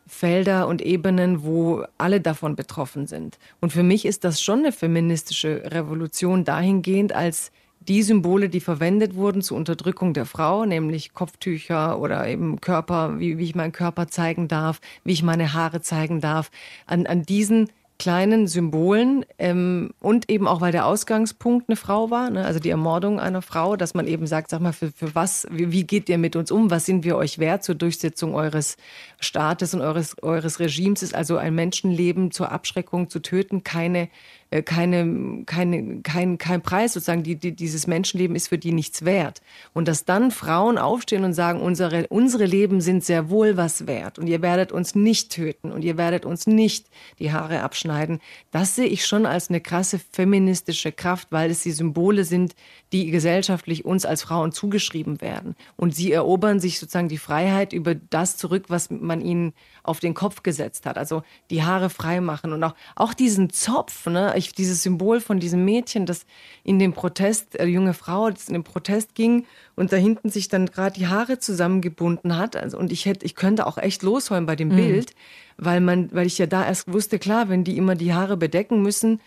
Felder 0.08 0.68
und 0.68 0.82
Ebenen, 0.82 1.44
wo 1.44 1.84
alle 2.00 2.20
davon 2.20 2.56
betroffen 2.56 3.06
sind. 3.06 3.38
Und 3.62 3.72
für 3.72 3.84
mich 3.84 4.06
ist 4.06 4.24
das 4.24 4.42
schon 4.42 4.60
eine 4.60 4.72
feministische 4.72 5.62
Revolution 5.66 6.44
dahingehend, 6.44 7.14
als 7.14 7.52
die 7.90 8.04
Symbole, 8.04 8.50
die 8.50 8.60
verwendet 8.60 9.16
wurden 9.16 9.42
zur 9.42 9.58
Unterdrückung 9.58 10.14
der 10.14 10.26
Frau, 10.26 10.64
nämlich 10.66 11.14
Kopftücher 11.14 12.00
oder 12.00 12.28
eben 12.28 12.62
Körper, 12.62 13.20
wie, 13.20 13.38
wie 13.40 13.44
ich 13.46 13.56
meinen 13.56 13.72
Körper 13.72 14.08
zeigen 14.08 14.48
darf, 14.48 14.80
wie 15.04 15.14
ich 15.14 15.24
meine 15.24 15.54
Haare 15.54 15.82
zeigen 15.82 16.22
darf, 16.22 16.52
an, 16.86 17.08
an 17.08 17.24
diesen 17.24 17.70
kleinen 18.00 18.48
Symbolen 18.48 19.26
ähm, 19.38 19.92
und 20.00 20.30
eben 20.32 20.48
auch, 20.48 20.62
weil 20.62 20.72
der 20.72 20.86
Ausgangspunkt 20.86 21.68
eine 21.68 21.76
Frau 21.76 22.10
war, 22.10 22.30
ne? 22.30 22.46
also 22.46 22.60
die 22.60 22.70
Ermordung 22.70 23.20
einer 23.20 23.42
Frau, 23.42 23.76
dass 23.76 23.94
man 23.94 24.08
eben 24.08 24.26
sagt, 24.26 24.50
sag 24.50 24.62
mal, 24.62 24.72
für, 24.72 24.92
für 24.92 25.14
was, 25.16 25.46
wie, 25.52 25.74
wie 25.74 25.84
geht 25.84 26.08
ihr 26.08 26.18
mit 26.18 26.38
uns 26.38 26.50
um, 26.50 26.72
was 26.72 26.86
sind 26.86 27.04
wir 27.04 27.18
euch 27.18 27.40
wert 27.40 27.64
zur 27.64 27.76
Durchsetzung 27.76 28.36
eures 28.36 28.78
Staates 29.20 29.74
und 29.74 29.82
eures, 29.82 30.16
eures 30.24 30.62
Regimes, 30.62 31.04
ist 31.04 31.14
also 31.14 31.36
ein 31.36 31.54
Menschenleben 31.54 32.32
zur 32.32 32.54
Abschreckung 32.54 33.10
zu 33.10 33.20
töten, 33.20 33.66
keine 33.66 34.08
äh, 34.52 34.64
keine, 34.64 35.44
keine, 35.46 36.02
kein, 36.02 36.38
kein 36.38 36.62
Preis, 36.62 36.94
sozusagen, 36.94 37.24
die, 37.24 37.36
die, 37.36 37.56
dieses 37.56 37.86
Menschenleben 37.86 38.36
ist 38.36 38.48
für 38.48 38.58
die 38.58 38.72
nichts 38.72 39.06
wert. 39.06 39.42
Und 39.74 39.88
dass 39.88 40.06
dann 40.06 40.32
Frauen 40.32 40.78
aufstehen 40.78 41.24
und 41.24 41.34
sagen, 41.34 41.62
unsere, 41.62 42.08
unsere 42.08 42.46
Leben 42.46 42.82
sind 42.82 43.04
sehr 43.04 43.30
wohl 43.30 43.58
was 43.58 43.86
wert 43.86 44.18
und 44.18 44.28
ihr 44.28 44.42
werdet 44.42 44.72
uns 44.72 44.96
nicht 44.96 45.32
töten 45.32 45.72
und 45.72 45.84
ihr 45.84 45.98
werdet 45.98 46.26
uns 46.26 46.48
nicht 46.48 46.88
die 47.20 47.32
Haare 47.32 47.62
abschneiden, 47.62 48.20
das 48.52 48.76
sehe 48.76 48.88
ich 48.88 49.06
schon 49.06 49.26
als 49.26 49.50
eine 49.50 49.62
krasse 49.62 50.00
feministische 50.12 50.92
Kraft, 50.92 51.28
weil 51.32 51.52
es 51.52 51.62
die 51.62 51.72
Symbole 51.72 52.24
sind, 52.24 52.56
die 52.92 53.12
gesellschaftlich 53.12 53.86
uns 53.86 54.06
als 54.06 54.24
Frauen 54.24 54.52
zugeschrieben 54.52 55.22
werden. 55.22 55.56
Und 55.76 55.94
sie 55.94 56.12
erobern 56.12 56.60
sich 56.60 56.80
sozusagen 56.80 57.08
die 57.08 57.18
Freiheit 57.20 57.72
über 57.72 57.94
das 57.94 58.38
zurück, 58.38 58.66
was 58.70 58.90
man 58.90 59.22
ihnen 59.22 59.54
auf 59.84 60.00
den 60.00 60.14
Kopf 60.14 60.42
gesetzt 60.44 60.86
hat. 60.86 60.98
Also 60.98 61.24
die 61.52 61.64
Haare 61.64 61.90
frei 61.90 62.22
machen 62.22 62.54
und 62.54 62.64
auch, 62.64 62.76
auch 62.96 63.14
diesen 63.14 63.52
Zopf, 63.52 64.08
ne? 64.08 64.34
Ich, 64.40 64.54
dieses 64.54 64.84
Symbol 64.84 65.22
von 65.22 65.40
diesem 65.40 65.66
Mädchen, 65.66 66.06
das 66.06 66.26
in 66.64 66.80
den 66.80 66.94
Protest, 66.94 67.60
äh, 67.60 67.66
junge 67.66 67.94
Frau, 67.94 68.30
das 68.30 68.48
in 68.48 68.54
den 68.54 68.64
Protest 68.64 69.16
ging 69.16 69.46
und 69.76 69.92
da 69.92 69.98
hinten 69.98 70.30
sich 70.30 70.48
dann 70.48 70.66
gerade 70.66 71.00
die 71.00 71.08
Haare 71.08 71.40
zusammengebunden 71.40 72.38
hat. 72.38 72.56
Also, 72.56 72.78
und 72.78 72.92
ich 72.92 73.06
hätte, 73.06 73.26
ich 73.26 73.36
könnte 73.36 73.68
auch 73.68 73.78
echt 73.78 74.04
losheulen 74.04 74.46
bei 74.46 74.56
dem 74.56 74.70
mhm. 74.70 74.76
Bild, 74.76 75.14
weil 75.58 75.82
man, 75.82 76.10
weil 76.14 76.28
ich 76.28 76.38
ja 76.38 76.48
da 76.48 76.66
erst 76.66 76.92
wusste, 76.92 77.20
klar, 77.20 77.50
wenn 77.50 77.64
die 77.64 77.78
immer 77.78 77.96
die 77.96 78.14
Haare 78.14 78.38
bedecken 78.38 78.82
müssen, 78.82 79.20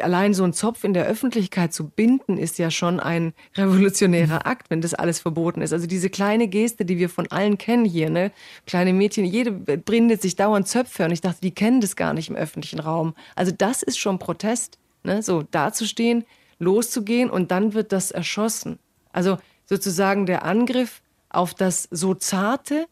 allein 0.00 0.34
so 0.34 0.44
ein 0.44 0.52
Zopf 0.52 0.84
in 0.84 0.94
der 0.94 1.06
Öffentlichkeit 1.06 1.72
zu 1.72 1.88
binden, 1.88 2.36
ist 2.36 2.58
ja 2.58 2.70
schon 2.70 3.00
ein 3.00 3.32
revolutionärer 3.56 4.46
Akt, 4.46 4.70
wenn 4.70 4.80
das 4.80 4.94
alles 4.94 5.20
verboten 5.20 5.62
ist. 5.62 5.72
Also 5.72 5.86
diese 5.86 6.10
kleine 6.10 6.48
Geste, 6.48 6.84
die 6.84 6.98
wir 6.98 7.08
von 7.08 7.30
allen 7.30 7.58
kennen 7.58 7.84
hier, 7.84 8.10
ne? 8.10 8.32
Kleine 8.66 8.92
Mädchen, 8.92 9.24
jede 9.24 9.52
brindet 9.52 10.22
sich 10.22 10.36
dauernd 10.36 10.68
Zöpfe 10.68 11.04
und 11.04 11.12
ich 11.12 11.20
dachte, 11.20 11.40
die 11.42 11.54
kennen 11.54 11.80
das 11.80 11.96
gar 11.96 12.12
nicht 12.12 12.28
im 12.28 12.36
öffentlichen 12.36 12.80
Raum. 12.80 13.14
Also 13.34 13.52
das 13.56 13.82
ist 13.82 13.98
schon 13.98 14.18
Protest, 14.18 14.78
ne? 15.04 15.22
So 15.22 15.42
dazustehen, 15.42 16.24
loszugehen 16.58 17.30
und 17.30 17.50
dann 17.50 17.74
wird 17.74 17.92
das 17.92 18.10
erschossen. 18.10 18.78
Also 19.12 19.38
sozusagen 19.64 20.26
der 20.26 20.44
Angriff 20.44 21.02
auf 21.30 21.54
das 21.54 21.88
so 21.90 22.14
zarte, 22.14 22.86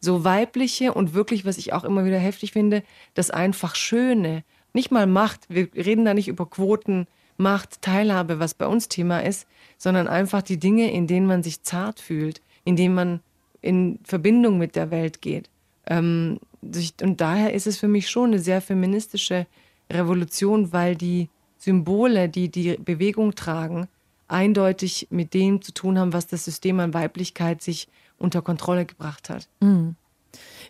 so 0.00 0.24
weibliche 0.24 0.94
und 0.94 1.14
wirklich, 1.14 1.44
was 1.44 1.58
ich 1.58 1.72
auch 1.72 1.84
immer 1.84 2.04
wieder 2.04 2.18
heftig 2.18 2.52
finde, 2.52 2.82
das 3.14 3.30
einfach 3.30 3.74
Schöne 3.74 4.44
nicht 4.78 4.92
mal 4.92 5.08
Macht, 5.08 5.46
wir 5.48 5.68
reden 5.74 6.04
da 6.04 6.14
nicht 6.14 6.28
über 6.28 6.46
Quoten, 6.46 7.08
Macht, 7.36 7.82
Teilhabe, 7.82 8.38
was 8.38 8.54
bei 8.54 8.66
uns 8.66 8.88
Thema 8.88 9.24
ist, 9.24 9.48
sondern 9.76 10.06
einfach 10.06 10.40
die 10.40 10.56
Dinge, 10.56 10.92
in 10.92 11.08
denen 11.08 11.26
man 11.26 11.42
sich 11.42 11.62
zart 11.64 11.98
fühlt, 11.98 12.40
in 12.64 12.76
denen 12.76 12.94
man 12.94 13.20
in 13.60 13.98
Verbindung 14.04 14.56
mit 14.56 14.76
der 14.76 14.92
Welt 14.92 15.20
geht. 15.20 15.50
Ähm, 15.86 16.38
und 16.62 17.20
daher 17.20 17.54
ist 17.54 17.66
es 17.66 17.76
für 17.76 17.88
mich 17.88 18.08
schon 18.08 18.30
eine 18.30 18.38
sehr 18.38 18.60
feministische 18.60 19.46
Revolution, 19.90 20.72
weil 20.72 20.94
die 20.94 21.28
Symbole, 21.58 22.28
die 22.28 22.48
die 22.48 22.76
Bewegung 22.76 23.34
tragen, 23.34 23.88
eindeutig 24.28 25.08
mit 25.10 25.34
dem 25.34 25.60
zu 25.60 25.72
tun 25.72 25.98
haben, 25.98 26.12
was 26.12 26.28
das 26.28 26.44
System 26.44 26.78
an 26.78 26.94
Weiblichkeit 26.94 27.62
sich 27.62 27.88
unter 28.16 28.42
Kontrolle 28.42 28.86
gebracht 28.86 29.28
hat. 29.28 29.48
Mhm. 29.60 29.96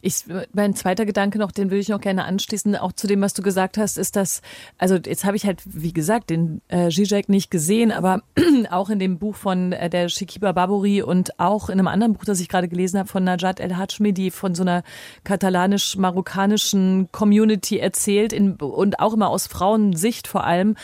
Ich, 0.00 0.24
mein 0.52 0.74
zweiter 0.74 1.06
Gedanke 1.06 1.38
noch, 1.38 1.50
den 1.50 1.70
würde 1.70 1.80
ich 1.80 1.88
noch 1.88 2.00
gerne 2.00 2.24
anschließen, 2.24 2.76
auch 2.76 2.92
zu 2.92 3.06
dem, 3.06 3.20
was 3.20 3.34
du 3.34 3.42
gesagt 3.42 3.78
hast, 3.78 3.98
ist, 3.98 4.16
dass, 4.16 4.42
also 4.76 4.96
jetzt 4.96 5.24
habe 5.24 5.36
ich 5.36 5.44
halt, 5.44 5.62
wie 5.64 5.92
gesagt, 5.92 6.30
den 6.30 6.60
äh, 6.68 6.90
Zizek 6.90 7.28
nicht 7.28 7.50
gesehen, 7.50 7.90
aber 7.90 8.22
auch 8.70 8.90
in 8.90 8.98
dem 8.98 9.18
Buch 9.18 9.34
von 9.34 9.72
äh, 9.72 9.90
der 9.90 10.08
Shikiba 10.08 10.52
Baburi 10.52 11.02
und 11.02 11.38
auch 11.40 11.68
in 11.68 11.78
einem 11.78 11.88
anderen 11.88 12.12
Buch, 12.12 12.24
das 12.24 12.40
ich 12.40 12.48
gerade 12.48 12.68
gelesen 12.68 12.98
habe, 12.98 13.08
von 13.08 13.24
Najat 13.24 13.60
El 13.60 13.76
Hajmi, 13.76 14.12
die 14.12 14.30
von 14.30 14.54
so 14.54 14.62
einer 14.62 14.82
katalanisch-marokkanischen 15.24 17.10
Community 17.12 17.78
erzählt 17.78 18.32
in, 18.32 18.54
und 18.54 19.00
auch 19.00 19.14
immer 19.14 19.30
aus 19.30 19.46
Frauensicht 19.46 20.28
vor 20.28 20.44
allem, 20.44 20.76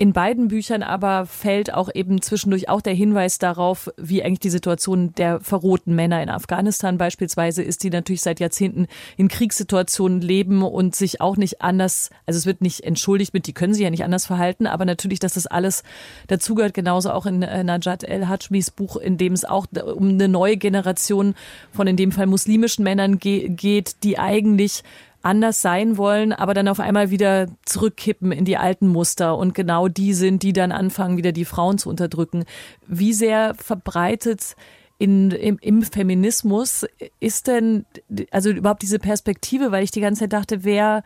in 0.00 0.12
beiden 0.12 0.46
Büchern 0.46 0.84
aber 0.84 1.26
fällt 1.26 1.74
auch 1.74 1.88
eben 1.92 2.22
zwischendurch 2.22 2.68
auch 2.68 2.80
der 2.80 2.94
Hinweis 2.94 3.38
darauf, 3.38 3.90
wie 3.96 4.22
eigentlich 4.22 4.38
die 4.38 4.50
Situation 4.50 5.12
der 5.14 5.40
verrohten 5.40 5.92
Männer 5.96 6.22
in 6.22 6.30
Afghanistan 6.30 6.98
beispielsweise 6.98 7.64
ist, 7.64 7.82
die 7.82 7.90
natürlich 7.90 8.20
seit 8.20 8.38
Jahrzehnten 8.38 8.86
in 9.16 9.26
Kriegssituationen 9.26 10.20
leben 10.20 10.62
und 10.62 10.94
sich 10.94 11.20
auch 11.20 11.36
nicht 11.36 11.62
anders, 11.62 12.10
also 12.26 12.38
es 12.38 12.46
wird 12.46 12.60
nicht 12.60 12.84
entschuldigt 12.84 13.34
mit, 13.34 13.48
die 13.48 13.52
können 13.52 13.74
sich 13.74 13.82
ja 13.82 13.90
nicht 13.90 14.04
anders 14.04 14.24
verhalten, 14.24 14.68
aber 14.68 14.84
natürlich, 14.84 15.18
dass 15.18 15.34
das 15.34 15.48
alles 15.48 15.82
dazugehört, 16.28 16.74
genauso 16.74 17.10
auch 17.10 17.26
in 17.26 17.42
äh, 17.42 17.64
Najat 17.64 18.04
El-Hajmis 18.04 18.70
Buch, 18.70 18.98
in 18.98 19.18
dem 19.18 19.32
es 19.32 19.44
auch 19.44 19.66
um 19.96 20.10
eine 20.10 20.28
neue 20.28 20.56
Generation 20.56 21.34
von 21.72 21.88
in 21.88 21.96
dem 21.96 22.12
Fall 22.12 22.26
muslimischen 22.26 22.84
Männern 22.84 23.18
geht, 23.18 24.04
die 24.04 24.16
eigentlich 24.16 24.84
anders 25.22 25.62
sein 25.62 25.96
wollen, 25.96 26.32
aber 26.32 26.54
dann 26.54 26.68
auf 26.68 26.80
einmal 26.80 27.10
wieder 27.10 27.48
zurückkippen 27.64 28.32
in 28.32 28.44
die 28.44 28.56
alten 28.56 28.88
Muster. 28.88 29.36
Und 29.36 29.54
genau 29.54 29.88
die 29.88 30.14
sind, 30.14 30.42
die 30.42 30.52
dann 30.52 30.72
anfangen, 30.72 31.16
wieder 31.16 31.32
die 31.32 31.44
Frauen 31.44 31.78
zu 31.78 31.88
unterdrücken. 31.88 32.44
Wie 32.86 33.12
sehr 33.12 33.54
verbreitet 33.54 34.56
in, 34.98 35.30
im, 35.30 35.58
im 35.60 35.82
Feminismus 35.82 36.84
ist 37.20 37.46
denn, 37.46 37.86
also 38.30 38.50
überhaupt 38.50 38.82
diese 38.82 38.98
Perspektive, 38.98 39.70
weil 39.70 39.84
ich 39.84 39.92
die 39.92 40.00
ganze 40.00 40.20
Zeit 40.20 40.32
dachte, 40.32 40.64
wer, 40.64 41.04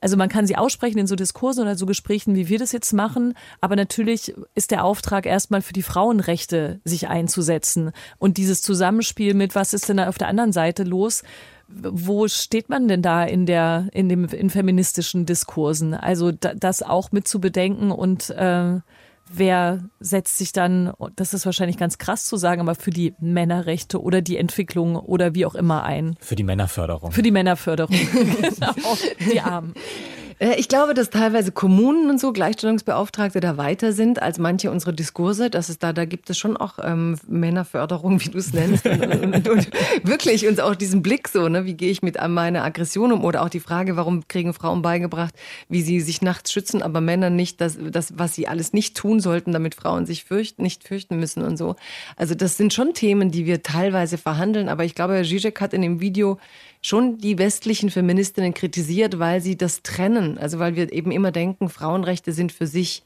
also 0.00 0.16
man 0.16 0.28
kann 0.28 0.46
sie 0.46 0.56
aussprechen 0.56 0.98
in 0.98 1.08
so 1.08 1.16
Diskursen 1.16 1.62
oder 1.62 1.74
so 1.74 1.86
Gesprächen, 1.86 2.36
wie 2.36 2.48
wir 2.48 2.58
das 2.58 2.70
jetzt 2.70 2.92
machen, 2.92 3.34
aber 3.60 3.74
natürlich 3.74 4.34
ist 4.54 4.70
der 4.70 4.84
Auftrag 4.84 5.26
erstmal 5.26 5.60
für 5.60 5.72
die 5.72 5.82
Frauenrechte 5.82 6.80
sich 6.84 7.08
einzusetzen. 7.08 7.90
Und 8.18 8.36
dieses 8.36 8.62
Zusammenspiel 8.62 9.34
mit, 9.34 9.56
was 9.56 9.74
ist 9.74 9.88
denn 9.88 9.96
da 9.96 10.08
auf 10.08 10.18
der 10.18 10.28
anderen 10.28 10.52
Seite 10.52 10.84
los, 10.84 11.24
wo 11.68 12.28
steht 12.28 12.68
man 12.68 12.88
denn 12.88 13.02
da 13.02 13.24
in 13.24 13.46
der 13.46 13.88
in 13.92 14.08
dem 14.08 14.26
in 14.26 14.50
feministischen 14.50 15.26
Diskursen? 15.26 15.94
Also 15.94 16.32
da, 16.32 16.54
das 16.54 16.82
auch 16.82 17.12
mit 17.12 17.26
zu 17.26 17.40
bedenken 17.40 17.90
und 17.90 18.30
äh, 18.30 18.80
wer 19.30 19.84
setzt 19.98 20.38
sich 20.38 20.52
dann, 20.52 20.92
das 21.16 21.34
ist 21.34 21.46
wahrscheinlich 21.46 21.78
ganz 21.78 21.98
krass 21.98 22.26
zu 22.26 22.36
sagen, 22.36 22.60
aber 22.60 22.74
für 22.74 22.90
die 22.90 23.14
Männerrechte 23.20 24.00
oder 24.00 24.22
die 24.22 24.36
Entwicklung 24.36 24.96
oder 24.96 25.34
wie 25.34 25.46
auch 25.46 25.54
immer 25.54 25.82
ein? 25.82 26.16
Für 26.20 26.36
die 26.36 26.44
Männerförderung. 26.44 27.12
Für 27.12 27.22
die 27.22 27.30
Männerförderung, 27.30 27.96
genau, 28.40 28.74
die 29.32 29.40
Armen. 29.40 29.74
Äh, 30.38 30.56
ich 30.58 30.68
glaube, 30.68 30.94
dass 30.94 31.10
teilweise 31.10 31.52
Kommunen 31.52 32.10
und 32.10 32.20
so 32.20 32.32
Gleichstellungsbeauftragte 32.32 33.40
da 33.40 33.56
weiter 33.56 33.92
sind 33.92 34.20
als 34.20 34.38
manche 34.38 34.70
unserer 34.70 34.92
Diskurse. 34.92 35.50
Dass 35.50 35.68
es 35.68 35.78
da, 35.78 35.92
da 35.92 36.04
gibt 36.04 36.30
es 36.30 36.38
schon 36.38 36.56
auch 36.56 36.78
ähm, 36.82 37.18
Männerförderung, 37.26 38.20
wie 38.20 38.28
du 38.28 38.38
es 38.38 38.52
nennst. 38.52 38.86
und, 38.86 39.02
und, 39.02 39.48
und, 39.48 39.68
wirklich 40.02 40.46
und 40.46 40.60
auch 40.60 40.74
diesen 40.74 41.02
Blick 41.02 41.28
so, 41.28 41.48
ne, 41.48 41.64
wie 41.64 41.74
gehe 41.74 41.90
ich 41.90 42.02
mit 42.02 42.16
meiner 42.28 42.64
Aggression 42.64 43.12
um 43.12 43.24
oder 43.24 43.42
auch 43.42 43.48
die 43.48 43.60
Frage, 43.60 43.96
warum 43.96 44.28
kriegen 44.28 44.54
Frauen 44.54 44.82
beigebracht, 44.82 45.34
wie 45.68 45.82
sie 45.82 46.00
sich 46.00 46.22
nachts 46.22 46.52
schützen, 46.52 46.82
aber 46.82 47.00
Männer 47.00 47.30
nicht, 47.30 47.60
das, 47.60 47.78
das 47.90 48.14
was 48.16 48.34
sie 48.34 48.48
alles 48.48 48.72
nicht 48.72 48.96
tun 48.96 49.20
sollten, 49.20 49.52
damit 49.52 49.74
Frauen 49.74 50.06
sich 50.06 50.24
fürchten, 50.24 50.62
nicht 50.62 50.86
fürchten 50.86 51.18
müssen 51.18 51.42
und 51.42 51.56
so. 51.56 51.76
Also 52.16 52.34
das 52.34 52.56
sind 52.56 52.72
schon 52.72 52.94
Themen, 52.94 53.30
die 53.30 53.46
wir 53.46 53.62
teilweise 53.62 54.18
verhandeln, 54.18 54.68
aber 54.68 54.84
ich 54.84 54.94
glaube, 54.94 55.14
Herr 55.14 55.24
Zizek 55.24 55.60
hat 55.60 55.72
in 55.72 55.82
dem 55.82 56.00
Video 56.00 56.38
schon 56.86 57.18
die 57.18 57.36
westlichen 57.36 57.90
Feministinnen 57.90 58.54
kritisiert, 58.54 59.18
weil 59.18 59.40
sie 59.40 59.56
das 59.56 59.82
trennen. 59.82 60.38
Also 60.38 60.60
weil 60.60 60.76
wir 60.76 60.92
eben 60.92 61.10
immer 61.10 61.32
denken, 61.32 61.68
Frauenrechte 61.68 62.32
sind 62.32 62.52
für 62.52 62.68
sich. 62.68 63.02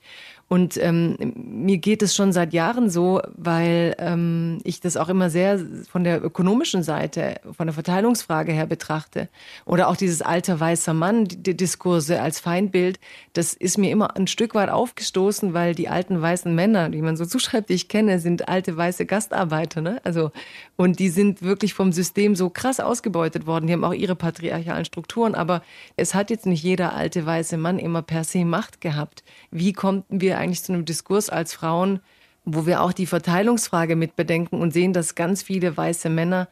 Und 0.53 0.77
ähm, 0.79 1.17
mir 1.37 1.79
geht 1.79 2.03
es 2.03 2.17
schon 2.17 2.33
seit 2.33 2.53
Jahren 2.53 2.91
so, 2.91 3.21
weil 3.37 3.95
ähm, 3.99 4.59
ich 4.65 4.81
das 4.81 4.97
auch 4.97 5.09
immer 5.09 5.31
sehr 5.31 5.61
von 5.89 6.03
der 6.03 6.25
ökonomischen 6.25 6.83
Seite, 6.83 7.37
von 7.57 7.69
der 7.69 7.75
Verteilungsfrage 7.75 8.51
her 8.51 8.67
betrachte. 8.67 9.29
Oder 9.65 9.87
auch 9.87 9.95
dieses 9.95 10.23
alter 10.23 10.59
weißer 10.59 10.93
Mann, 10.93 11.27
die 11.27 11.57
Diskurse 11.57 12.21
als 12.21 12.41
Feindbild, 12.41 12.99
das 13.33 13.55
ist 13.55 13.79
mir 13.79 13.93
immer 13.93 14.17
ein 14.17 14.27
Stück 14.27 14.57
weit 14.57 14.71
aufgestoßen, 14.71 15.55
weil 15.55 15.77
die 15.77 15.89
alten 15.89 16.21
weißen 16.21 16.53
Männer, 16.53 16.89
die 16.89 17.01
man 17.01 17.17
so 17.17 17.27
zuschreibt, 17.27 17.69
die 17.69 17.75
ich 17.75 17.87
kenne, 17.87 18.19
sind 18.19 18.49
alte 18.49 18.77
weiße 18.77 19.07
Gastarbeiter. 19.07 19.83
Ne? 19.83 20.01
Also, 20.03 20.33
und 20.75 20.99
die 20.99 21.11
sind 21.11 21.43
wirklich 21.43 21.75
vom 21.75 21.93
System 21.93 22.35
so 22.35 22.51
krass 22.51 22.81
ausgebeutet 22.81 23.47
worden. 23.47 23.69
Die 23.69 23.73
haben 23.73 23.85
auch 23.85 23.95
ihre 23.95 24.17
patriarchalen 24.17 24.85
Strukturen, 24.85 25.37
aber 25.37 25.63
es 25.95 26.13
hat 26.17 26.29
jetzt 26.29 26.47
nicht 26.47 26.65
jeder 26.65 26.93
alte 26.93 27.25
weiße 27.25 27.57
Mann 27.57 27.79
immer 27.79 28.03
per 28.03 28.25
se 28.25 28.45
Macht 28.45 28.81
gehabt. 28.81 29.23
Wie 29.53 29.73
kommen 29.73 30.03
wir 30.09 30.40
eigentlich 30.41 30.63
zu 30.63 30.73
einem 30.73 30.85
Diskurs 30.85 31.31
als 31.31 31.55
Frauen, 31.55 32.01
wo 32.45 32.67
wir 32.67 32.83
auch 32.83 32.93
die 32.93 33.07
Verteilungsfrage 33.07 33.97
mit 33.97 34.17
bedenken 34.17 34.61
und 34.61 34.73
sehen, 34.73 34.93
dass 34.93 35.15
ganz 35.15 35.43
viele 35.43 35.77
weiße 35.77 36.09
Männer 36.09 36.49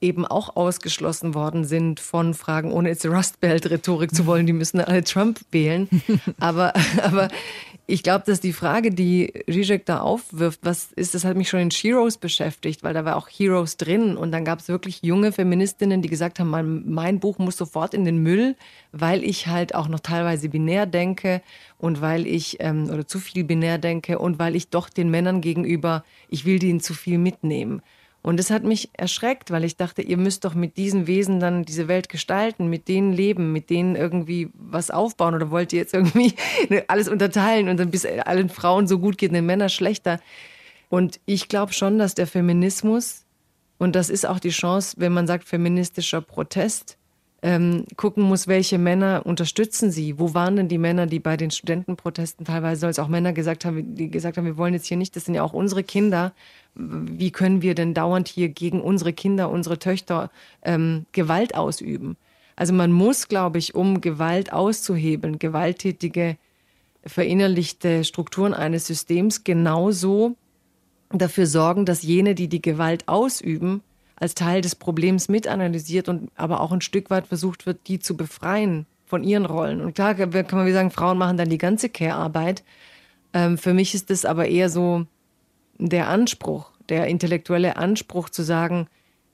eben 0.00 0.24
auch 0.24 0.54
ausgeschlossen 0.56 1.34
worden 1.34 1.64
sind 1.64 1.98
von 2.00 2.34
Fragen, 2.34 2.72
ohne 2.72 2.88
jetzt 2.90 3.04
Rust 3.06 3.40
Belt 3.40 3.68
Rhetorik 3.68 4.14
zu 4.14 4.26
wollen, 4.26 4.46
die 4.46 4.52
müssen 4.52 4.80
alle 4.80 5.02
Trump 5.02 5.40
wählen. 5.50 5.88
Aber, 6.40 6.72
aber 7.02 7.28
ich 7.90 8.02
glaube, 8.02 8.24
dass 8.26 8.40
die 8.40 8.52
Frage, 8.52 8.90
die 8.90 9.32
Zizek 9.50 9.86
da 9.86 10.00
aufwirft, 10.00 10.60
was 10.62 10.92
ist, 10.92 11.14
das 11.14 11.24
hat 11.24 11.38
mich 11.38 11.48
schon 11.48 11.60
in 11.60 11.70
Heroes 11.70 12.18
beschäftigt, 12.18 12.82
weil 12.82 12.92
da 12.92 13.06
war 13.06 13.16
auch 13.16 13.28
Heroes 13.28 13.78
drin 13.78 14.18
und 14.18 14.30
dann 14.30 14.44
gab 14.44 14.58
es 14.58 14.68
wirklich 14.68 15.00
junge 15.02 15.32
Feministinnen, 15.32 16.02
die 16.02 16.10
gesagt 16.10 16.38
haben, 16.38 16.50
mein, 16.50 16.82
mein 16.86 17.18
Buch 17.18 17.38
muss 17.38 17.56
sofort 17.56 17.94
in 17.94 18.04
den 18.04 18.18
Müll, 18.18 18.56
weil 18.92 19.24
ich 19.24 19.46
halt 19.46 19.74
auch 19.74 19.88
noch 19.88 20.00
teilweise 20.00 20.50
binär 20.50 20.84
denke 20.84 21.40
und 21.78 22.02
weil 22.02 22.26
ich, 22.26 22.58
ähm, 22.60 22.90
oder 22.90 23.06
zu 23.06 23.18
viel 23.18 23.42
binär 23.42 23.78
denke 23.78 24.18
und 24.18 24.38
weil 24.38 24.54
ich 24.54 24.68
doch 24.68 24.90
den 24.90 25.10
Männern 25.10 25.40
gegenüber, 25.40 26.04
ich 26.28 26.44
will 26.44 26.58
denen 26.58 26.80
zu 26.80 26.92
viel 26.92 27.16
mitnehmen. 27.16 27.80
Und 28.28 28.36
das 28.36 28.50
hat 28.50 28.62
mich 28.62 28.90
erschreckt, 28.92 29.50
weil 29.50 29.64
ich 29.64 29.78
dachte, 29.78 30.02
ihr 30.02 30.18
müsst 30.18 30.44
doch 30.44 30.52
mit 30.52 30.76
diesen 30.76 31.06
Wesen 31.06 31.40
dann 31.40 31.64
diese 31.64 31.88
Welt 31.88 32.10
gestalten, 32.10 32.68
mit 32.68 32.86
denen 32.86 33.14
leben, 33.14 33.54
mit 33.54 33.70
denen 33.70 33.96
irgendwie 33.96 34.50
was 34.52 34.90
aufbauen 34.90 35.34
oder 35.34 35.50
wollt 35.50 35.72
ihr 35.72 35.78
jetzt 35.78 35.94
irgendwie 35.94 36.34
alles 36.88 37.08
unterteilen 37.08 37.70
und 37.70 37.80
dann 37.80 37.90
bis 37.90 38.04
allen 38.04 38.50
Frauen 38.50 38.86
so 38.86 38.98
gut 38.98 39.16
geht, 39.16 39.32
den 39.32 39.46
Männern 39.46 39.70
schlechter. 39.70 40.20
Und 40.90 41.20
ich 41.24 41.48
glaube 41.48 41.72
schon, 41.72 41.98
dass 41.98 42.14
der 42.14 42.26
Feminismus, 42.26 43.24
und 43.78 43.96
das 43.96 44.10
ist 44.10 44.26
auch 44.26 44.40
die 44.40 44.50
Chance, 44.50 44.96
wenn 44.98 45.14
man 45.14 45.26
sagt 45.26 45.44
feministischer 45.44 46.20
Protest, 46.20 46.97
ähm, 47.40 47.84
gucken 47.96 48.24
muss, 48.24 48.48
welche 48.48 48.78
Männer 48.78 49.22
unterstützen 49.24 49.90
sie. 49.90 50.18
Wo 50.18 50.34
waren 50.34 50.56
denn 50.56 50.68
die 50.68 50.78
Männer, 50.78 51.06
die 51.06 51.20
bei 51.20 51.36
den 51.36 51.50
Studentenprotesten 51.50 52.46
teilweise 52.46 52.88
es 52.88 52.98
auch 52.98 53.08
Männer 53.08 53.32
gesagt 53.32 53.64
haben, 53.64 53.94
die 53.94 54.10
gesagt 54.10 54.36
haben, 54.36 54.44
wir 54.44 54.56
wollen 54.56 54.74
jetzt 54.74 54.86
hier 54.86 54.96
nicht, 54.96 55.14
das 55.14 55.24
sind 55.24 55.34
ja 55.34 55.42
auch 55.42 55.52
unsere 55.52 55.84
Kinder 55.84 56.32
wie 56.78 57.32
können 57.32 57.60
wir 57.60 57.74
denn 57.74 57.92
dauernd 57.92 58.28
hier 58.28 58.48
gegen 58.48 58.80
unsere 58.80 59.12
Kinder, 59.12 59.50
unsere 59.50 59.78
Töchter 59.78 60.30
ähm, 60.62 61.06
Gewalt 61.12 61.54
ausüben? 61.54 62.16
Also 62.56 62.72
man 62.72 62.92
muss, 62.92 63.28
glaube 63.28 63.58
ich, 63.58 63.74
um 63.74 64.00
Gewalt 64.00 64.52
auszuhebeln, 64.52 65.38
gewalttätige, 65.38 66.36
verinnerlichte 67.04 68.04
Strukturen 68.04 68.54
eines 68.54 68.86
Systems 68.86 69.44
genauso 69.44 70.36
dafür 71.10 71.46
sorgen, 71.46 71.84
dass 71.84 72.02
jene, 72.02 72.34
die 72.34 72.48
die 72.48 72.62
Gewalt 72.62 73.08
ausüben, 73.08 73.82
als 74.20 74.34
Teil 74.34 74.60
des 74.60 74.74
Problems 74.74 75.28
mitanalysiert 75.28 76.08
und 76.08 76.30
aber 76.34 76.60
auch 76.60 76.72
ein 76.72 76.80
Stück 76.80 77.10
weit 77.10 77.26
versucht 77.26 77.66
wird, 77.66 77.86
die 77.86 77.98
zu 77.98 78.16
befreien 78.16 78.86
von 79.06 79.24
ihren 79.24 79.46
Rollen. 79.46 79.80
Und 79.80 79.94
klar 79.94 80.14
kann 80.14 80.30
man 80.30 80.66
wie 80.66 80.72
sagen, 80.72 80.90
Frauen 80.90 81.18
machen 81.18 81.36
dann 81.36 81.48
die 81.48 81.58
ganze 81.58 81.88
Care-Arbeit. 81.88 82.64
Ähm, 83.32 83.58
für 83.58 83.74
mich 83.74 83.94
ist 83.94 84.10
das 84.10 84.24
aber 84.24 84.48
eher 84.48 84.70
so, 84.70 85.06
der 85.78 86.08
Anspruch, 86.08 86.70
der 86.88 87.06
intellektuelle 87.06 87.76
Anspruch 87.76 88.28
zu 88.28 88.42
sagen, 88.42 88.88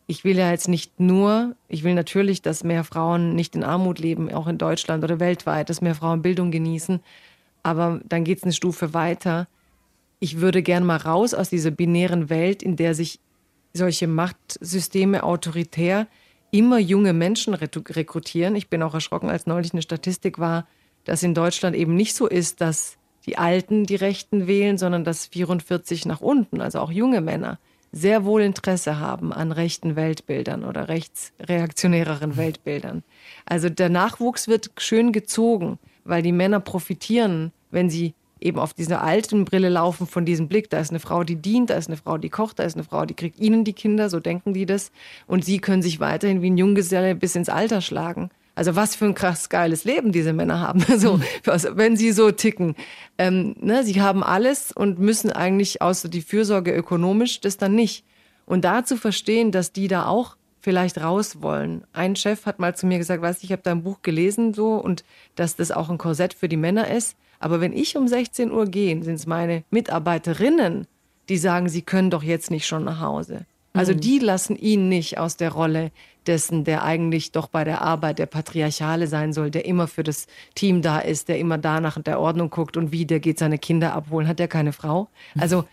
ich 0.06 0.24
will 0.24 0.36
ja 0.36 0.50
jetzt 0.50 0.68
nicht 0.68 1.00
nur, 1.00 1.56
ich 1.68 1.82
will 1.82 1.94
natürlich, 1.94 2.42
dass 2.42 2.64
mehr 2.64 2.84
Frauen 2.84 3.34
nicht 3.34 3.56
in 3.56 3.64
Armut 3.64 3.98
leben, 3.98 4.32
auch 4.32 4.46
in 4.46 4.58
Deutschland 4.58 5.02
oder 5.02 5.18
weltweit, 5.18 5.70
dass 5.70 5.80
mehr 5.80 5.94
Frauen 5.94 6.20
Bildung 6.20 6.50
genießen, 6.50 7.00
aber 7.62 8.00
dann 8.04 8.24
geht 8.24 8.38
es 8.38 8.44
eine 8.44 8.52
Stufe 8.52 8.92
weiter. 8.92 9.48
Ich 10.20 10.40
würde 10.40 10.62
gern 10.62 10.84
mal 10.84 10.98
raus 10.98 11.32
aus 11.32 11.48
dieser 11.48 11.70
binären 11.70 12.28
Welt, 12.28 12.62
in 12.62 12.76
der 12.76 12.94
sich 12.94 13.18
solche 13.74 14.06
Machtsysteme 14.06 15.24
autoritär 15.24 16.06
immer 16.50 16.78
junge 16.78 17.12
Menschen 17.12 17.52
rekrutieren. 17.54 18.54
Ich 18.54 18.70
bin 18.70 18.82
auch 18.82 18.94
erschrocken, 18.94 19.28
als 19.28 19.46
neulich 19.46 19.72
eine 19.72 19.82
Statistik 19.82 20.38
war, 20.38 20.66
dass 21.04 21.22
in 21.22 21.34
Deutschland 21.34 21.74
eben 21.76 21.96
nicht 21.96 22.14
so 22.14 22.26
ist, 22.28 22.60
dass 22.60 22.96
die 23.26 23.36
Alten 23.36 23.84
die 23.84 23.96
Rechten 23.96 24.46
wählen, 24.46 24.78
sondern 24.78 25.04
dass 25.04 25.26
44 25.26 26.06
nach 26.06 26.20
unten, 26.20 26.60
also 26.60 26.78
auch 26.78 26.92
junge 26.92 27.20
Männer, 27.20 27.58
sehr 27.90 28.24
wohl 28.24 28.42
Interesse 28.42 28.98
haben 28.98 29.32
an 29.32 29.52
rechten 29.52 29.96
Weltbildern 29.96 30.64
oder 30.64 30.88
rechtsreaktionäreren 30.88 32.36
Weltbildern. 32.36 33.02
Also 33.46 33.68
der 33.68 33.88
Nachwuchs 33.88 34.48
wird 34.48 34.70
schön 34.78 35.12
gezogen, 35.12 35.78
weil 36.04 36.22
die 36.22 36.32
Männer 36.32 36.60
profitieren, 36.60 37.52
wenn 37.70 37.90
sie 37.90 38.14
eben 38.40 38.58
auf 38.58 38.74
dieser 38.74 39.02
alten 39.02 39.44
Brille 39.44 39.68
laufen 39.68 40.06
von 40.06 40.24
diesem 40.24 40.48
Blick. 40.48 40.70
Da 40.70 40.80
ist 40.80 40.90
eine 40.90 41.00
Frau, 41.00 41.24
die 41.24 41.36
dient, 41.36 41.70
da 41.70 41.74
ist 41.74 41.88
eine 41.88 41.96
Frau, 41.96 42.18
die 42.18 42.30
kocht, 42.30 42.58
da 42.58 42.64
ist 42.64 42.74
eine 42.74 42.84
Frau, 42.84 43.06
die 43.06 43.14
kriegt 43.14 43.38
ihnen 43.38 43.64
die 43.64 43.72
Kinder, 43.72 44.10
so 44.10 44.20
denken 44.20 44.52
die 44.52 44.66
das. 44.66 44.92
Und 45.26 45.44
sie 45.44 45.58
können 45.58 45.82
sich 45.82 46.00
weiterhin 46.00 46.42
wie 46.42 46.50
ein 46.50 46.58
Junggeselle 46.58 47.14
bis 47.14 47.36
ins 47.36 47.48
Alter 47.48 47.80
schlagen. 47.80 48.30
Also 48.56 48.76
was 48.76 48.94
für 48.94 49.06
ein 49.06 49.14
krass 49.14 49.48
geiles 49.48 49.84
Leben 49.84 50.12
diese 50.12 50.32
Männer 50.32 50.60
haben, 50.60 50.84
so, 50.98 51.20
wenn 51.44 51.96
sie 51.96 52.12
so 52.12 52.30
ticken. 52.30 52.76
Ähm, 53.18 53.56
ne, 53.60 53.82
sie 53.82 54.00
haben 54.00 54.22
alles 54.22 54.70
und 54.70 54.98
müssen 54.98 55.32
eigentlich 55.32 55.82
außer 55.82 56.08
die 56.08 56.22
Fürsorge 56.22 56.72
ökonomisch 56.72 57.40
das 57.40 57.56
dann 57.56 57.74
nicht. 57.74 58.04
Und 58.46 58.64
da 58.64 58.84
zu 58.84 58.96
verstehen, 58.96 59.50
dass 59.50 59.72
die 59.72 59.88
da 59.88 60.06
auch 60.06 60.36
vielleicht 60.60 60.98
raus 61.02 61.42
wollen. 61.42 61.84
Ein 61.92 62.16
Chef 62.16 62.46
hat 62.46 62.58
mal 62.58 62.74
zu 62.74 62.86
mir 62.86 62.98
gesagt, 62.98 63.22
weißt 63.22 63.42
du, 63.42 63.44
ich 63.44 63.52
habe 63.52 63.62
da 63.62 63.70
ein 63.70 63.82
Buch 63.82 64.02
gelesen 64.02 64.54
so 64.54 64.76
und 64.76 65.04
dass 65.34 65.56
das 65.56 65.70
auch 65.70 65.90
ein 65.90 65.98
Korsett 65.98 66.32
für 66.34 66.48
die 66.48 66.56
Männer 66.56 66.90
ist. 66.90 67.16
Aber 67.38 67.60
wenn 67.60 67.72
ich 67.72 67.96
um 67.96 68.08
16 68.08 68.50
Uhr 68.50 68.66
gehe, 68.66 69.02
sind 69.02 69.14
es 69.14 69.26
meine 69.26 69.64
Mitarbeiterinnen, 69.70 70.86
die 71.28 71.38
sagen, 71.38 71.68
sie 71.68 71.82
können 71.82 72.10
doch 72.10 72.22
jetzt 72.22 72.50
nicht 72.50 72.66
schon 72.66 72.84
nach 72.84 73.00
Hause. 73.00 73.46
Also 73.72 73.92
mhm. 73.92 74.00
die 74.00 74.18
lassen 74.20 74.56
ihn 74.56 74.88
nicht 74.88 75.18
aus 75.18 75.36
der 75.36 75.52
Rolle 75.52 75.90
dessen, 76.26 76.64
der 76.64 76.84
eigentlich 76.84 77.32
doch 77.32 77.48
bei 77.48 77.64
der 77.64 77.82
Arbeit 77.82 78.18
der 78.18 78.26
Patriarchale 78.26 79.08
sein 79.08 79.32
soll, 79.32 79.50
der 79.50 79.66
immer 79.66 79.88
für 79.88 80.02
das 80.02 80.26
Team 80.54 80.80
da 80.80 81.00
ist, 81.00 81.28
der 81.28 81.38
immer 81.38 81.58
da 81.58 81.80
nach 81.80 82.00
der 82.00 82.20
Ordnung 82.20 82.50
guckt 82.50 82.76
und 82.76 82.92
wie, 82.92 83.04
der 83.04 83.20
geht 83.20 83.38
seine 83.38 83.58
Kinder 83.58 83.92
abholen. 83.92 84.28
Hat 84.28 84.38
der 84.38 84.48
keine 84.48 84.72
Frau? 84.72 85.08
Also 85.38 85.64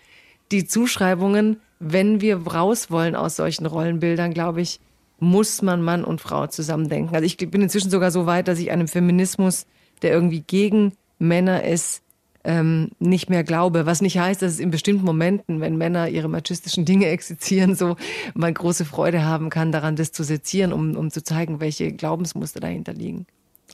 die 0.52 0.66
Zuschreibungen, 0.66 1.62
wenn 1.80 2.22
wir 2.22 2.38
raus 2.48 2.92
wollen 2.92 3.16
aus 3.16 3.36
solchen 3.36 3.66
Rollenbildern, 3.66 4.34
glaube 4.34 4.62
ich, 4.62 4.80
muss 5.20 5.62
man 5.62 5.84
Mann 5.84 6.04
und 6.04 6.20
Frau 6.20 6.48
zusammen 6.48 6.90
denken. 6.90 7.14
Also 7.14 7.26
ich 7.26 7.38
bin 7.38 7.62
inzwischen 7.62 7.92
sogar 7.92 8.10
so 8.12 8.26
weit, 8.26 8.48
dass 8.48 8.60
ich 8.60 8.72
einem 8.72 8.88
Feminismus, 8.88 9.68
der 10.02 10.12
irgendwie 10.12 10.42
gegen 10.42 10.94
Männer 11.22 11.64
ist, 11.64 12.02
ähm, 12.44 12.90
nicht 13.00 13.30
mehr 13.30 13.44
glaube. 13.44 13.86
Was 13.86 14.02
nicht 14.02 14.18
heißt, 14.18 14.42
dass 14.42 14.54
es 14.54 14.60
in 14.60 14.72
bestimmten 14.72 15.06
Momenten, 15.06 15.62
wenn 15.62 15.78
Männer 15.78 16.10
ihre 16.10 16.28
machistischen 16.28 16.86
Dinge 16.86 17.08
exerzieren, 17.08 17.76
so 17.76 17.96
man 18.34 18.54
große 18.54 18.86
Freude 18.86 19.24
haben 19.24 19.50
kann, 19.50 19.72
daran 19.72 19.96
das 19.96 20.12
zu 20.12 20.24
sezieren, 20.24 20.74
um, 20.74 20.96
um 20.96 21.12
zu 21.12 21.24
zeigen, 21.24 21.60
welche 21.60 21.92
Glaubensmuster 21.92 22.60
dahinter 22.60 22.94
liegen. 22.94 23.28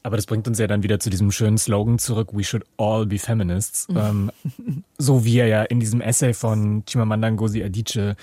Aber 0.04 0.16
das 0.16 0.26
bringt 0.26 0.48
uns 0.48 0.60
ja 0.60 0.68
dann 0.68 0.84
wieder 0.84 1.00
zu 1.00 1.10
diesem 1.10 1.32
schönen 1.32 1.58
Slogan 1.58 1.98
zurück, 1.98 2.30
we 2.34 2.43
should 2.43 2.64
all 2.78 3.06
be 3.06 3.18
feminists. 3.18 3.88
Mhm. 3.88 3.98
Ähm, 3.98 4.32
so 4.98 5.24
wie 5.26 5.39
er 5.39 5.48
ja 5.48 5.64
in 5.64 5.80
diesem 5.80 6.02
Essay 6.02 6.34
von 6.34 6.84
Chimamanda 6.88 7.32
Ngozi 7.32 7.64
Adichie 7.64 8.14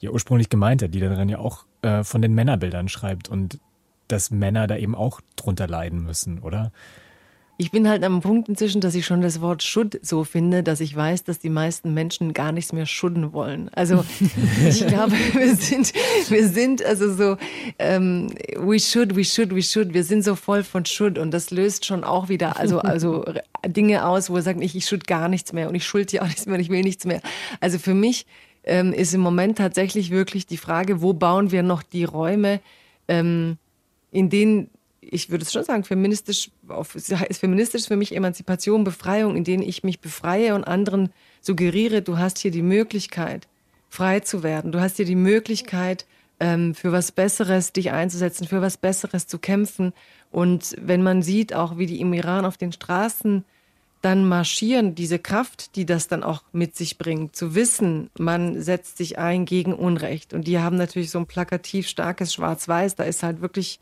ja 0.00 0.10
ursprünglich 0.10 0.50
gemeint 0.50 0.82
hat, 0.82 0.92
die 0.92 1.00
darin 1.00 1.28
ja 1.28 1.38
auch 1.38 1.64
äh, 1.82 2.02
von 2.02 2.20
den 2.20 2.34
Männerbildern 2.34 2.88
schreibt 2.88 3.28
und 3.28 3.60
dass 4.08 4.30
Männer 4.30 4.66
da 4.66 4.76
eben 4.76 4.94
auch 4.94 5.20
drunter 5.36 5.68
leiden 5.68 6.02
müssen, 6.02 6.40
oder? 6.40 6.72
Ich 7.58 7.70
bin 7.70 7.88
halt 7.88 8.02
am 8.02 8.20
Punkt 8.22 8.48
inzwischen, 8.48 8.80
dass 8.80 8.94
ich 8.94 9.04
schon 9.04 9.20
das 9.20 9.40
Wort 9.40 9.62
Schudd 9.62 10.00
so 10.02 10.24
finde, 10.24 10.62
dass 10.62 10.80
ich 10.80 10.96
weiß, 10.96 11.24
dass 11.24 11.38
die 11.38 11.50
meisten 11.50 11.94
Menschen 11.94 12.32
gar 12.32 12.50
nichts 12.50 12.72
mehr 12.72 12.86
schudden 12.86 13.32
wollen. 13.32 13.70
Also 13.74 14.04
ich 14.66 14.86
glaube, 14.86 15.12
wir 15.12 15.54
sind, 15.54 15.92
wir 16.28 16.48
sind 16.48 16.84
also 16.84 17.14
so, 17.14 17.36
ähm, 17.78 18.32
we 18.56 18.80
should, 18.80 19.14
we 19.14 19.24
should, 19.24 19.54
we 19.54 19.62
should. 19.62 19.94
Wir 19.94 20.02
sind 20.02 20.24
so 20.24 20.34
voll 20.34 20.64
von 20.64 20.86
Schudd 20.86 21.18
und 21.18 21.30
das 21.30 21.50
löst 21.50 21.84
schon 21.84 22.04
auch 22.04 22.28
wieder 22.28 22.58
also, 22.58 22.80
also 22.80 23.24
Dinge 23.66 24.06
aus, 24.06 24.30
wo 24.30 24.36
er 24.36 24.42
sagt, 24.42 24.60
ich, 24.62 24.74
ich 24.74 24.86
schuld 24.86 25.06
gar 25.06 25.28
nichts 25.28 25.52
mehr 25.52 25.68
und 25.68 25.74
ich 25.74 25.84
schuld 25.84 26.10
dir 26.10 26.22
auch 26.22 26.28
nichts 26.28 26.46
mehr 26.46 26.54
und 26.54 26.60
ich 26.60 26.70
will 26.70 26.82
nichts 26.82 27.04
mehr. 27.04 27.20
Also 27.60 27.78
für 27.78 27.94
mich 27.94 28.26
ähm, 28.64 28.92
ist 28.92 29.14
im 29.14 29.20
Moment 29.20 29.58
tatsächlich 29.58 30.10
wirklich 30.10 30.46
die 30.46 30.56
Frage, 30.56 31.02
wo 31.02 31.12
bauen 31.12 31.50
wir 31.50 31.62
noch 31.62 31.82
die 31.82 32.04
Räume, 32.04 32.60
ähm, 33.08 33.58
in 34.10 34.30
denen 34.30 34.70
ich 35.02 35.30
würde 35.30 35.44
es 35.44 35.52
schon 35.52 35.64
sagen, 35.64 35.84
feministisch, 35.84 36.50
ist 37.28 37.38
feministisch 37.38 37.86
für 37.86 37.96
mich 37.96 38.14
Emanzipation, 38.14 38.84
Befreiung, 38.84 39.36
in 39.36 39.44
denen 39.44 39.62
ich 39.62 39.82
mich 39.82 40.00
befreie 40.00 40.54
und 40.54 40.64
anderen 40.64 41.10
suggeriere, 41.40 42.02
du 42.02 42.18
hast 42.18 42.38
hier 42.38 42.52
die 42.52 42.62
Möglichkeit, 42.62 43.48
frei 43.88 44.20
zu 44.20 44.42
werden. 44.42 44.72
Du 44.72 44.80
hast 44.80 44.96
hier 44.96 45.04
die 45.04 45.16
Möglichkeit, 45.16 46.06
ähm, 46.40 46.74
für 46.74 46.92
was 46.92 47.12
Besseres 47.12 47.72
dich 47.72 47.90
einzusetzen, 47.90 48.46
für 48.46 48.62
was 48.62 48.76
Besseres 48.76 49.26
zu 49.26 49.38
kämpfen. 49.38 49.92
Und 50.30 50.76
wenn 50.80 51.02
man 51.02 51.22
sieht, 51.22 51.52
auch 51.52 51.78
wie 51.78 51.86
die 51.86 52.00
im 52.00 52.12
Iran 52.12 52.44
auf 52.44 52.56
den 52.56 52.72
Straßen 52.72 53.44
dann 54.02 54.26
marschieren, 54.26 54.94
diese 54.94 55.18
Kraft, 55.18 55.76
die 55.76 55.86
das 55.86 56.08
dann 56.08 56.24
auch 56.24 56.42
mit 56.52 56.74
sich 56.74 56.98
bringt, 56.98 57.36
zu 57.36 57.54
wissen, 57.54 58.10
man 58.18 58.60
setzt 58.60 58.96
sich 58.96 59.18
ein 59.18 59.44
gegen 59.44 59.74
Unrecht. 59.74 60.32
Und 60.32 60.46
die 60.48 60.58
haben 60.58 60.76
natürlich 60.76 61.10
so 61.10 61.18
ein 61.18 61.26
plakativ 61.26 61.86
starkes 61.88 62.34
Schwarz-Weiß, 62.34 62.96
da 62.96 63.04
ist 63.04 63.22
halt 63.22 63.40
wirklich 63.40 63.78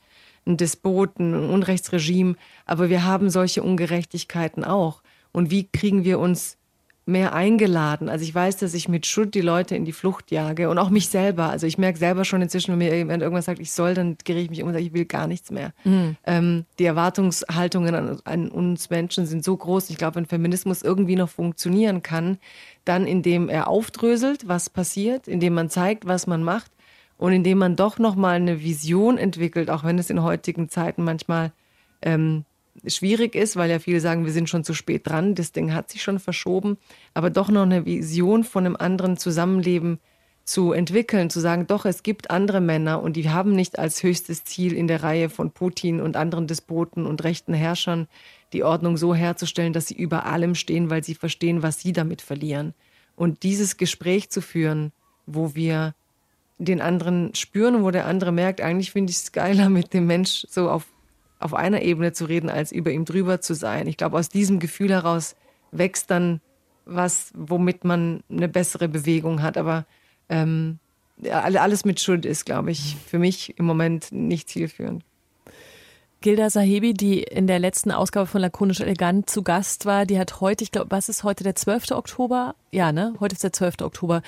ein 0.46 0.56
Despoten, 0.56 1.34
ein 1.34 1.50
Unrechtsregime, 1.50 2.36
aber 2.66 2.88
wir 2.88 3.04
haben 3.04 3.30
solche 3.30 3.62
Ungerechtigkeiten 3.62 4.64
auch. 4.64 5.02
Und 5.32 5.50
wie 5.50 5.68
kriegen 5.70 6.04
wir 6.04 6.18
uns 6.18 6.56
mehr 7.06 7.34
eingeladen? 7.34 8.08
Also 8.08 8.24
ich 8.24 8.34
weiß, 8.34 8.58
dass 8.58 8.74
ich 8.74 8.88
mit 8.88 9.06
Schuld 9.06 9.34
die 9.34 9.40
Leute 9.40 9.74
in 9.74 9.84
die 9.84 9.92
Flucht 9.92 10.30
jage 10.30 10.70
und 10.70 10.78
auch 10.78 10.90
mich 10.90 11.08
selber. 11.08 11.50
Also 11.50 11.66
ich 11.66 11.78
merke 11.78 11.98
selber 11.98 12.24
schon 12.24 12.42
inzwischen, 12.42 12.72
wenn 12.72 12.78
mir 12.78 12.96
jemand 12.96 13.22
irgendwas 13.22 13.44
sagt, 13.46 13.60
ich 13.60 13.72
soll, 13.72 13.94
dann 13.94 14.16
drehe 14.24 14.42
ich 14.42 14.50
mich 14.50 14.62
um 14.62 14.68
und 14.68 14.74
sage, 14.74 14.84
ich 14.84 14.92
will 14.92 15.04
gar 15.04 15.26
nichts 15.26 15.50
mehr. 15.50 15.72
Mhm. 15.84 16.16
Ähm, 16.24 16.64
die 16.78 16.84
Erwartungshaltungen 16.84 17.94
an, 17.94 18.20
an, 18.24 18.48
uns 18.50 18.90
Menschen 18.90 19.26
sind 19.26 19.44
so 19.44 19.56
groß. 19.56 19.90
Ich 19.90 19.98
glaube, 19.98 20.16
wenn 20.16 20.26
Feminismus 20.26 20.82
irgendwie 20.82 21.16
noch 21.16 21.28
funktionieren 21.28 22.02
kann, 22.02 22.38
dann 22.84 23.06
indem 23.06 23.48
er 23.48 23.68
aufdröselt, 23.68 24.48
was 24.48 24.70
passiert, 24.70 25.28
indem 25.28 25.54
man 25.54 25.70
zeigt, 25.70 26.06
was 26.06 26.26
man 26.26 26.42
macht 26.42 26.70
und 27.20 27.34
indem 27.34 27.58
man 27.58 27.76
doch 27.76 27.98
nochmal 27.98 28.36
eine 28.36 28.62
Vision 28.62 29.18
entwickelt, 29.18 29.68
auch 29.68 29.84
wenn 29.84 29.98
es 29.98 30.08
in 30.08 30.22
heutigen 30.22 30.70
Zeiten 30.70 31.04
manchmal 31.04 31.52
ähm, 32.00 32.46
schwierig 32.86 33.34
ist, 33.34 33.56
weil 33.56 33.70
ja 33.70 33.78
viele 33.78 34.00
sagen, 34.00 34.24
wir 34.24 34.32
sind 34.32 34.48
schon 34.48 34.64
zu 34.64 34.72
spät 34.72 35.06
dran, 35.06 35.34
das 35.34 35.52
Ding 35.52 35.74
hat 35.74 35.90
sich 35.90 36.02
schon 36.02 36.18
verschoben, 36.18 36.78
aber 37.12 37.28
doch 37.28 37.50
noch 37.50 37.64
eine 37.64 37.84
Vision 37.84 38.42
von 38.42 38.64
einem 38.64 38.74
anderen 38.74 39.18
Zusammenleben 39.18 39.98
zu 40.44 40.72
entwickeln, 40.72 41.28
zu 41.28 41.40
sagen, 41.40 41.66
doch, 41.66 41.84
es 41.84 42.02
gibt 42.02 42.30
andere 42.30 42.62
Männer 42.62 43.02
und 43.02 43.16
die 43.16 43.28
haben 43.28 43.52
nicht 43.52 43.78
als 43.78 44.02
höchstes 44.02 44.44
Ziel 44.44 44.72
in 44.72 44.86
der 44.86 45.02
Reihe 45.02 45.28
von 45.28 45.50
Putin 45.50 46.00
und 46.00 46.16
anderen 46.16 46.46
Despoten 46.46 47.04
und 47.04 47.22
rechten 47.22 47.52
Herrschern 47.52 48.08
die 48.54 48.64
Ordnung 48.64 48.96
so 48.96 49.14
herzustellen, 49.14 49.74
dass 49.74 49.88
sie 49.88 49.94
über 49.94 50.24
allem 50.24 50.54
stehen, 50.54 50.88
weil 50.88 51.04
sie 51.04 51.14
verstehen, 51.14 51.62
was 51.62 51.80
sie 51.80 51.92
damit 51.92 52.22
verlieren. 52.22 52.72
Und 53.14 53.42
dieses 53.42 53.76
Gespräch 53.76 54.30
zu 54.30 54.40
führen, 54.40 54.92
wo 55.26 55.54
wir 55.54 55.94
den 56.60 56.80
anderen 56.80 57.34
spüren 57.34 57.82
wo 57.82 57.90
der 57.90 58.06
andere 58.06 58.32
merkt, 58.32 58.60
eigentlich 58.60 58.92
finde 58.92 59.10
ich 59.10 59.16
es 59.16 59.32
geiler, 59.32 59.68
mit 59.68 59.94
dem 59.94 60.06
Mensch 60.06 60.46
so 60.50 60.70
auf, 60.70 60.86
auf 61.38 61.54
einer 61.54 61.82
Ebene 61.82 62.12
zu 62.12 62.26
reden, 62.26 62.50
als 62.50 62.70
über 62.70 62.90
ihm 62.90 63.04
drüber 63.04 63.40
zu 63.40 63.54
sein. 63.54 63.86
Ich 63.86 63.96
glaube, 63.96 64.18
aus 64.18 64.28
diesem 64.28 64.58
Gefühl 64.58 64.90
heraus 64.90 65.36
wächst 65.72 66.10
dann 66.10 66.40
was, 66.84 67.32
womit 67.34 67.84
man 67.84 68.22
eine 68.30 68.48
bessere 68.48 68.88
Bewegung 68.88 69.42
hat. 69.42 69.56
Aber 69.56 69.86
ähm, 70.28 70.78
alles 71.30 71.84
mit 71.84 72.00
Schuld 72.00 72.26
ist, 72.26 72.44
glaube 72.44 72.70
ich, 72.70 72.96
für 73.06 73.18
mich 73.18 73.58
im 73.58 73.64
Moment 73.64 74.12
nicht 74.12 74.48
zielführend. 74.48 75.04
Gilda 76.22 76.50
Sahibi, 76.50 76.92
die 76.92 77.22
in 77.22 77.46
der 77.46 77.58
letzten 77.58 77.90
Ausgabe 77.90 78.26
von 78.26 78.42
Lakonisch 78.42 78.80
Elegant 78.80 79.30
zu 79.30 79.42
Gast 79.42 79.86
war, 79.86 80.04
die 80.04 80.18
hat 80.18 80.42
heute, 80.42 80.62
ich 80.62 80.70
glaube, 80.70 80.90
was 80.90 81.08
ist 81.08 81.24
heute 81.24 81.44
der 81.44 81.54
12. 81.54 81.92
Oktober? 81.92 82.54
Ja, 82.72 82.92
ne? 82.92 83.14
Heute 83.20 83.34
ist 83.34 83.42
der 83.42 83.54
12. 83.54 83.76
Oktober. 83.80 84.20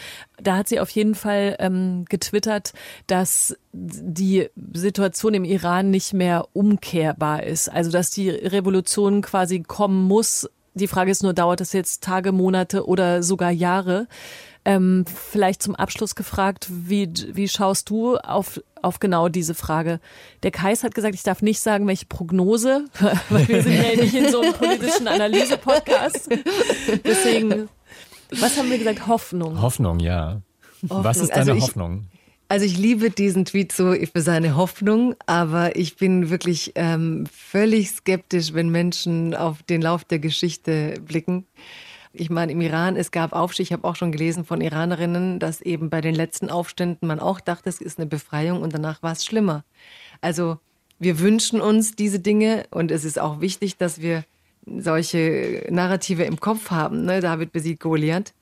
Da 0.42 0.56
hat 0.56 0.68
sie 0.68 0.80
auf 0.80 0.88
jeden 0.88 1.14
Fall 1.14 1.54
ähm, 1.58 2.06
getwittert, 2.08 2.72
dass 3.08 3.58
die 3.72 4.48
Situation 4.72 5.34
im 5.34 5.44
Iran 5.44 5.90
nicht 5.90 6.14
mehr 6.14 6.48
umkehrbar 6.54 7.42
ist. 7.42 7.68
Also, 7.68 7.90
dass 7.90 8.10
die 8.10 8.30
Revolution 8.30 9.20
quasi 9.20 9.60
kommen 9.60 10.02
muss. 10.08 10.48
Die 10.72 10.88
Frage 10.88 11.10
ist 11.10 11.22
nur, 11.22 11.34
dauert 11.34 11.60
es 11.60 11.74
jetzt 11.74 12.02
Tage, 12.02 12.32
Monate 12.32 12.86
oder 12.86 13.22
sogar 13.22 13.50
Jahre? 13.50 14.08
Ähm, 14.64 15.04
vielleicht 15.12 15.62
zum 15.62 15.74
Abschluss 15.74 16.14
gefragt, 16.14 16.68
wie, 16.70 17.10
wie 17.32 17.48
schaust 17.48 17.90
du 17.90 18.16
auf, 18.16 18.60
auf 18.80 19.00
genau 19.00 19.28
diese 19.28 19.54
Frage? 19.54 19.98
Der 20.44 20.52
Kais 20.52 20.84
hat 20.84 20.94
gesagt, 20.94 21.16
ich 21.16 21.24
darf 21.24 21.42
nicht 21.42 21.60
sagen, 21.60 21.88
welche 21.88 22.06
Prognose, 22.06 22.84
weil 23.28 23.48
wir 23.48 23.62
sind 23.62 23.74
ja 23.74 24.00
nicht 24.00 24.14
in 24.14 24.30
so 24.30 24.40
einem 24.40 24.52
politischen 24.52 25.08
Analyse-Podcast. 25.08 26.28
Deswegen, 27.04 27.68
was 28.30 28.56
haben 28.56 28.70
wir 28.70 28.78
gesagt? 28.78 29.08
Hoffnung. 29.08 29.60
Hoffnung, 29.60 29.98
ja. 29.98 30.40
Hoffnung. 30.82 31.04
Was 31.04 31.18
ist 31.18 31.30
deine 31.30 31.40
also 31.40 31.54
ich, 31.54 31.62
Hoffnung? 31.62 32.06
Also 32.52 32.66
ich 32.66 32.76
liebe 32.76 33.10
diesen 33.10 33.46
Tweet 33.46 33.72
so 33.72 33.94
für 33.94 34.20
seine 34.20 34.56
Hoffnung, 34.56 35.14
aber 35.24 35.74
ich 35.74 35.96
bin 35.96 36.28
wirklich 36.28 36.72
ähm, 36.74 37.24
völlig 37.32 37.90
skeptisch, 37.90 38.52
wenn 38.52 38.68
Menschen 38.68 39.34
auf 39.34 39.62
den 39.62 39.80
Lauf 39.80 40.04
der 40.04 40.18
Geschichte 40.18 41.00
blicken. 41.00 41.46
Ich 42.12 42.30
meine, 42.30 42.52
im 42.52 42.60
Iran, 42.60 42.96
es 42.96 43.10
gab 43.10 43.32
Aufstieg, 43.32 43.68
ich 43.68 43.72
habe 43.72 43.84
auch 43.84 43.96
schon 43.96 44.12
gelesen 44.12 44.44
von 44.44 44.60
Iranerinnen, 44.60 45.38
dass 45.38 45.60
eben 45.62 45.88
bei 45.88 46.00
den 46.00 46.14
letzten 46.14 46.50
Aufständen 46.50 47.08
man 47.08 47.20
auch 47.20 47.40
dachte, 47.40 47.68
es 47.68 47.80
ist 47.80 47.98
eine 47.98 48.06
Befreiung 48.06 48.60
und 48.60 48.74
danach 48.74 49.02
war 49.02 49.12
es 49.12 49.24
schlimmer. 49.24 49.64
Also 50.20 50.58
wir 50.98 51.18
wünschen 51.20 51.60
uns 51.60 51.96
diese 51.96 52.20
Dinge 52.20 52.64
und 52.70 52.90
es 52.90 53.04
ist 53.04 53.18
auch 53.18 53.40
wichtig, 53.40 53.76
dass 53.76 54.00
wir 54.00 54.24
solche 54.66 55.66
Narrative 55.70 56.24
im 56.24 56.38
Kopf 56.38 56.70
haben. 56.70 57.04
Ne? 57.04 57.20
David 57.20 57.52
besiegt 57.52 57.80
Goliath. 57.80 58.32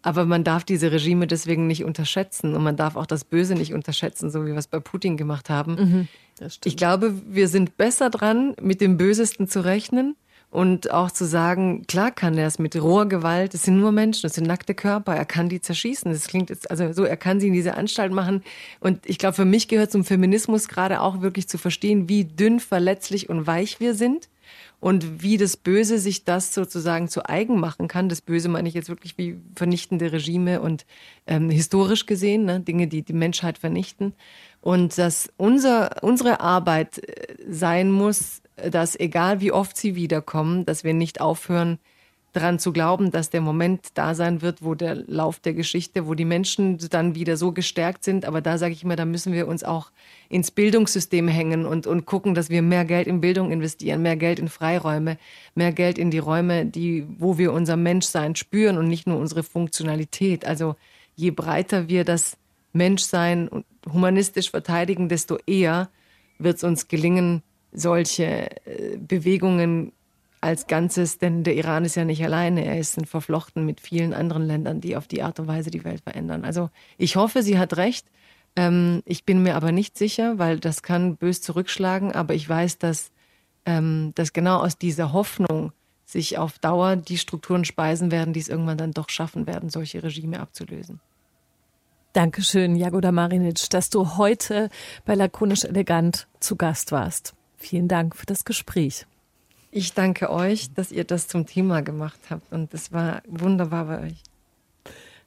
Aber 0.00 0.24
man 0.26 0.44
darf 0.44 0.62
diese 0.62 0.92
Regime 0.92 1.26
deswegen 1.26 1.66
nicht 1.66 1.84
unterschätzen 1.84 2.54
und 2.54 2.62
man 2.62 2.76
darf 2.76 2.94
auch 2.94 3.06
das 3.06 3.24
Böse 3.24 3.54
nicht 3.54 3.74
unterschätzen, 3.74 4.30
so 4.30 4.44
wie 4.44 4.50
wir 4.50 4.56
es 4.56 4.68
bei 4.68 4.78
Putin 4.78 5.16
gemacht 5.16 5.50
haben. 5.50 5.74
Mhm, 5.74 6.48
ich 6.64 6.76
glaube, 6.76 7.14
wir 7.28 7.48
sind 7.48 7.76
besser 7.76 8.08
dran, 8.08 8.54
mit 8.62 8.80
dem 8.80 8.96
Bösesten 8.96 9.48
zu 9.48 9.64
rechnen 9.64 10.14
und 10.50 10.90
auch 10.90 11.10
zu 11.10 11.26
sagen, 11.26 11.86
klar 11.86 12.10
kann 12.10 12.38
er 12.38 12.46
es 12.46 12.58
mit 12.58 12.74
roher 12.80 13.06
Gewalt, 13.06 13.52
es 13.52 13.64
sind 13.64 13.78
nur 13.78 13.92
Menschen, 13.92 14.26
es 14.26 14.34
sind 14.34 14.46
nackte 14.46 14.74
Körper, 14.74 15.14
er 15.14 15.26
kann 15.26 15.50
die 15.50 15.60
zerschießen. 15.60 16.10
Das 16.10 16.26
klingt 16.26 16.48
jetzt, 16.48 16.70
also 16.70 16.90
so, 16.94 17.04
er 17.04 17.18
kann 17.18 17.38
sie 17.38 17.48
in 17.48 17.52
diese 17.52 17.74
Anstalt 17.74 18.12
machen. 18.12 18.42
Und 18.80 19.00
ich 19.04 19.18
glaube, 19.18 19.34
für 19.34 19.44
mich 19.44 19.68
gehört 19.68 19.92
zum 19.92 20.04
Feminismus 20.04 20.68
gerade 20.68 21.02
auch 21.02 21.20
wirklich 21.20 21.48
zu 21.48 21.58
verstehen, 21.58 22.08
wie 22.08 22.24
dünn, 22.24 22.60
verletzlich 22.60 23.28
und 23.28 23.46
weich 23.46 23.78
wir 23.78 23.94
sind 23.94 24.30
und 24.80 25.22
wie 25.22 25.36
das 25.36 25.58
Böse 25.58 25.98
sich 25.98 26.24
das 26.24 26.54
sozusagen 26.54 27.08
zu 27.08 27.28
eigen 27.28 27.60
machen 27.60 27.86
kann. 27.86 28.08
Das 28.08 28.22
Böse 28.22 28.48
meine 28.48 28.68
ich 28.68 28.74
jetzt 28.74 28.88
wirklich 28.88 29.18
wie 29.18 29.36
vernichtende 29.54 30.12
Regime 30.12 30.62
und 30.62 30.86
ähm, 31.26 31.50
historisch 31.50 32.06
gesehen, 32.06 32.46
ne, 32.46 32.60
Dinge, 32.60 32.86
die 32.86 33.02
die 33.02 33.12
Menschheit 33.12 33.58
vernichten. 33.58 34.14
Und 34.60 34.96
dass 34.96 35.30
unser, 35.36 36.02
unsere 36.02 36.40
Arbeit 36.40 36.98
äh, 36.98 37.34
sein 37.48 37.90
muss, 37.90 38.40
dass 38.70 38.98
egal 38.98 39.40
wie 39.40 39.52
oft 39.52 39.76
sie 39.76 39.94
wiederkommen, 39.94 40.64
dass 40.64 40.84
wir 40.84 40.94
nicht 40.94 41.20
aufhören, 41.20 41.78
daran 42.32 42.58
zu 42.58 42.72
glauben, 42.72 43.10
dass 43.10 43.30
der 43.30 43.40
Moment 43.40 43.88
da 43.94 44.14
sein 44.14 44.42
wird, 44.42 44.62
wo 44.62 44.74
der 44.74 44.94
Lauf 44.94 45.40
der 45.40 45.54
Geschichte, 45.54 46.06
wo 46.06 46.14
die 46.14 46.24
Menschen 46.24 46.78
dann 46.90 47.14
wieder 47.14 47.36
so 47.36 47.52
gestärkt 47.52 48.04
sind. 48.04 48.26
Aber 48.26 48.40
da 48.40 48.58
sage 48.58 48.72
ich 48.72 48.84
immer, 48.84 48.96
da 48.96 49.04
müssen 49.04 49.32
wir 49.32 49.48
uns 49.48 49.64
auch 49.64 49.90
ins 50.28 50.50
Bildungssystem 50.50 51.26
hängen 51.26 51.64
und, 51.64 51.86
und 51.86 52.06
gucken, 52.06 52.34
dass 52.34 52.50
wir 52.50 52.62
mehr 52.62 52.84
Geld 52.84 53.06
in 53.06 53.20
Bildung 53.20 53.50
investieren, 53.50 54.02
mehr 54.02 54.16
Geld 54.16 54.38
in 54.38 54.48
Freiräume, 54.48 55.18
mehr 55.54 55.72
Geld 55.72 55.98
in 55.98 56.10
die 56.10 56.18
Räume, 56.18 56.66
die, 56.66 57.06
wo 57.18 57.38
wir 57.38 57.52
unser 57.52 57.76
Menschsein 57.76 58.36
spüren 58.36 58.76
und 58.76 58.88
nicht 58.88 59.06
nur 59.06 59.18
unsere 59.18 59.42
Funktionalität. 59.42 60.46
Also 60.46 60.76
je 61.16 61.30
breiter 61.30 61.88
wir 61.88 62.04
das 62.04 62.36
Menschsein 62.72 63.64
humanistisch 63.90 64.50
verteidigen, 64.50 65.08
desto 65.08 65.38
eher 65.46 65.88
wird 66.38 66.58
es 66.58 66.64
uns 66.64 66.88
gelingen, 66.88 67.42
solche 67.72 68.50
äh, 68.66 68.96
Bewegungen 68.98 69.92
als 70.40 70.66
Ganzes, 70.66 71.18
denn 71.18 71.42
der 71.42 71.56
Iran 71.56 71.84
ist 71.84 71.96
ja 71.96 72.04
nicht 72.04 72.22
alleine, 72.22 72.64
er 72.64 72.78
ist 72.78 72.98
verflochten 73.06 73.66
mit 73.66 73.80
vielen 73.80 74.14
anderen 74.14 74.44
Ländern, 74.44 74.80
die 74.80 74.96
auf 74.96 75.08
die 75.08 75.22
Art 75.22 75.40
und 75.40 75.48
Weise 75.48 75.70
die 75.70 75.84
Welt 75.84 76.02
verändern. 76.02 76.44
Also 76.44 76.70
ich 76.96 77.16
hoffe, 77.16 77.42
sie 77.42 77.58
hat 77.58 77.76
recht. 77.76 78.06
Ähm, 78.54 79.02
ich 79.04 79.24
bin 79.24 79.42
mir 79.42 79.56
aber 79.56 79.72
nicht 79.72 79.98
sicher, 79.98 80.38
weil 80.38 80.60
das 80.60 80.82
kann 80.82 81.16
bös 81.16 81.42
zurückschlagen, 81.42 82.12
aber 82.12 82.34
ich 82.34 82.48
weiß, 82.48 82.78
dass, 82.78 83.10
ähm, 83.66 84.12
dass 84.14 84.32
genau 84.32 84.58
aus 84.58 84.78
dieser 84.78 85.12
Hoffnung 85.12 85.72
sich 86.04 86.38
auf 86.38 86.58
Dauer 86.58 86.96
die 86.96 87.18
Strukturen 87.18 87.64
speisen 87.64 88.10
werden, 88.10 88.32
die 88.32 88.40
es 88.40 88.48
irgendwann 88.48 88.78
dann 88.78 88.92
doch 88.92 89.10
schaffen 89.10 89.46
werden, 89.46 89.68
solche 89.68 90.02
Regime 90.02 90.40
abzulösen. 90.40 91.00
Dankeschön, 92.14 92.76
Jagoda 92.76 93.12
Marinic, 93.12 93.68
dass 93.70 93.90
du 93.90 94.16
heute 94.16 94.70
bei 95.04 95.14
Lakonisch 95.14 95.64
Elegant 95.64 96.26
zu 96.40 96.56
Gast 96.56 96.90
warst. 96.90 97.34
Vielen 97.58 97.88
Dank 97.88 98.16
für 98.16 98.26
das 98.26 98.44
Gespräch. 98.44 99.06
Ich 99.70 99.92
danke 99.92 100.30
euch, 100.30 100.72
dass 100.72 100.90
ihr 100.90 101.04
das 101.04 101.28
zum 101.28 101.44
Thema 101.44 101.82
gemacht 101.82 102.18
habt 102.30 102.52
und 102.52 102.72
es 102.72 102.92
war 102.92 103.22
wunderbar 103.26 103.84
bei 103.84 104.00
euch. 104.06 104.22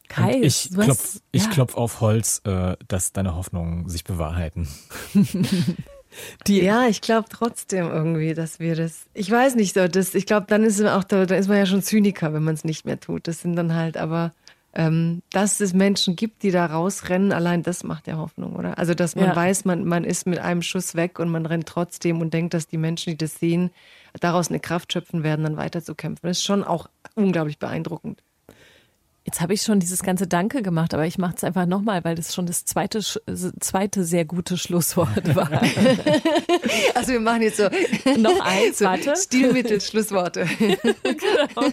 Kai, 0.08 0.38
und 0.38 0.44
ich 0.44 0.70
klopfe 0.72 1.20
ja. 1.34 1.48
klopf 1.50 1.76
auf 1.76 2.02
Holz, 2.02 2.42
äh, 2.46 2.76
dass 2.88 3.14
deine 3.14 3.36
Hoffnungen 3.36 3.88
sich 3.88 4.04
bewahrheiten. 4.04 4.68
Die, 6.48 6.62
ja, 6.62 6.88
ich 6.88 7.00
glaube 7.00 7.30
trotzdem 7.30 7.90
irgendwie, 7.90 8.34
dass 8.34 8.60
wir 8.60 8.76
das. 8.76 9.06
Ich 9.14 9.32
weiß 9.32 9.56
nicht 9.56 9.74
so, 9.74 9.88
das, 9.88 10.14
ich 10.14 10.26
glaube, 10.26 10.46
dann 10.50 10.64
ist 10.64 10.80
man 10.80 10.90
auch 10.90 11.06
da, 11.06 11.26
dann 11.26 11.40
ist 11.40 11.48
man 11.48 11.58
ja 11.58 11.66
schon 11.66 11.82
Zyniker, 11.82 12.34
wenn 12.34 12.44
man 12.44 12.56
es 12.56 12.66
nicht 12.66 12.86
mehr 12.86 13.00
tut. 13.00 13.28
Das 13.28 13.40
sind 13.40 13.56
dann 13.56 13.76
halt 13.76 13.96
aber, 13.96 14.34
ähm, 14.74 15.22
dass 15.32 15.60
es 15.60 15.74
Menschen 15.74 16.16
gibt, 16.16 16.44
die 16.44 16.52
da 16.52 16.66
rausrennen, 16.66 17.34
allein 17.34 17.62
das 17.64 17.84
macht 17.84 18.08
ja 18.08 18.18
Hoffnung, 18.18 18.56
oder? 18.56 18.78
Also, 18.78 18.94
dass 18.94 19.16
man 19.16 19.26
ja. 19.26 19.36
weiß, 19.36 19.66
man, 19.66 19.86
man 19.86 20.04
ist 20.04 20.26
mit 20.28 20.40
einem 20.40 20.62
Schuss 20.62 20.96
weg 20.96 21.20
und 21.20 21.30
man 21.30 21.46
rennt 21.46 21.68
trotzdem 21.68 22.22
und 22.22 22.34
denkt, 22.34 22.54
dass 22.54 22.68
die 22.68 22.78
Menschen, 22.78 23.12
die 23.12 23.18
das 23.18 23.36
sehen, 23.36 23.72
daraus 24.20 24.50
eine 24.50 24.60
Kraft 24.60 24.94
schöpfen 24.94 25.24
werden, 25.24 25.44
dann 25.44 25.58
weiterzukämpfen. 25.58 26.28
Das 26.28 26.38
ist 26.38 26.46
schon 26.46 26.64
auch 26.64 26.88
unglaublich 27.16 27.60
beeindruckend. 27.60 28.24
Jetzt 29.24 29.40
habe 29.40 29.54
ich 29.54 29.62
schon 29.62 29.80
dieses 29.80 30.02
ganze 30.02 30.26
Danke 30.26 30.64
gemacht, 30.64 30.96
aber 30.96 31.06
ich 31.06 31.20
mache 31.20 31.36
es 31.38 31.44
einfach 31.44 31.68
nochmal, 31.68 32.04
weil 32.04 32.16
das 32.16 32.34
schon 32.34 32.48
das 32.48 32.66
zweite, 32.66 33.02
zweite 33.02 34.04
sehr 34.04 34.26
gute 34.26 34.58
Schlusswort 34.58 35.36
war. 35.36 35.52
also 36.96 37.12
wir 37.12 37.20
machen 37.20 37.44
jetzt 37.44 37.58
so 37.58 37.64
noch 38.18 38.40
eins, 38.44 38.80
so 38.80 38.86
warte. 38.86 39.14
Stilmittel-Schlussworte. 39.16 40.48
genau. 40.58 41.70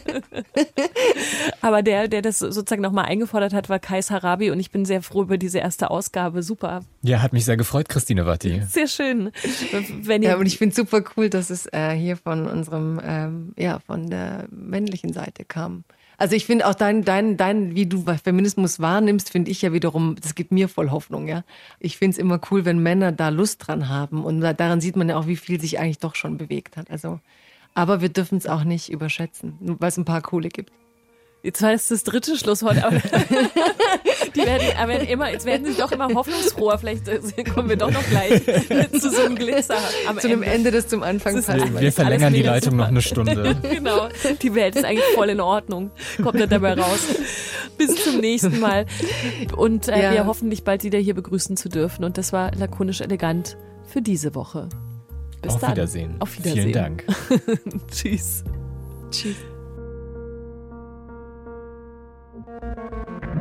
Aber 1.62 1.82
der, 1.82 2.08
der 2.08 2.20
das 2.20 2.38
sozusagen 2.38 2.82
nochmal 2.82 3.06
eingefordert 3.06 3.54
hat, 3.54 3.70
war 3.70 3.78
Kais 3.78 4.10
Harabi 4.10 4.50
und 4.50 4.60
ich 4.60 4.70
bin 4.70 4.84
sehr 4.84 5.00
froh 5.00 5.22
über 5.22 5.38
diese 5.38 5.58
erste 5.58 5.90
Ausgabe. 5.90 6.42
Super. 6.42 6.82
Ja, 7.00 7.22
hat 7.22 7.32
mich 7.32 7.46
sehr 7.46 7.56
gefreut, 7.56 7.88
Christine 7.88 8.26
Watti. 8.26 8.60
Sehr 8.68 8.88
schön. 8.88 9.32
Wenn 10.02 10.22
ihr 10.22 10.30
ja, 10.30 10.36
und 10.36 10.44
ich 10.44 10.58
finde 10.58 10.74
super 10.74 11.02
cool, 11.16 11.30
dass 11.30 11.48
es 11.48 11.64
äh, 11.72 11.92
hier 11.92 12.18
von 12.18 12.46
unserem, 12.46 13.00
ähm, 13.02 13.54
ja, 13.56 13.78
von 13.78 14.10
der 14.10 14.44
männlichen 14.50 15.14
Seite 15.14 15.46
kam. 15.46 15.84
Also 16.18 16.34
ich 16.34 16.46
finde 16.46 16.66
auch 16.66 16.74
dein, 16.74 17.04
dein, 17.04 17.36
dein, 17.36 17.76
wie 17.76 17.86
du 17.86 18.04
Feminismus 18.22 18.80
wahrnimmst, 18.80 19.30
finde 19.30 19.52
ich 19.52 19.62
ja 19.62 19.72
wiederum, 19.72 20.16
das 20.20 20.34
gibt 20.34 20.50
mir 20.50 20.68
voll 20.68 20.90
Hoffnung, 20.90 21.28
ja. 21.28 21.44
Ich 21.78 21.96
finde 21.96 22.14
es 22.16 22.18
immer 22.18 22.40
cool, 22.50 22.64
wenn 22.64 22.82
Männer 22.82 23.12
da 23.12 23.28
Lust 23.28 23.68
dran 23.68 23.88
haben. 23.88 24.24
Und 24.24 24.40
daran 24.40 24.80
sieht 24.80 24.96
man 24.96 25.08
ja 25.08 25.16
auch, 25.16 25.28
wie 25.28 25.36
viel 25.36 25.60
sich 25.60 25.78
eigentlich 25.78 26.00
doch 26.00 26.16
schon 26.16 26.36
bewegt 26.36 26.76
hat. 26.76 26.90
Also, 26.90 27.20
aber 27.72 28.00
wir 28.00 28.08
dürfen 28.08 28.36
es 28.36 28.48
auch 28.48 28.64
nicht 28.64 28.90
überschätzen, 28.90 29.56
weil 29.60 29.90
es 29.90 29.96
ein 29.96 30.04
paar 30.04 30.20
coole 30.22 30.48
gibt. 30.48 30.72
Jetzt 31.40 31.62
war 31.62 31.70
das 31.70 31.86
das 31.86 32.02
dritte 32.02 32.36
Schlusswort, 32.36 32.82
aber 32.82 32.96
die 34.34 34.40
werden, 34.40 34.66
aber 34.76 34.98
immer, 35.08 35.30
jetzt 35.30 35.46
werden 35.46 35.66
sie 35.66 35.74
doch 35.74 35.92
immer 35.92 36.08
hoffnungsfroher. 36.12 36.78
Vielleicht 36.78 37.06
äh, 37.06 37.44
kommen 37.44 37.68
wir 37.68 37.76
doch 37.76 37.92
noch 37.92 38.04
gleich 38.08 38.42
zu 38.92 39.10
so 39.10 39.22
einem 39.22 39.36
Glitzer 39.36 39.76
am 40.08 40.18
Zu 40.18 40.26
einem 40.26 40.42
Ende, 40.42 40.72
das 40.72 40.88
zum 40.88 41.04
Anfang 41.04 41.34
passt. 41.34 41.48
Wir, 41.48 41.80
wir 41.80 41.92
verlängern 41.92 42.32
die 42.32 42.42
Leitung 42.42 42.72
super. 42.72 42.82
noch 42.82 42.88
eine 42.88 43.02
Stunde. 43.02 43.56
genau. 43.62 44.08
Die 44.42 44.54
Welt 44.56 44.74
ist 44.74 44.84
eigentlich 44.84 45.04
voll 45.14 45.28
in 45.28 45.40
Ordnung. 45.40 45.92
Kommt 46.20 46.34
nicht 46.34 46.50
dabei 46.50 46.74
raus. 46.74 47.06
Bis 47.76 48.02
zum 48.02 48.18
nächsten 48.18 48.58
Mal. 48.58 48.86
Und 49.56 49.86
äh, 49.86 50.02
ja. 50.02 50.12
wir 50.12 50.26
hoffen, 50.26 50.50
dich 50.50 50.64
bald 50.64 50.82
wieder 50.82 50.98
hier 50.98 51.14
begrüßen 51.14 51.56
zu 51.56 51.68
dürfen. 51.68 52.04
Und 52.04 52.18
das 52.18 52.32
war 52.32 52.52
lakonisch 52.56 53.00
elegant 53.00 53.56
für 53.86 54.02
diese 54.02 54.34
Woche. 54.34 54.68
Bis 55.40 55.54
Auf 55.54 55.60
dann. 55.60 55.70
Wiedersehen. 55.72 56.16
Auf 56.18 56.36
Wiedersehen. 56.36 56.62
Vielen 56.62 56.72
Dank. 56.72 57.04
Tschüss. 57.92 58.42
Tschüss. 59.12 59.36